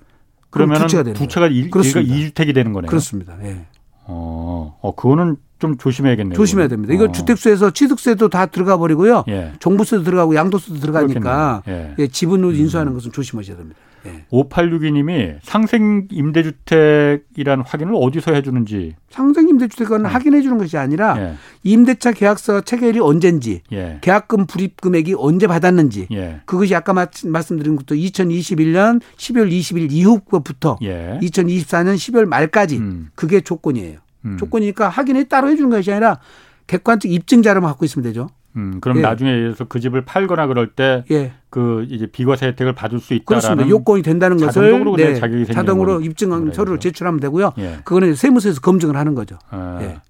그러면 0.51 0.80
두 0.80 0.86
채가, 0.88 1.12
두 1.12 1.28
채가 1.28 1.47
일, 1.47 1.70
그렇습니다. 1.70 2.12
2주택이 2.12 2.55
되는 2.55 2.72
거네요. 2.72 2.88
그렇습니다. 2.91 3.38
예. 3.45 3.66
어, 4.05 4.76
어, 4.82 4.95
그거는 4.97 5.36
좀 5.61 5.77
조심해야겠네요. 5.77 6.35
조심해야 6.35 6.69
됩니다. 6.69 6.93
이거 6.93 7.05
어. 7.05 7.13
주택수에서 7.13 7.71
취득세도 7.71 8.29
다 8.29 8.47
들어가 8.47 8.77
버리고요. 8.79 9.25
예. 9.29 9.53
종부세도 9.61 10.03
들어가고 10.03 10.35
양도세도 10.35 10.81
들어가니까 10.81 11.63
예. 11.69 11.95
예, 11.99 12.07
지분으로 12.09 12.53
인수하는 12.53 12.95
것은 12.95 13.13
조심하셔야 13.13 13.57
됩니다. 13.57 13.79
예. 14.07 14.25
5862님이 14.33 15.37
상생 15.43 16.09
임대주택이라는 16.11 17.65
확인을 17.67 17.93
어디서 17.95 18.33
해주는지. 18.33 18.97
상생 19.11 19.49
임대주택은 19.49 20.05
네. 20.05 20.09
확인해 20.09 20.41
주는 20.41 20.57
것이 20.57 20.79
아니라 20.79 21.17
예. 21.21 21.35
임대차 21.63 22.13
계약서 22.13 22.63
체결이 22.63 22.99
언젠지, 23.01 23.61
예. 23.73 23.99
계약금 24.01 24.47
불입 24.47 24.81
금액이 24.81 25.17
언제 25.19 25.47
받았는지, 25.47 26.09
예. 26.13 26.41
그것이 26.47 26.75
아까 26.75 26.95
말씀드린 26.95 27.77
것도 27.77 27.95
2021년 27.95 29.03
12월 29.19 29.51
20일 29.51 29.93
이후부터 29.93 30.79
2024년 30.81 31.97
12월 31.97 32.25
말까지 32.25 32.79
음. 32.79 33.11
그게 33.15 33.43
조건이에요. 33.43 33.99
음. 34.25 34.37
조건이니까 34.39 34.89
확인을 34.89 35.29
따로 35.29 35.49
해주는 35.49 35.71
것이 35.71 35.91
아니라 35.91 36.18
객관적 36.66 37.11
입증 37.11 37.43
자료만 37.43 37.68
갖고 37.71 37.85
있으면 37.85 38.05
되죠. 38.05 38.29
음, 38.57 38.79
그럼 38.81 38.99
예. 38.99 39.03
나중에 39.03 39.31
예서 39.49 39.64
그 39.64 39.79
집을 39.79 40.05
팔거나 40.05 40.47
그럴 40.49 40.68
때, 40.68 41.05
예. 41.11 41.33
그 41.51 41.87
이제 41.89 42.07
비과세 42.07 42.47
혜택을 42.47 42.75
받을 42.75 42.99
수 42.99 43.14
있다라는 43.14 43.41
그렇습니다. 43.41 43.68
요건이 43.68 44.03
된다는 44.03 44.37
것을 44.39 44.85
네, 44.97 45.14
자격이 45.14 45.47
자동으로 45.47 46.01
입증 46.01 46.31
서류를 46.53 46.81
제출하면 46.81 47.21
되고요. 47.21 47.53
예. 47.59 47.79
그거는 47.85 48.14
세무서에서 48.14 48.61
검증을 48.61 48.97
하는 48.97 49.14
거죠. 49.14 49.39
아. 49.51 49.79
예. 49.83 50.01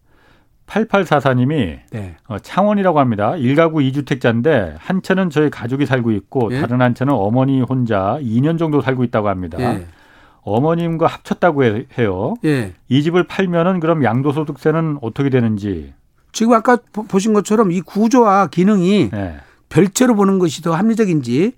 8844님이 0.66 1.80
네. 1.90 2.16
어, 2.28 2.38
창원이라고 2.38 3.00
합니다. 3.00 3.32
1가구 3.32 3.82
2주택자인데 3.92 4.76
한 4.78 5.02
채는 5.02 5.30
저희 5.30 5.50
가족이 5.50 5.84
살고 5.84 6.12
있고 6.12 6.48
예. 6.52 6.60
다른 6.60 6.80
한 6.80 6.94
채는 6.94 7.12
어머니 7.12 7.60
혼자 7.60 8.18
2년 8.22 8.56
정도 8.56 8.80
살고 8.80 9.02
있다고 9.04 9.28
합니다. 9.28 9.58
예. 10.46 10.50
어머님과 10.50 11.06
합쳤다고 11.06 11.64
해요. 11.64 12.34
예. 12.44 12.74
이 12.88 13.02
집을 13.02 13.26
팔면은 13.26 13.80
그럼 13.80 14.04
양도소득세는 14.04 14.98
어떻게 15.02 15.30
되는지 15.30 15.92
지금 16.32 16.52
아까 16.54 16.78
보신 17.08 17.32
것처럼 17.32 17.72
이 17.72 17.80
구조와 17.80 18.46
기능이 18.48 19.10
네. 19.10 19.36
별채로 19.68 20.14
보는 20.14 20.38
것이 20.38 20.62
더 20.62 20.74
합리적인지 20.74 21.52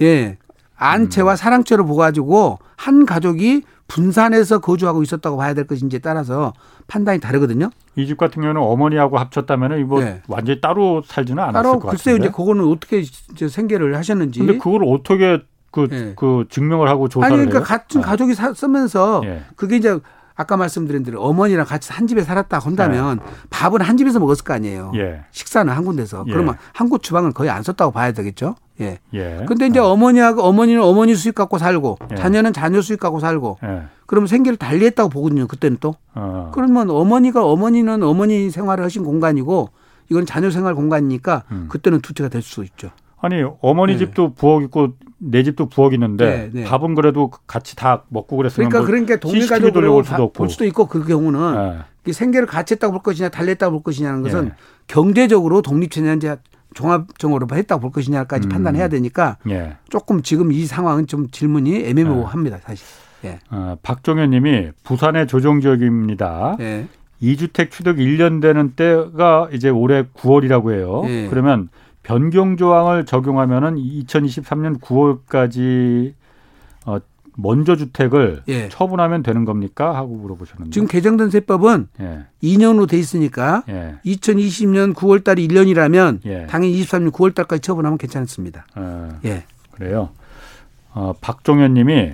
예 0.00 0.38
안채와 0.76 1.34
음. 1.34 1.36
사랑채로 1.36 1.86
보가지고 1.86 2.58
한 2.76 3.06
가족이 3.06 3.62
분산해서 3.88 4.60
거주하고 4.60 5.02
있었다고 5.02 5.36
봐야 5.36 5.52
될 5.54 5.66
것인지에 5.66 5.98
따라서 5.98 6.54
판단이 6.86 7.20
다르거든요. 7.20 7.70
이 7.94 8.06
집 8.06 8.16
같은 8.16 8.40
경우는 8.40 8.60
어머니하고 8.62 9.18
합쳤다면 9.18 9.86
뭐 9.86 10.02
네. 10.02 10.22
완전히 10.28 10.60
따로 10.62 11.02
살지는 11.04 11.42
않았을 11.42 11.52
따로, 11.52 11.72
것 11.78 11.88
같은데. 11.88 11.96
글쎄요, 11.96 12.16
이제 12.16 12.28
그거는 12.30 12.64
어떻게 12.64 13.00
이제 13.00 13.48
생계를 13.48 13.94
하셨는지. 13.96 14.38
근데 14.40 14.56
그걸 14.56 14.82
어떻게 14.86 15.42
그, 15.72 15.88
네. 15.88 16.12
그 16.14 16.44
증명을 16.48 16.88
하고 16.88 17.08
조사를 17.08 17.34
아니, 17.36 17.46
그러니까? 17.46 17.66
같은 17.66 18.00
네. 18.00 18.06
가족이 18.06 18.34
사, 18.34 18.52
쓰면서 18.54 19.20
네. 19.24 19.42
그게 19.56 19.76
이제 19.76 19.98
아까 20.34 20.56
말씀드린 20.56 21.02
대로 21.02 21.20
어머니랑 21.22 21.66
같이 21.66 21.92
한 21.92 22.06
집에 22.06 22.22
살았다 22.22 22.58
한다면 22.58 23.18
네. 23.18 23.24
밥은 23.50 23.80
한 23.80 23.96
집에서 23.96 24.18
먹었을 24.18 24.44
거 24.44 24.54
아니에요. 24.54 24.92
예. 24.94 25.24
식사는 25.30 25.70
한 25.72 25.84
군데서. 25.84 26.24
예. 26.26 26.32
그러면 26.32 26.56
한국 26.72 27.02
주방을 27.02 27.32
거의 27.32 27.50
안 27.50 27.62
썼다고 27.62 27.92
봐야 27.92 28.12
되겠죠. 28.12 28.54
예. 28.80 28.98
예. 29.12 29.44
근데 29.46 29.66
이제 29.66 29.78
어. 29.78 29.86
어머니하고 29.88 30.42
어머니는 30.42 30.82
어머니 30.82 31.14
수익 31.14 31.34
갖고 31.34 31.58
살고 31.58 31.98
예. 32.12 32.14
자녀는 32.16 32.52
자녀 32.54 32.80
수익 32.80 32.98
갖고 33.00 33.20
살고 33.20 33.58
예. 33.62 33.82
그러면 34.06 34.26
생계를 34.26 34.56
달리 34.56 34.86
했다고 34.86 35.10
보거든요. 35.10 35.46
그때는 35.46 35.76
또. 35.80 35.96
어. 36.14 36.50
그러면 36.54 36.88
어머니가 36.90 37.44
어머니는 37.44 38.02
어머니 38.02 38.50
생활을 38.50 38.84
하신 38.84 39.04
공간이고 39.04 39.68
이건 40.08 40.24
자녀 40.26 40.50
생활 40.50 40.74
공간이니까 40.74 41.44
음. 41.50 41.66
그때는 41.70 42.00
두 42.00 42.14
채가 42.14 42.28
될 42.30 42.42
수 42.42 42.64
있죠. 42.64 42.90
아니 43.22 43.42
어머니 43.60 43.92
네. 43.92 43.98
집도 44.00 44.34
부엌 44.34 44.62
있고 44.64 44.94
내 45.18 45.44
집도 45.44 45.68
부엌 45.68 45.94
있는데 45.94 46.50
네, 46.52 46.60
네. 46.60 46.64
밥은 46.64 46.96
그래도 46.96 47.30
같이 47.46 47.76
다 47.76 48.02
먹고 48.08 48.36
그랬으면 48.36 48.68
그러니까 48.68 48.78
뭐 48.80 48.86
그러니까 48.86 49.16
동일 49.16 49.48
가족으로 49.48 50.02
수도 50.02 50.32
볼 50.32 50.50
수도 50.50 50.64
있고 50.66 50.86
그 50.86 51.04
경우는 51.04 51.84
네. 52.04 52.12
생계를 52.12 52.48
같이 52.48 52.74
했다고 52.74 52.92
볼 52.92 53.02
것이냐 53.02 53.28
달랬다고 53.28 53.72
볼 53.72 53.82
것이냐는 53.84 54.22
것은 54.22 54.46
네. 54.46 54.52
경제적으로 54.88 55.62
독립체냐 55.62 56.14
이제 56.14 56.36
종합적으로 56.74 57.46
했다고 57.52 57.80
볼 57.80 57.92
것이냐까지 57.92 58.48
음. 58.48 58.50
판단해야 58.50 58.88
되니까 58.88 59.36
예. 59.48 59.76
조금 59.88 60.22
지금 60.22 60.50
이 60.52 60.64
상황은 60.66 61.06
좀 61.06 61.30
질문이 61.30 61.84
애매모호합니다 61.84 62.58
사실. 62.58 62.84
예. 63.24 63.38
어, 63.50 63.76
박종현님이 63.82 64.70
부산의 64.82 65.28
조정 65.28 65.60
지역입니다. 65.60 66.56
예. 66.60 66.88
2주택 67.22 67.70
취득 67.70 67.98
1년 67.98 68.42
되는 68.42 68.72
때가 68.72 69.48
이제 69.52 69.68
올해 69.68 70.02
9월이라고 70.02 70.72
해요. 70.72 71.02
예. 71.06 71.28
그러면 71.30 71.68
변경 72.02 72.56
조항을 72.56 73.06
적용하면은 73.06 73.76
2023년 73.76 74.80
9월까지 74.80 76.14
어 76.86 76.98
먼저 77.36 77.76
주택을 77.76 78.42
예. 78.48 78.68
처분하면 78.68 79.22
되는 79.22 79.44
겁니까? 79.44 79.94
하고 79.96 80.16
물어보셨는데 80.16 80.70
지금 80.70 80.86
개정된 80.86 81.30
세법은 81.30 81.88
예. 82.00 82.26
2년으로 82.42 82.88
돼 82.88 82.98
있으니까 82.98 83.62
예. 83.68 83.96
2020년 84.04 84.94
9월 84.94 85.24
달이 85.24 85.46
1년이라면 85.48 86.20
예. 86.26 86.46
당연히 86.46 86.80
23년 86.82 87.10
9월 87.10 87.34
달까지 87.34 87.62
처분하면 87.62 87.98
괜찮습니다. 87.98 88.66
아, 88.74 89.18
예. 89.24 89.44
그래요. 89.70 90.10
어, 90.92 91.14
박종현 91.20 91.72
님이 91.72 92.12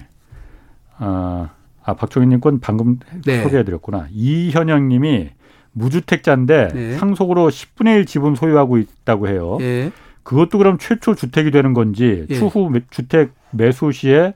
어, 1.00 1.48
아, 1.82 1.94
박종현 1.94 2.28
님 2.28 2.40
건 2.40 2.60
방금 2.60 2.98
네. 3.24 3.42
소개해 3.42 3.64
드렸구나. 3.64 4.06
이현영 4.12 4.88
님이 4.88 5.30
무주택자인데 5.78 6.68
네. 6.74 6.98
상속으로 6.98 7.48
10분의 7.48 7.96
1 7.98 8.06
지분 8.06 8.34
소유하고 8.34 8.78
있다고 8.78 9.28
해요. 9.28 9.56
네. 9.60 9.90
그것도 10.22 10.58
그럼 10.58 10.76
최초 10.78 11.14
주택이 11.14 11.50
되는 11.50 11.72
건지 11.72 12.26
네. 12.28 12.34
추후 12.34 12.70
주택 12.90 13.32
매수 13.50 13.92
시에 13.92 14.34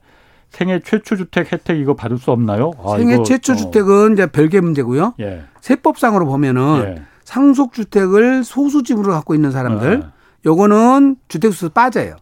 생애 0.49 0.81
최초 0.81 1.17
주택 1.17 1.53
혜택 1.53 1.79
이거 1.79 1.95
받을 1.95 2.19
수 2.19 2.31
없나요? 2.31 2.73
아, 2.83 2.97
생애 2.97 3.15
이거, 3.15 3.23
최초 3.25 3.55
어. 3.55 3.57
주택은 3.57 4.13
이제 4.15 4.27
별개 4.27 4.61
문제고요. 4.61 5.15
예. 5.21 5.45
세법상으로 5.61 6.27
보면은 6.27 6.85
예. 6.85 7.03
상속 7.25 7.73
주택을 7.73 8.45
소수 8.45 8.83
지분으로 8.83 9.13
갖고 9.13 9.35
있는 9.35 9.51
사람들 9.51 10.03
예. 10.05 10.09
요거는 10.45 11.17
주택수 11.29 11.71
빠져요. 11.71 12.17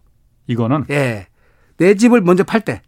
이거는 0.46 0.84
예. 0.90 1.26
내 1.76 1.94
집을 1.94 2.20
먼저 2.20 2.44
팔 2.44 2.60
때. 2.60 2.82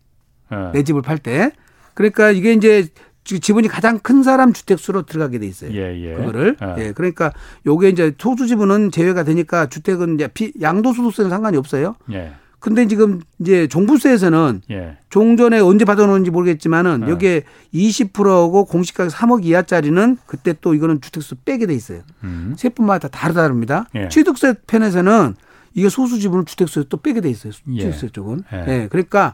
예. 0.53 0.71
내 0.73 0.83
집을 0.85 1.03
팔 1.03 1.19
때. 1.19 1.51
그러니까 1.95 2.31
이게 2.31 2.53
이제 2.53 2.87
지분이 3.25 3.69
가장 3.69 3.99
큰 3.99 4.23
사람 4.23 4.53
주택수로 4.53 5.03
들어가게 5.03 5.39
돼 5.39 5.47
있어요. 5.47 5.73
예, 5.73 5.97
예. 5.99 6.15
그거를. 6.15 6.57
예. 6.61 6.87
예. 6.87 6.93
그러니까 6.93 7.33
요게 7.67 7.91
이제 7.91 8.13
소수 8.19 8.47
지분은 8.47 8.91
제외가 8.91 9.23
되니까 9.23 9.69
주택은 9.69 10.17
이제 10.17 10.29
피, 10.29 10.53
양도소득세는 10.61 11.31
상관이 11.31 11.57
없어요. 11.57 11.97
예. 12.13 12.33
근데 12.63 12.87
지금 12.87 13.21
이제 13.41 13.67
종부세에서는 13.67 14.63
예. 14.71 14.97
종전에 15.11 15.59
언제 15.59 15.85
받아놓은지 15.85 16.31
모르겠지만은 16.31 17.05
예. 17.07 17.11
여기에 17.11 17.43
20%고 17.75 18.65
공시가격 18.67 19.13
3억 19.13 19.45
이하짜리는 19.45 20.17
그때 20.27 20.55
또 20.61 20.73
이거는 20.73 21.01
주택수 21.01 21.35
빼게 21.45 21.67
돼 21.67 21.75
있어요. 21.75 22.03
음. 22.23 22.55
세뿐마다 22.57 23.09
다르다 23.09 23.49
릅니다 23.49 23.87
예. 23.97 24.09
취득세 24.09 24.55
편에서는 24.67 25.35
이게 25.75 25.89
소수 25.89 26.21
지분을 26.21 26.45
주택수에 26.45 26.85
또 26.89 26.99
빼게 26.99 27.21
돼 27.21 27.31
있어요. 27.31 27.53
예. 27.75 27.81
취득세 27.81 28.09
쪽은. 28.09 28.45
예. 28.53 28.65
예. 28.69 28.89
그러니까 28.89 29.33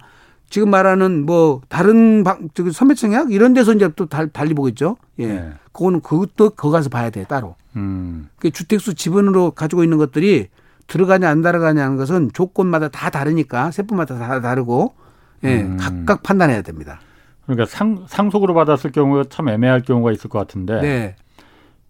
지금 0.51 0.70
말하는 0.70 1.26
뭐 1.26 1.61
다른 1.68 2.24
방 2.24 2.49
저기 2.55 2.70
선배청약 2.72 3.32
이런 3.32 3.55
데서 3.55 3.72
이제 3.74 3.88
또 3.96 4.07
달, 4.07 4.28
달리 4.28 4.55
보겠죠. 4.55 4.96
예. 5.18 5.26
네. 5.26 5.53
그거는 5.72 6.01
그것도 6.01 6.51
거 6.51 6.70
가서 6.70 6.88
봐야 6.88 7.11
돼 7.11 7.24
따로. 7.24 7.55
음. 7.76 8.28
그 8.38 8.51
주택수 8.51 8.94
지분으로 8.94 9.53
가지고 9.53 9.84
있는 9.84 9.99
것들이 9.99 10.49
들어가냐 10.86 11.28
안 11.28 11.42
들어가냐는 11.42 11.96
것은 11.96 12.30
조건마다 12.32 12.88
다 12.88 13.11
다르니까 13.11 13.70
세법마다 13.70 14.18
다 14.18 14.40
다르고 14.40 14.94
예. 15.44 15.62
음. 15.62 15.76
각각 15.78 16.22
판단해야 16.22 16.62
됩니다. 16.62 17.01
그러니까 17.44 17.66
상, 17.66 18.05
상속으로 18.09 18.55
받았을 18.55 18.92
경우가 18.92 19.24
참 19.30 19.49
애매할 19.49 19.82
경우가 19.82 20.12
있을 20.12 20.28
것 20.28 20.38
같은데. 20.38 20.80
네. 20.80 21.16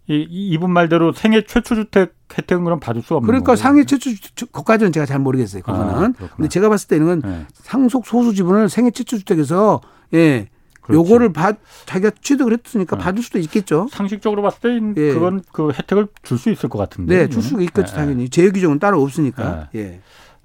이, 0.09 0.25
이분 0.29 0.71
말대로 0.71 1.13
생애 1.13 1.43
최초 1.43 1.75
주택 1.75 2.15
혜택은 2.35 2.63
그럼 2.63 2.79
받을 2.79 3.01
수 3.03 3.15
없는 3.15 3.27
그러니까. 3.27 3.55
상해 3.55 3.85
최초 3.85 4.09
그까지는 4.51 4.91
제가 4.91 5.05
잘 5.05 5.19
모르겠어요. 5.19 5.61
그거는. 5.61 6.15
아, 6.19 6.27
근데 6.35 6.49
제가 6.49 6.67
봤을 6.69 6.87
때는 6.87 7.21
네. 7.23 7.45
상속 7.53 8.05
소수 8.07 8.33
지분을 8.33 8.69
생애 8.69 8.89
최초 8.91 9.17
주택에서 9.17 9.81
예. 10.13 10.47
그렇지. 10.81 10.97
요거를 10.97 11.33
받 11.33 11.59
자기가 11.85 12.11
취득을 12.21 12.57
했으니까 12.57 12.95
네. 12.97 13.03
받을 13.03 13.21
수도 13.21 13.37
있겠죠. 13.37 13.87
상식적으로 13.91 14.41
봤을 14.41 14.59
때 14.95 15.01
예. 15.01 15.13
그건 15.13 15.43
그 15.51 15.69
혜택을 15.71 16.07
줄 16.23 16.39
수 16.39 16.49
있을 16.49 16.69
것 16.69 16.79
같은데. 16.79 17.15
네, 17.17 17.29
줄수 17.29 17.61
있겠죠, 17.61 17.91
네. 17.91 17.93
당연히. 17.95 18.29
제외 18.29 18.49
규정은 18.49 18.79
따로 18.79 19.01
없으니까. 19.03 19.69
네. 19.73 19.79
예. 19.79 19.99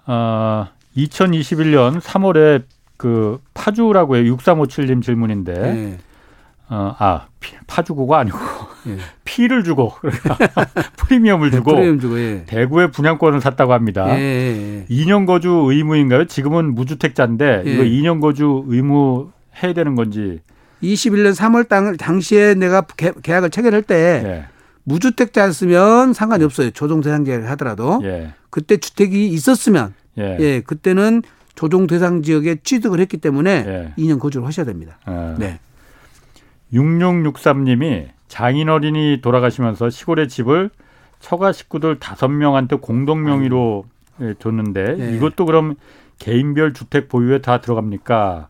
어, 0.07 0.69
2021년 0.97 2.01
3월에 2.01 2.65
그 2.99 3.41
파주라고 3.55 4.17
해요. 4.17 4.37
6357님 4.37 5.03
질문인데. 5.03 5.99
네. 6.71 6.77
어, 6.77 6.95
아, 6.99 7.27
피, 7.41 7.55
파주고가 7.67 8.19
아니고 8.19 8.39
예. 8.89 8.97
피를 9.25 9.65
주고 9.65 9.93
그러니까 10.01 10.37
프리미엄을 10.97 11.51
주고, 11.51 11.73
프리미엄 11.73 12.01
주고 12.01 12.19
예. 12.19 12.45
대구의 12.47 12.91
분양권을 12.91 13.41
샀다고 13.41 13.73
합니다. 13.73 14.07
예, 14.19 14.87
2년 14.89 15.19
예, 15.19 15.23
예. 15.23 15.27
거주 15.27 15.51
의무인가요? 15.69 16.27
지금은 16.27 16.75
무주택자인데 16.75 17.65
이거 17.67 17.83
2년 17.83 18.21
거주 18.21 18.65
의무 18.67 19.31
해야 19.63 19.73
되는 19.73 19.95
건지 19.95 20.41
21년 20.83 21.35
3월 21.35 21.69
당, 21.69 21.97
당시에 21.97 22.55
내가 22.55 22.83
개, 22.83 23.13
계약을 23.23 23.51
체결할 23.51 23.83
때 23.83 24.47
무주택자였으면 24.85 26.13
상관이 26.13 26.45
없어요. 26.45 26.71
조정 26.71 27.01
대상 27.01 27.25
지역을 27.25 27.49
하더라도 27.51 28.03
그때 28.51 28.77
주택이 28.77 29.29
있었으면 29.29 29.95
예. 30.19 30.63
그때는 30.65 31.23
조정 31.55 31.87
대상 31.87 32.23
지역에 32.23 32.57
취득을 32.63 33.01
했기 33.01 33.19
때문에 33.19 33.93
2년 33.99 34.19
거주를 34.19 34.47
하셔야 34.47 34.67
됩니다. 34.67 34.99
아. 35.05 35.37
네. 35.39 35.59
6663님이 36.75 38.09
장인어른이 38.29 39.21
돌아가시면서 39.23 39.91
시골의 39.91 40.29
집을 40.29 40.71
처가 41.21 41.53
식구들 41.53 41.99
다섯 41.99 42.29
명한테 42.29 42.77
공동 42.77 43.23
명의로 43.23 43.85
예, 44.21 44.35
줬는데 44.39 44.97
네. 44.97 45.17
이것도 45.17 45.47
그럼 45.47 45.77
개인별 46.19 46.75
주택 46.75 47.09
보유에 47.09 47.41
다 47.41 47.61
들어갑니까? 47.61 48.49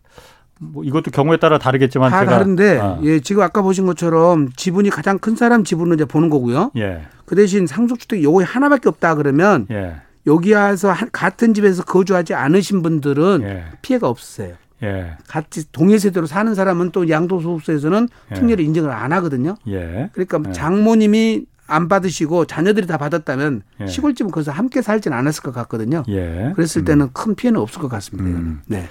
뭐 0.61 0.85
이것도 0.85 1.11
경우에 1.11 1.37
따라 1.37 1.59
다르겠지만 1.59 2.11
다 2.11 2.21
제가 2.21 2.33
다른데 2.33 2.79
아. 2.81 2.99
예 3.03 3.21
지금 3.21 3.43
아까 3.43 3.63
보신 3.63 3.87
것처럼 3.87 4.51
지분이 4.57 4.91
가장 4.91 5.19
큰 5.19 5.37
사람 5.37 5.65
지분을 5.65 5.95
이제 5.95 6.05
보는 6.05 6.31
거고요. 6.31 6.71
예. 6.77 7.03
그 7.27 7.35
대신 7.35 7.67
상속주택 7.67 8.23
요거 8.23 8.45
하나밖에 8.45 8.89
없다 8.89 9.15
그러면 9.17 9.67
예. 9.71 9.97
여기 10.27 10.53
와서 10.53 10.95
같은 11.13 11.55
집에서 11.55 11.85
거주하지 11.85 12.35
않으신 12.35 12.83
분들은 12.83 13.41
예. 13.43 13.65
피해가 13.83 14.09
없으세요. 14.09 14.55
예. 14.85 15.17
같이 15.27 15.71
동일 15.73 15.99
세대로 15.99 16.27
사는 16.27 16.55
사람은 16.55 16.91
또 16.91 17.09
양도소득세에서는 17.09 18.09
예. 18.31 18.35
특례를 18.35 18.65
인정을 18.65 18.91
안 18.91 19.13
하거든요. 19.15 19.57
예. 19.67 20.11
그러니까 20.13 20.41
예. 20.47 20.53
장모님이 20.53 21.47
안 21.67 21.89
받으시고 21.89 22.45
자녀들이 22.45 22.87
다 22.87 22.99
받았다면 22.99 23.63
예. 23.81 23.87
시골집은 23.87 24.31
거기서 24.31 24.53
함께 24.53 24.83
살지는 24.83 25.17
않았을 25.17 25.43
것 25.43 25.55
같거든요. 25.55 26.03
예. 26.09 26.53
그랬을 26.55 26.83
음. 26.83 26.85
때는 26.85 27.09
큰 27.13 27.35
피해는 27.35 27.59
없을 27.59 27.81
것 27.81 27.89
같습니다. 27.89 28.39
음. 28.39 28.61
네. 28.67 28.87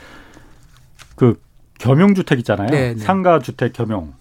그 1.15 1.39
겸용주택 1.79 2.39
있잖아요. 2.39 2.69
네, 2.69 2.93
네. 2.93 2.99
상가주택 2.99 3.73
겸용. 3.73 4.13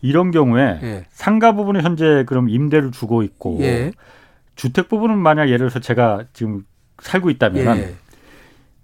이런 0.00 0.30
경우에 0.32 1.04
상가 1.10 1.52
부분은 1.52 1.82
현재 1.82 2.24
그럼 2.26 2.48
임대를 2.48 2.90
주고 2.90 3.22
있고 3.22 3.60
주택 4.56 4.88
부분은 4.88 5.18
만약 5.18 5.46
예를 5.46 5.58
들어서 5.58 5.78
제가 5.78 6.24
지금 6.32 6.64
살고 7.00 7.30
있다면 7.30 7.94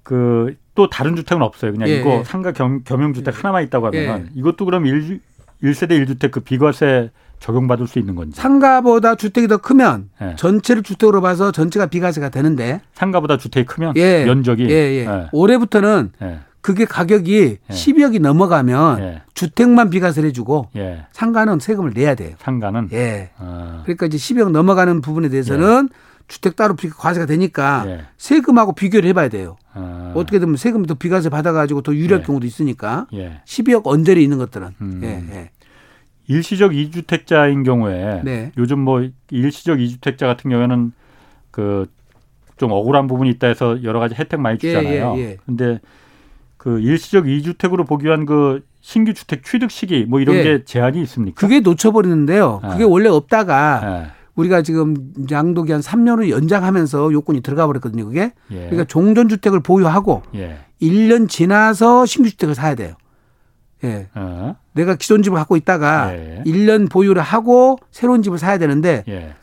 그 0.03 0.55
또 0.81 0.89
다른 0.89 1.15
주택은 1.15 1.43
없어요. 1.43 1.73
그냥 1.73 1.91
예, 1.91 2.01
이거 2.01 2.21
예. 2.21 2.25
상가 2.25 2.53
겸, 2.53 2.83
겸용주택 2.85 3.35
예. 3.35 3.37
하나만 3.37 3.65
있다고 3.65 3.89
하면 3.89 4.01
예. 4.01 4.31
이것도 4.35 4.65
그럼 4.65 4.87
일, 4.87 5.21
1세대 5.63 5.91
1주택 5.91 6.31
그 6.31 6.41
비과세 6.41 7.11
적용받을 7.39 7.87
수 7.87 7.99
있는 7.99 8.15
건지. 8.15 8.41
상가보다 8.41 9.15
주택이 9.15 9.47
더 9.47 9.59
크면 9.59 10.09
예. 10.23 10.37
전체를 10.37 10.83
주택으로 10.83 11.21
봐서 11.21 11.53
전체가 11.53 11.87
비과세가 11.87 12.31
되는데. 12.31 12.81
상가보다 12.95 13.37
주택이 13.37 13.67
크면 13.67 13.95
예. 13.97 14.25
면적이. 14.25 14.71
예, 14.71 14.75
예. 14.75 15.07
예. 15.07 15.27
올해부터는 15.33 16.13
그게 16.63 16.87
가격이 16.87 17.59
예. 17.71 17.75
12억이 17.75 18.21
넘어가면 18.23 19.01
예. 19.01 19.23
주택만 19.35 19.91
비과세를 19.91 20.29
해주고 20.31 20.69
예. 20.77 21.05
상가는 21.13 21.59
세금을 21.59 21.93
내야 21.95 22.15
돼요. 22.15 22.37
상가는. 22.39 22.89
예. 22.93 23.31
아. 23.39 23.83
그러니까 23.85 24.07
이제 24.07 24.17
12억 24.17 24.51
넘어가는 24.51 25.03
부분에 25.03 25.29
대해서는 25.29 25.89
주택 26.31 26.57
따로 26.57 26.75
과세가 26.97 27.27
되니까 27.27 27.85
예. 27.87 28.01
세금하고 28.17 28.75
비교를 28.75 29.09
해봐야 29.11 29.29
돼요. 29.29 29.57
아. 29.75 30.13
어떻게 30.15 30.39
되면 30.39 30.57
세금이 30.57 30.87
더 30.87 30.95
비과세 30.95 31.29
받아가지고 31.29 31.83
더 31.83 31.95
유리할 31.95 32.21
예. 32.21 32.25
경우도 32.25 32.47
있으니까 32.47 33.07
예. 33.13 33.43
12억 33.45 33.83
언저리 33.85 34.23
있는 34.23 34.39
것들은. 34.39 34.69
음. 34.81 35.01
예. 35.03 35.37
예. 35.37 35.51
일시적 36.29 36.75
이주택자인 36.77 37.65
경우에 37.65 38.23
네. 38.25 38.53
요즘 38.57 38.79
뭐 38.79 39.07
일시적 39.31 39.81
이주택자 39.81 40.27
같은 40.27 40.51
경우에는 40.51 40.93
그 41.51 41.87
좀 42.61 42.73
억울한 42.73 43.07
부분이 43.07 43.31
있다 43.31 43.47
해서 43.47 43.83
여러 43.85 43.99
가지 44.01 44.15
혜택 44.15 44.39
많이 44.39 44.59
예, 44.63 44.69
주잖아요. 44.69 45.15
예, 45.17 45.21
예, 45.23 45.37
근데 45.47 45.81
그 46.59 46.79
일시적 46.79 47.27
이주택으로 47.27 47.85
보기 47.85 48.05
위한 48.05 48.27
그 48.27 48.63
신규 48.83 49.15
주택 49.15 49.45
취득 49.45 49.71
시기 49.71 50.05
뭐 50.05 50.21
이런 50.21 50.37
게 50.43 50.63
제한이 50.63 51.01
있습니까? 51.05 51.41
그게 51.41 51.61
놓쳐버리는데요. 51.61 52.61
그게 52.71 52.85
원래 52.85 53.09
없다가 53.09 54.11
우리가 54.41 54.63
지금 54.63 54.95
양도기 55.31 55.73
한 55.73 55.81
3년을 55.81 56.31
연장하면서 56.31 57.13
요건이 57.13 57.43
들어가 57.43 57.67
버렸거든요. 57.67 58.07
그게. 58.07 58.33
예. 58.51 58.57
그러니까 58.57 58.85
종전 58.85 59.29
주택을 59.29 59.61
보유하고 59.61 60.23
예. 60.35 60.59
1년 60.81 61.29
지나서 61.29 62.07
신규 62.07 62.31
주택을 62.31 62.55
사야 62.55 62.75
돼요. 62.75 62.95
예. 63.85 64.09
어. 64.15 64.57
내가 64.73 64.95
기존 64.97 65.23
집을 65.23 65.37
갖고 65.37 65.57
있다가 65.57 66.13
예. 66.15 66.43
1년 66.47 66.91
보유를 66.91 67.23
하고 67.23 67.79
새로운 67.91 68.23
집을 68.23 68.39
사야 68.39 68.59
되는데 68.59 69.05
예. 69.09 69.35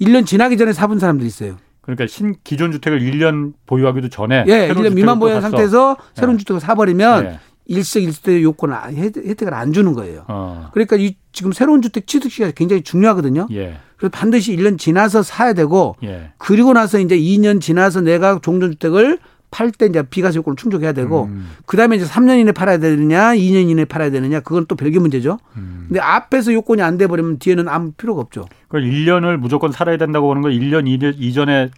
1년 0.00 0.26
지나기 0.26 0.56
전에 0.56 0.72
사본 0.72 0.98
사람들이 0.98 1.26
있어요. 1.26 1.56
그러니까 1.80 2.06
신 2.06 2.36
기존 2.44 2.70
주택을 2.72 3.00
1년 3.00 3.54
보유하기도 3.66 4.08
전에 4.08 4.44
예, 4.46 4.68
1년 4.72 4.94
미만 4.94 5.18
보유한 5.18 5.42
상태에서 5.42 5.96
새로운 6.14 6.34
예. 6.34 6.38
주택을 6.38 6.60
사버리면 6.60 7.24
예. 7.24 7.38
일석일세 7.66 8.42
요건을 8.42 8.76
혜택을 8.94 9.54
안 9.54 9.72
주는 9.72 9.92
거예요. 9.94 10.24
어. 10.28 10.68
그러니까 10.72 10.96
이 10.96 11.16
지금 11.32 11.52
새로운 11.52 11.80
주택 11.82 12.06
취득 12.06 12.30
시가 12.30 12.50
굉장히 12.52 12.82
중요하거든요. 12.82 13.46
예. 13.52 13.76
그래서 13.96 14.10
반드시 14.10 14.56
1년 14.56 14.78
지나서 14.78 15.22
사야 15.22 15.52
되고 15.52 15.96
예. 16.02 16.32
그리고 16.38 16.72
나서 16.72 16.98
이제 16.98 17.16
2년 17.16 17.60
지나서 17.60 18.00
내가 18.00 18.40
종전주택을 18.42 19.18
팔 19.50 19.70
때 19.70 19.84
이제 19.86 20.02
비과세 20.02 20.38
요건을 20.38 20.56
충족해야 20.56 20.92
되고 20.94 21.24
음. 21.24 21.50
그다음에 21.66 21.96
이제 21.96 22.06
3년 22.06 22.40
이내 22.40 22.52
팔아야 22.52 22.78
되느냐 22.78 23.34
2년 23.34 23.68
이내 23.68 23.84
팔아야 23.84 24.10
되느냐 24.10 24.40
그건 24.40 24.64
또 24.66 24.74
별개 24.76 24.98
문제죠. 24.98 25.38
음. 25.56 25.84
근데 25.88 26.00
앞에서 26.00 26.52
요건이 26.54 26.80
안 26.82 26.96
돼 26.96 27.06
버리면 27.06 27.38
뒤에는 27.38 27.68
아무 27.68 27.92
필요가 27.92 28.22
없죠. 28.22 28.46
그걸 28.66 28.82
1년을 28.84 29.36
무조건 29.36 29.70
살아야 29.70 29.98
된다고 29.98 30.26
보는 30.26 30.40
거 30.42 30.48
1년 30.48 30.86
이전에 31.18 31.68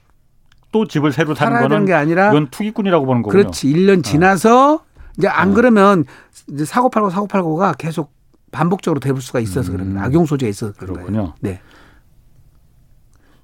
또 0.71 0.87
집을 0.87 1.13
새로 1.13 1.35
사는 1.35 1.61
거는 1.61 1.85
게 1.85 1.93
아니라 1.95 2.31
이건 2.31 2.49
투기꾼이라고 2.51 3.07
보는 3.07 3.23
거군요. 3.23 3.43
그렇지. 3.43 3.67
1년 3.73 3.99
어. 3.99 4.03
지나서 4.03 4.75
어. 4.75 4.81
이제 5.19 5.29
안 5.29 5.51
어. 5.51 5.55
그러면 5.55 6.05
이제 6.49 6.65
사고 6.65 6.91
팔고 6.91 7.11
사고 7.11 7.27
팔고가 7.27 7.75
계속 7.75 8.13
반복적으로 8.51 9.01
될 9.01 9.21
수가 9.21 9.41
있어서 9.41 9.73
음. 9.73 9.77
그런 9.77 9.99
악용 9.99 10.27
소지가 10.27 10.49
있어서 10.49 10.73
그런 10.73 10.95
그렇군요. 10.95 11.19
거예요. 11.19 11.35
네. 11.41 11.61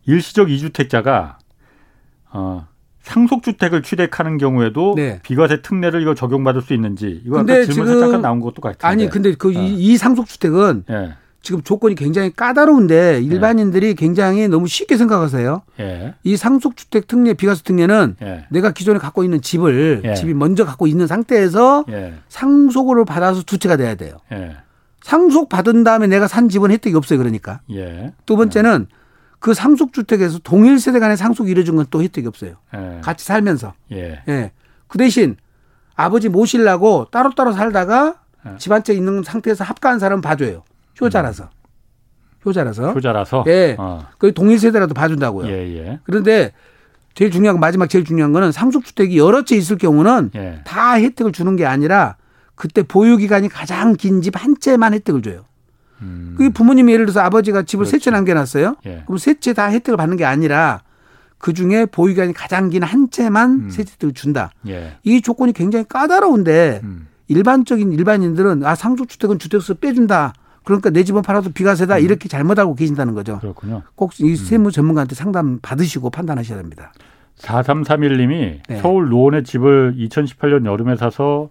일시적 0.06 0.50
이주택자가 0.50 1.38
어, 2.32 2.66
상속주택을 3.02 3.82
취득하는 3.82 4.38
경우에도 4.38 4.94
네. 4.96 5.20
비과세 5.22 5.62
특례를 5.62 6.02
이거 6.02 6.14
적용받을 6.14 6.62
수 6.62 6.74
있는지 6.74 7.22
이거 7.24 7.40
아까 7.40 7.64
질문에 7.64 7.98
잠깐 7.98 8.22
나온 8.22 8.40
것도 8.40 8.60
같은데 8.60 8.86
아니 8.86 9.08
근데 9.08 9.34
그이 9.34 9.56
어. 9.56 9.62
이 9.62 9.96
상속주택은 9.96 10.84
네. 10.88 11.14
지금 11.42 11.62
조건이 11.62 11.94
굉장히 11.94 12.30
까다로운데 12.34 13.20
일반인들이 13.22 13.88
네. 13.88 13.94
굉장히 13.94 14.46
너무 14.48 14.66
쉽게 14.68 14.96
생각하세요. 14.98 15.62
예. 15.80 16.14
이 16.22 16.36
상속주택 16.36 17.06
특례 17.08 17.32
비과세 17.32 17.62
특례는 17.62 18.16
예. 18.22 18.46
내가 18.50 18.72
기존에 18.72 18.98
갖고 18.98 19.24
있는 19.24 19.40
집을 19.40 20.02
예. 20.04 20.14
집이 20.14 20.34
먼저 20.34 20.66
갖고 20.66 20.86
있는 20.86 21.06
상태에서 21.06 21.84
예. 21.88 22.14
상속을 22.28 23.04
받아서 23.06 23.42
두 23.42 23.56
채가 23.58 23.76
돼야 23.78 23.94
돼요. 23.94 24.16
예. 24.32 24.56
상속 25.02 25.48
받은 25.48 25.82
다음에 25.82 26.06
내가 26.06 26.28
산 26.28 26.50
집은 26.50 26.70
혜택이 26.70 26.94
없어요. 26.94 27.18
그러니까. 27.18 27.60
예. 27.72 28.12
두 28.26 28.36
번째는 28.36 28.86
그 29.38 29.54
상속주택에서 29.54 30.40
동일 30.40 30.78
세대 30.78 30.98
간의 30.98 31.16
상속이 31.16 31.50
이루어진 31.50 31.74
건 31.76 31.86
또 31.90 32.02
혜택이 32.02 32.28
없어요. 32.28 32.56
같이 33.00 33.24
살면서. 33.24 33.72
예. 33.92 34.52
그 34.88 34.98
대신 34.98 35.36
아버지 35.94 36.28
모시려고 36.28 37.06
따로따로 37.10 37.52
살다가 37.52 38.16
집 38.58 38.72
한 38.72 38.82
채 38.82 38.92
있는 38.92 39.22
상태에서 39.22 39.64
합가한 39.64 39.98
사람은 39.98 40.20
봐줘요. 40.20 40.64
효자라서. 41.00 41.48
효자라서. 42.44 42.92
효자라서. 42.92 43.44
예. 43.48 43.76
어. 43.78 44.06
그 44.18 44.32
동일 44.32 44.58
세대라도 44.58 44.94
봐준다고요. 44.94 45.46
예, 45.48 45.76
예. 45.76 46.00
그런데 46.04 46.52
제일 47.14 47.30
중요한 47.30 47.56
건 47.56 47.60
마지막 47.60 47.88
제일 47.88 48.04
중요한 48.04 48.32
거는 48.32 48.52
상속주택이 48.52 49.18
여러 49.18 49.44
채 49.44 49.56
있을 49.56 49.76
경우는 49.78 50.30
예. 50.36 50.60
다 50.64 50.94
혜택을 50.94 51.32
주는 51.32 51.54
게 51.56 51.66
아니라 51.66 52.16
그때 52.54 52.82
보유 52.82 53.16
기간이 53.16 53.48
가장 53.48 53.94
긴 53.94 54.22
집 54.22 54.36
한 54.36 54.54
채만 54.58 54.94
혜택을 54.94 55.22
줘요. 55.22 55.44
음. 56.02 56.34
그게 56.36 56.48
부모님이 56.50 56.92
예를 56.94 57.04
들어서 57.06 57.20
아버지가 57.20 57.62
집을 57.64 57.84
세 57.84 57.98
채 57.98 58.10
남겨놨어요. 58.10 58.76
예. 58.86 59.02
그럼 59.06 59.18
세 59.18 59.34
채 59.34 59.52
다 59.52 59.66
혜택을 59.66 59.96
받는 59.98 60.16
게 60.16 60.24
아니라 60.24 60.82
그 61.38 61.52
중에 61.52 61.84
보유 61.86 62.14
기간이 62.14 62.32
가장 62.32 62.70
긴 62.70 62.82
한 62.84 63.10
채만 63.10 63.50
음. 63.64 63.70
세 63.70 63.82
혜택을 63.82 64.14
준다. 64.14 64.50
예. 64.68 64.94
이 65.02 65.20
조건이 65.20 65.52
굉장히 65.52 65.84
까다로운데 65.88 66.80
음. 66.84 67.08
일반적인 67.28 67.92
일반인들은 67.92 68.64
아 68.64 68.74
상속주택은 68.74 69.38
주택수 69.38 69.74
빼준다. 69.76 70.32
그러니까 70.76 70.90
내 70.90 71.04
집은 71.04 71.22
팔아도 71.22 71.50
비과세다 71.52 71.96
음. 71.98 72.02
이렇게 72.02 72.28
잘못 72.28 72.58
알고 72.58 72.74
계신다는 72.74 73.14
거죠. 73.14 73.38
그렇군요. 73.40 73.82
꼭이 73.94 74.30
음. 74.30 74.36
세무 74.36 74.72
전문가한테 74.72 75.14
상담 75.14 75.58
받으시고 75.60 76.10
판단하셔야 76.10 76.58
됩니다. 76.58 76.92
4331님이 77.38 78.60
네. 78.68 78.76
서울 78.80 79.08
노원의 79.08 79.44
집을 79.44 79.94
2018년 79.96 80.66
여름에 80.66 80.96
사서 80.96 81.48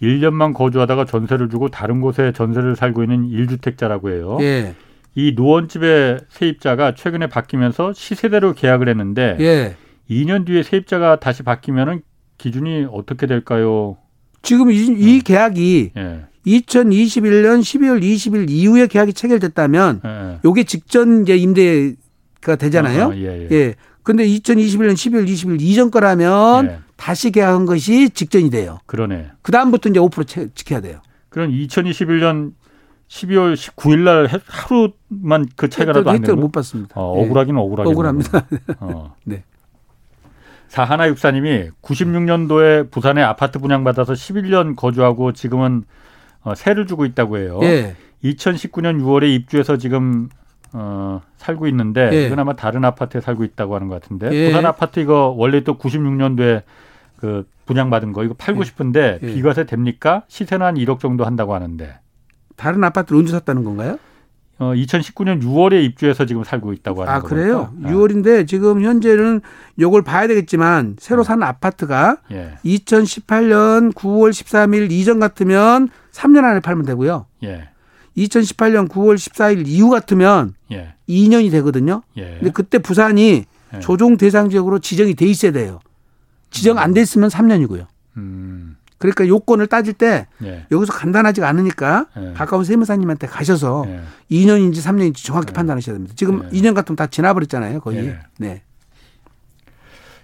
1년만 0.00 0.54
거주하다가 0.54 1.04
전세를 1.04 1.48
주고 1.48 1.68
다른 1.68 2.00
곳에 2.00 2.32
전세를 2.32 2.76
살고 2.76 3.02
있는 3.02 3.28
1주택자라고 3.28 4.10
해요. 4.10 4.38
예. 4.40 4.74
이 5.14 5.32
노원집의 5.34 6.20
세입자가 6.28 6.94
최근에 6.94 7.26
바뀌면서 7.26 7.92
시세대로 7.92 8.52
계약을 8.52 8.88
했는데 8.88 9.36
예. 9.40 9.76
2년 10.08 10.46
뒤에 10.46 10.62
세입자가 10.62 11.18
다시 11.18 11.42
바뀌면은 11.42 12.02
기준이 12.38 12.86
어떻게 12.90 13.26
될까요? 13.26 13.96
지금 14.42 14.70
이, 14.70 14.76
이 14.76 15.18
어. 15.18 15.22
계약이 15.24 15.90
예. 15.96 16.26
2021년 16.48 17.60
12월 17.60 18.02
20일 18.02 18.50
이후에 18.50 18.86
계약이 18.86 19.12
체결됐다면 19.12 20.00
예. 20.04 20.38
요게 20.44 20.64
직전 20.64 21.22
이제 21.22 21.36
임대가 21.36 22.56
되잖아요. 22.58 23.06
어, 23.06 23.14
예, 23.16 23.42
예. 23.42 23.48
예. 23.50 23.74
근데 24.02 24.26
2021년 24.26 24.94
12월 24.94 25.28
20일 25.28 25.60
이전 25.60 25.90
거라면 25.90 26.66
예. 26.66 26.78
다시 26.96 27.30
계약한 27.30 27.66
것이 27.66 28.10
직전이 28.10 28.50
돼요. 28.50 28.78
그러네. 28.86 29.30
그다음부터 29.42 29.90
이제 29.90 30.00
5% 30.00 30.54
지켜야 30.54 30.80
돼요. 30.80 31.00
그럼 31.28 31.50
2021년 31.50 32.52
12월 33.08 33.54
19일 33.54 33.98
날 34.00 34.28
하루만 34.46 35.46
그 35.56 35.68
차이가 35.68 35.92
나도 35.92 36.10
안 36.10 36.20
되는 36.20 36.40
못 36.40 36.52
받습니다. 36.52 36.94
어, 37.00 37.20
억울하긴 37.20 37.56
억울하긴 37.56 37.92
억울합니다. 37.92 38.46
어. 38.80 39.14
네. 39.24 39.44
사하나 40.68 41.08
육사님이 41.08 41.70
96년도에 41.82 42.90
부산에 42.90 43.22
아파트 43.22 43.58
분양받아서 43.58 44.12
11년 44.12 44.76
거주하고 44.76 45.32
지금은 45.32 45.84
어, 46.42 46.54
세를 46.54 46.86
주고 46.86 47.04
있다고 47.04 47.38
해요. 47.38 47.58
예. 47.62 47.96
2019년 48.24 49.00
6월에 49.00 49.28
입주해서 49.34 49.76
지금 49.76 50.28
어, 50.72 51.22
살고 51.36 51.66
있는데 51.68 52.10
예. 52.12 52.26
이건 52.26 52.38
아마 52.38 52.54
다른 52.54 52.84
아파트에 52.84 53.20
살고 53.20 53.44
있다고 53.44 53.74
하는 53.74 53.88
것 53.88 54.00
같은데 54.00 54.30
예. 54.32 54.46
부산 54.48 54.66
아파트 54.66 55.00
이거 55.00 55.34
원래 55.36 55.62
또 55.62 55.78
96년도에 55.78 56.62
그 57.16 57.48
분양받은 57.66 58.12
거 58.12 58.24
이거 58.24 58.34
팔고 58.34 58.60
예. 58.60 58.64
싶은데 58.64 59.18
예. 59.22 59.26
비과세 59.34 59.64
됩니까? 59.64 60.22
시세는 60.28 60.66
한 60.66 60.74
1억 60.74 61.00
정도 61.00 61.24
한다고 61.24 61.54
하는데 61.54 61.98
다른 62.56 62.82
아파트를 62.84 63.20
언제 63.20 63.32
샀다는 63.32 63.64
건가요? 63.64 63.98
어, 64.60 64.72
2019년 64.74 65.40
6월에 65.42 65.84
입주해서 65.84 66.26
지금 66.26 66.42
살고 66.42 66.72
있다고 66.72 67.02
하는 67.02 67.12
아, 67.12 67.20
그래요? 67.20 67.72
아. 67.84 67.88
6월인데 67.88 68.46
지금 68.48 68.82
현재는 68.82 69.40
요걸 69.78 70.02
봐야 70.02 70.26
되겠지만 70.26 70.96
새로 70.98 71.22
산 71.22 71.42
아파트가 71.42 72.18
예. 72.32 72.54
2018년 72.64 73.92
9월 73.94 74.30
13일 74.30 74.90
이전 74.90 75.20
같으면 75.20 75.88
3년 76.12 76.44
안에 76.44 76.60
팔면 76.60 76.84
되고요. 76.86 77.26
예. 77.44 77.68
2018년 78.16 78.88
9월 78.88 79.14
14일 79.14 79.66
이후 79.68 79.90
같으면 79.90 80.54
예. 80.72 80.94
2년이 81.08 81.50
되거든요. 81.52 82.02
예. 82.16 82.38
근데 82.40 82.50
그때 82.50 82.78
부산이 82.78 83.44
예. 83.74 83.80
조정 83.80 84.16
대상 84.16 84.50
지역으로 84.50 84.80
지정이 84.80 85.14
돼 85.14 85.26
있어야 85.26 85.52
돼요. 85.52 85.78
지정 86.50 86.78
안 86.78 86.94
돼 86.94 87.02
있으면 87.02 87.28
3년이고요. 87.28 87.86
음. 88.98 89.00
그러니까 89.00 89.26
요건을 89.26 89.68
따질 89.68 89.94
때 89.94 90.26
예. 90.42 90.66
여기서 90.70 90.92
간단하지가 90.92 91.48
않으니까 91.48 92.06
예. 92.16 92.32
가까운 92.34 92.64
세무사님한테 92.64 93.26
가셔서 93.26 93.84
예. 93.86 94.00
2년인지 94.30 94.76
3년인지 94.76 95.24
정확히 95.24 95.50
예. 95.50 95.54
판단하셔야 95.54 95.94
됩니다. 95.94 96.14
지금 96.16 96.42
예. 96.44 96.48
2년 96.58 96.74
같으면 96.74 96.96
다 96.96 97.06
지나버렸잖아요, 97.06 97.80
거의. 97.80 98.06
예. 98.06 98.18
네. 98.38 98.62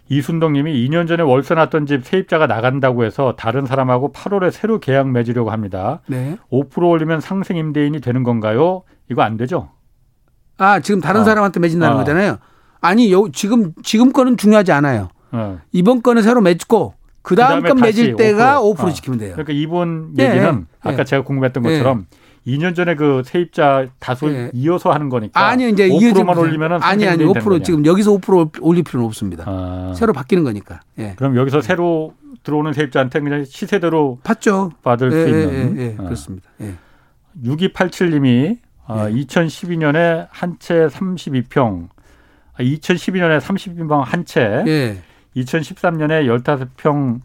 이순덕님이 0.09 0.87
2년 0.87 1.09
전에 1.09 1.23
월세 1.23 1.55
났던 1.55 1.87
집 1.87 2.05
세입자가 2.05 2.47
나간다고 2.47 3.05
해서 3.05 3.35
다른 3.39 3.65
사람하고 3.65 4.13
8월에 4.13 4.51
새로 4.51 4.79
계약 4.79 5.09
맺으려고 5.09 5.51
합니다. 5.51 6.03
네. 6.07 6.37
5% 6.53 6.91
올리면 6.91 7.21
상생 7.21 7.57
임대인이 7.57 8.01
되는 8.01 8.23
건가요? 8.23 8.83
이거 9.11 9.23
안 9.23 9.37
되죠? 9.39 9.71
아 10.59 10.81
지금 10.81 11.01
다른 11.01 11.23
어. 11.23 11.25
사람한테 11.25 11.59
맺은다는 11.61 11.97
어. 11.97 11.99
거잖아요. 11.99 12.39
아니 12.81 13.11
요 13.13 13.31
지금 13.33 13.73
지금 13.83 14.13
거는 14.13 14.37
중요하지 14.37 14.73
않아요. 14.73 15.09
어. 15.33 15.59
이번 15.73 16.03
거는 16.03 16.23
새로 16.23 16.43
맺고 16.43 16.95
그 17.25 17.35
다음 17.37 17.63
건 17.63 17.79
맺을 17.81 18.17
때가 18.17 18.61
5%, 18.61 18.77
5% 18.77 18.95
지키면 18.95 19.19
돼요. 19.19 19.33
그러니까 19.33 19.53
이번 19.55 20.13
예, 20.19 20.27
얘기는 20.29 20.45
예. 20.47 20.89
아까 20.89 21.05
제가 21.05 21.25
궁금했던 21.25 21.63
것처럼 21.63 22.07
예. 22.47 22.53
2년 22.59 22.77
전에 22.77 22.95
그 22.95 23.23
세입자 23.25 23.87
다수 23.99 24.27
예. 24.29 24.51
이어서 24.53 24.93
하는 24.93 25.09
거니까 25.09 25.41
아니 25.47 25.71
이제 25.71 25.89
5%만 25.89 26.37
올리면은 26.37 26.83
아니 26.83 27.09
아니 27.09 27.25
5% 27.25 27.65
지금 27.65 27.87
여기서 27.87 28.19
5% 28.19 28.59
올릴 28.61 28.85
필요는 28.85 29.07
없습니다. 29.07 29.45
아. 29.47 29.95
새로 29.97 30.13
바뀌는 30.13 30.45
거니까. 30.45 30.81
예. 30.99 31.15
그럼 31.17 31.37
여기서 31.37 31.63
새로 31.63 32.13
들어오는 32.43 32.75
세입자한테 32.75 33.21
그냥 33.21 33.45
시세대로 33.47 34.19
받죠. 34.23 34.73
받을 34.83 35.11
수 35.11 35.17
예, 35.17 35.31
있는. 35.31 35.79
예, 35.81 35.97
아. 35.99 36.03
그렇습니다. 36.05 36.51
예. 36.61 36.75
6287님이 37.43 38.59
어, 38.87 39.07
2012년에 39.09 40.27
한 40.31 40.57
채 40.59 40.87
32평, 40.89 41.89
2012년에 42.59 43.41
32평 43.41 44.03
한 44.05 44.25
채. 44.27 44.99
2013년에 45.37 46.27
15평 46.27 47.21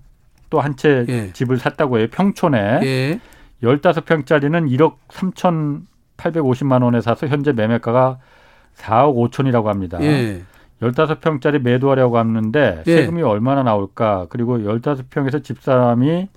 또 0.50 0.60
한채 0.60 1.06
예. 1.10 1.34
집을 1.34 1.58
샀다고 1.58 2.00
해요. 2.00 2.08
평촌에. 2.12 2.80
예. 2.84 3.20
15평짜리는 3.64 4.70
1억 4.78 4.96
3,850만 5.10 6.84
원에 6.84 7.02
사서 7.02 7.28
현재 7.28 7.52
매매가가 7.52 8.20
4억 8.78 9.32
5천이라고 9.32 9.66
합니다. 9.66 10.00
예. 10.02 10.42
15평짜리 10.82 11.62
매도하려고 11.62 12.18
하는데 12.18 12.84
예. 12.88 12.96
세금이 12.96 13.22
얼마나 13.22 13.64
나올까? 13.64 14.28
그리고 14.30 14.58
15평에서 14.60 15.44
집사람이 15.44 16.30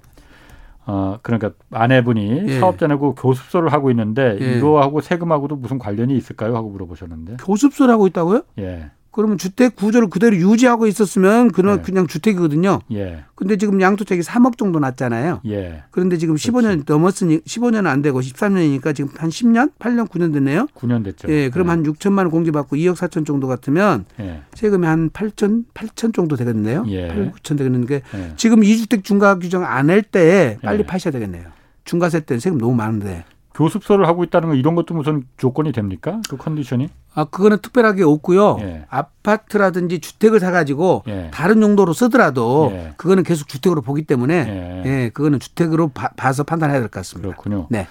어 0.84 1.18
그러니까 1.22 1.52
아내분이 1.70 2.44
예. 2.48 2.58
사업자 2.58 2.88
내고 2.88 3.14
교습소를 3.14 3.72
하고 3.72 3.90
있는데 3.90 4.36
예. 4.40 4.58
이거하고 4.58 5.00
세금하고도 5.00 5.54
무슨 5.56 5.78
관련이 5.78 6.16
있을까요? 6.16 6.56
하고 6.56 6.70
물어보셨는데. 6.70 7.36
교습소를 7.36 7.94
하고 7.94 8.08
있다고요? 8.08 8.42
예. 8.58 8.90
그러면 9.12 9.36
주택 9.38 9.76
구조를 9.76 10.08
그대로 10.08 10.34
유지하고 10.34 10.86
있었으면 10.86 11.52
그는 11.52 11.76
네. 11.76 11.82
그냥 11.82 12.06
주택이거든요. 12.06 12.80
예. 12.92 13.24
근데 13.34 13.56
지금 13.58 13.80
양도택이 13.80 14.22
3억 14.22 14.56
정도 14.56 14.78
났잖아요. 14.78 15.40
예. 15.46 15.82
그런데 15.90 16.16
지금 16.16 16.34
그렇지. 16.34 16.50
15년 16.50 16.82
넘었으니 16.86 17.40
15년은 17.40 17.86
안 17.86 18.00
되고 18.00 18.18
13년이니까 18.20 18.94
지금 18.96 19.10
한 19.18 19.28
10년, 19.28 19.70
8년, 19.78 20.08
9년 20.08 20.32
됐네요. 20.32 20.66
9년 20.74 21.04
됐죠. 21.04 21.28
예. 21.28 21.50
그럼 21.50 21.66
예. 21.66 21.70
한 21.70 21.82
6천만 21.82 22.18
원 22.18 22.30
공제받고 22.30 22.76
2억 22.76 22.96
4천 22.96 23.26
정도 23.26 23.46
같으면 23.48 24.06
예. 24.20 24.42
세금이 24.54 24.86
한 24.86 25.10
8천, 25.10 25.64
8천 25.74 26.14
정도 26.14 26.36
되겠네요. 26.36 26.84
예. 26.88 27.08
8, 27.08 27.32
9천 27.32 27.58
되겠는데 27.58 28.02
예. 28.14 28.32
지금 28.36 28.64
이주택 28.64 29.04
중과 29.04 29.38
규정 29.38 29.64
안 29.64 29.90
할 29.90 30.02
때 30.02 30.58
빨리 30.62 30.80
예. 30.80 30.86
파셔야 30.86 31.12
되겠네요. 31.12 31.44
중과세 31.84 32.20
때 32.20 32.38
세금 32.38 32.58
너무 32.58 32.74
많은데. 32.74 33.24
교습소를 33.62 34.06
하고 34.08 34.24
있다는 34.24 34.48
건 34.48 34.58
이런 34.58 34.74
것도 34.74 34.94
무슨 34.94 35.24
조건이 35.36 35.72
됩니까? 35.72 36.20
그 36.28 36.36
컨디션이? 36.36 36.88
아, 37.14 37.24
그거는 37.24 37.58
특별하게 37.58 38.02
없고요. 38.02 38.58
예. 38.60 38.84
아파트라든지 38.88 40.00
주택을 40.00 40.40
사가지고 40.40 41.04
예. 41.06 41.30
다른 41.32 41.62
용도로 41.62 41.92
쓰더라도 41.92 42.70
예. 42.72 42.94
그거는 42.96 43.22
계속 43.22 43.48
주택으로 43.48 43.80
보기 43.82 44.02
때문에 44.02 44.34
예, 44.34 44.82
예 44.84 45.10
그거는 45.10 45.38
주택으로 45.38 45.88
봐, 45.88 46.32
서 46.32 46.42
판단해야 46.42 46.80
될 46.80 46.88
것 46.88 47.00
같습니다. 47.00 47.28
그렇군요. 47.28 47.66
네. 47.70 47.86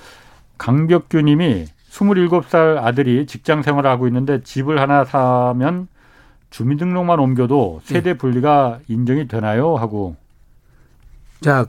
강벽규 0.57 1.21
님이 1.21 1.65
27살 1.89 2.77
아들이 2.77 3.25
직장 3.25 3.61
생활을 3.61 3.89
하고 3.89 4.07
있는데 4.07 4.41
집을 4.43 4.79
하나 4.79 5.05
사면 5.05 5.87
주민등록만 6.49 7.19
옮겨도 7.19 7.81
세대 7.83 8.11
예. 8.11 8.13
분리가 8.15 8.79
인정이 8.87 9.27
되나요? 9.27 9.75
하고. 9.77 10.15
자, 11.39 11.65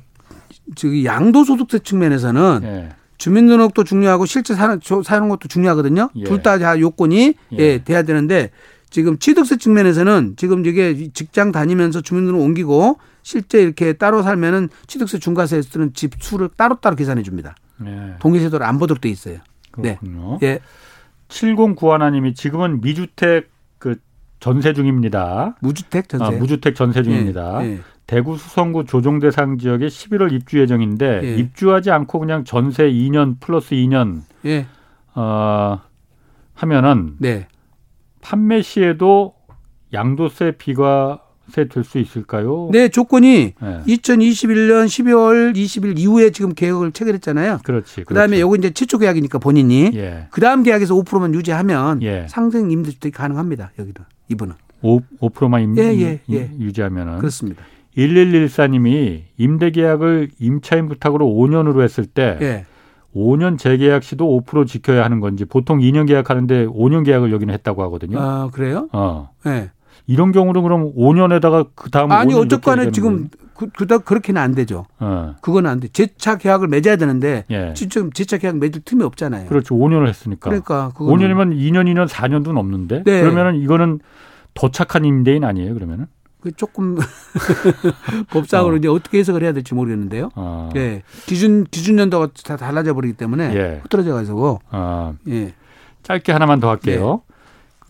저기 0.74 1.05
양도소득세 1.05 1.80
측면에서는 1.80 2.61
예. 2.64 3.01
주민등록도 3.23 3.85
중요하고 3.85 4.27
실제 4.27 4.53
사는, 4.53 4.81
사는 5.05 5.29
것도 5.29 5.47
중요하거든요. 5.47 6.11
예. 6.16 6.25
둘다 6.25 6.81
요건이 6.81 7.35
예. 7.53 7.57
예, 7.57 7.85
돼야 7.85 8.03
되는데 8.03 8.51
지금 8.91 9.16
취득세 9.16 9.57
측면에서는 9.59 10.35
지금 10.37 10.66
이게 10.66 11.09
직장 11.12 11.53
다니면서 11.53 12.01
주민등록 12.01 12.43
옮기고 12.43 12.99
실제 13.23 13.62
이렇게 13.62 13.93
따로 13.93 14.25
살면은 14.25 14.70
취득세 14.89 15.20
중과세에서는 15.20 15.95
집 15.95 16.14
수를 16.18 16.49
따로따로 16.57 16.97
계산해 16.97 17.23
줍니다. 17.23 17.55
예. 17.87 18.16
동의세도를 18.18 18.66
안 18.66 18.81
보도록 18.81 19.01
돼 19.01 19.09
있어요. 19.09 19.39
네. 19.79 19.99
그렇군요. 20.01 20.39
네. 20.41 20.47
예. 20.49 20.59
7091님이 21.29 22.35
지금은 22.35 22.81
미주택 22.81 23.45
그 23.45 23.51
전세 24.43 24.72
중입니다. 24.72 25.55
무주택 25.61 26.09
전세. 26.09 26.24
아, 26.24 26.30
무주택 26.32 26.74
전세 26.74 27.05
중입니다. 27.05 27.64
예. 27.64 27.70
예. 27.74 27.80
대구 28.09 28.36
수성구 28.36 28.84
조정 28.84 29.20
대상 29.20 29.57
지역에 29.57 29.86
11월 29.86 30.32
입주 30.32 30.59
예정인데 30.59 31.20
예. 31.22 31.36
입주하지 31.36 31.93
않고 31.93 32.18
그냥 32.18 32.43
전세 32.43 32.90
2년 32.90 33.36
플러스 33.38 33.76
2년 33.76 34.22
예. 34.45 34.66
어, 35.14 35.78
하면은 36.55 37.14
네. 37.20 37.47
판매 38.20 38.62
시에도 38.62 39.34
양도세 39.93 40.57
비과세 40.59 41.68
될 41.70 41.84
수 41.84 42.01
있을까요? 42.01 42.68
네, 42.72 42.88
조건이 42.88 43.55
네. 43.61 43.82
2021년 43.86 44.86
12월 44.86 45.55
20일 45.55 46.01
이후에 46.01 46.30
지금 46.30 46.53
계약을 46.53 46.90
체결했잖아요. 46.90 47.61
그렇지. 47.62 48.03
그다음에 48.05 48.40
요거 48.40 48.57
이제 48.57 48.70
최초 48.70 48.99
계약이니까 48.99 49.38
본인이 49.38 49.93
예. 49.95 50.26
그다음 50.32 50.64
계약에서 50.64 50.97
5%만 50.97 51.32
유지하면 51.32 52.03
예. 52.03 52.26
상생 52.28 52.72
임대주택이 52.72 53.12
가능합니다. 53.12 53.70
여기도 53.78 54.03
이분은 54.33 54.55
5, 54.83 55.01
5%만 55.20 55.62
임, 55.62 55.78
예, 55.78 55.83
예, 55.83 56.20
예. 56.30 56.51
유지하면은 56.59 57.18
그렇습니다. 57.18 57.62
1114님이 57.97 59.22
임대 59.37 59.70
계약을 59.70 60.30
임차인 60.39 60.89
부탁으로 60.89 61.26
5년으로 61.26 61.83
했을 61.83 62.07
때 62.07 62.39
예. 62.41 62.66
5년 63.14 63.59
재계약 63.59 64.03
시도 64.03 64.43
5% 64.47 64.66
지켜야 64.66 65.05
하는 65.05 65.20
건지 65.20 65.45
보통 65.45 65.78
2년 65.78 66.07
계약하는데 66.07 66.66
5년 66.66 67.05
계약을 67.05 67.30
여기는 67.30 67.53
했다고 67.53 67.83
하거든요. 67.85 68.18
아 68.18 68.49
그래요? 68.53 68.89
어. 68.93 69.30
네. 69.45 69.70
이런 70.07 70.33
경우는 70.33 70.62
그럼 70.62 70.95
5년에다가 70.97 71.68
그 71.74 71.91
다음 71.91 72.11
아니 72.11 72.35
어쨌거나 72.35 72.91
지금 72.91 73.28
그, 73.55 73.68
그닥 73.70 74.05
그렇게는 74.05 74.40
안 74.40 74.55
되죠. 74.55 74.86
어. 74.98 75.34
그건 75.40 75.66
안 75.66 75.80
돼. 75.80 75.88
재차 75.88 76.36
계약을 76.38 76.68
맺어야 76.68 76.96
되는데 76.96 77.44
예. 77.50 77.72
지금 77.74 78.12
재차 78.12 78.38
계약 78.38 78.59
맺을 78.59 78.82
틈이 78.84 79.03
없잖아요. 79.05 79.48
그렇죠. 79.48 79.74
5년을 79.74 80.09
했으니까. 80.09 80.50
그러니까 80.50 80.92
5년이면 80.94 81.57
2년, 81.57 81.92
2년, 81.92 82.09
4년도 82.09 82.53
넘는데. 82.53 83.03
네. 83.05 83.20
그러면은 83.20 83.57
이거는 83.61 84.00
더 84.55 84.70
착한 84.70 85.05
임대인 85.05 85.44
아니에요? 85.44 85.74
그러면은? 85.74 86.07
그 86.40 86.50
조금 86.53 86.96
법상으로 88.30 88.74
어. 88.74 88.76
이제 88.76 88.88
어떻게 88.88 89.18
해석을 89.18 89.42
해야 89.44 89.53
될지 89.53 89.74
모르겠는데요. 89.74 90.30
어. 90.34 90.70
예. 90.74 91.03
기준 91.26 91.64
기준 91.64 91.98
연도가 91.98 92.28
다 92.44 92.57
달라져 92.57 92.94
버리기 92.94 93.14
때문에 93.14 93.55
예. 93.55 93.80
흐트러져 93.84 94.12
가지고. 94.12 94.61
어. 94.70 95.14
예. 95.28 95.55
짧게 96.03 96.32
하나만 96.32 96.59
더 96.59 96.68
할게요. 96.68 97.22
예. 97.28 97.32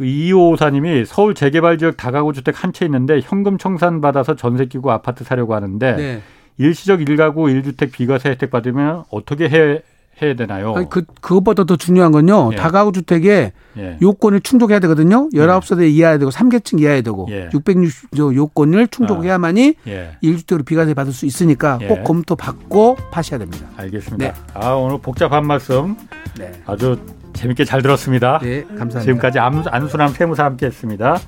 그 0.02 0.06
이호사님이 0.06 1.04
서울 1.06 1.32
재개발 1.34 1.78
지역 1.78 1.96
다가구 1.96 2.32
주택 2.32 2.64
한 2.64 2.72
채 2.72 2.86
있는데 2.86 3.20
현금 3.22 3.56
청산 3.56 4.00
받아서 4.00 4.34
전세 4.34 4.64
끼고 4.66 4.90
아파트 4.90 5.22
사려고 5.22 5.54
하는데 5.54 5.94
네. 5.96 6.22
일시적 6.58 7.02
일가구 7.02 7.50
일주택 7.50 7.92
비과세 7.92 8.30
혜택 8.30 8.50
받으면 8.50 9.04
어떻게 9.10 9.48
해 9.48 9.82
해야 10.20 10.34
되나요? 10.34 10.74
아니, 10.74 10.88
그 10.90 11.04
그것보다 11.20 11.64
더 11.64 11.76
중요한 11.76 12.12
건요. 12.12 12.50
예. 12.52 12.56
다가구 12.56 12.92
주택에 12.92 13.52
예. 13.78 13.98
요건을 14.02 14.40
충족해야 14.40 14.78
되거든요. 14.80 15.28
19세대 15.32 15.82
예. 15.82 15.88
이하야 15.88 16.18
되고 16.18 16.30
3계층 16.30 16.80
이하야 16.80 17.02
되고 17.02 17.26
예. 17.30 17.48
660조 17.50 18.34
요건을 18.34 18.88
충족해야만이 18.88 19.76
아. 19.86 19.90
예. 19.90 20.16
1주택으로 20.22 20.64
비과세 20.64 20.94
받을 20.94 21.12
수 21.12 21.26
있으니까 21.26 21.78
예. 21.82 21.86
꼭 21.86 22.02
검토 22.04 22.34
받고 22.36 22.96
파셔야 23.12 23.38
됩니다. 23.38 23.66
알겠습니다. 23.76 24.24
네. 24.32 24.34
아, 24.54 24.70
오늘 24.72 24.98
복잡한 24.98 25.46
말씀 25.46 25.96
네. 26.38 26.50
아주 26.66 26.98
재밌게 27.32 27.64
잘 27.64 27.82
들었습니다. 27.82 28.38
네, 28.40 28.62
감사합니다. 28.62 29.00
지금까지 29.00 29.38
안순남 29.38 30.08
세무사 30.08 30.44
함께했습니다. 30.44 31.18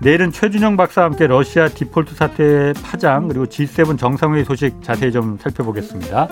내일은 0.00 0.30
최준영 0.30 0.76
박사와 0.76 1.06
함께 1.06 1.26
러시아 1.26 1.68
디폴트 1.68 2.14
사태 2.14 2.72
파장 2.82 3.28
그리고 3.28 3.46
G7 3.46 3.98
정상회의 3.98 4.44
소식 4.44 4.82
자세히 4.82 5.10
좀 5.12 5.38
살펴보겠습니다. 5.40 6.28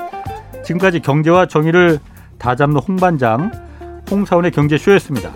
지금까지 0.64 1.00
경제와 1.00 1.46
정의를 1.46 1.98
다 2.38 2.54
잡는 2.54 2.80
홍반장 2.80 3.50
홍사원의 4.10 4.50
경제쇼였습니다. 4.50 5.30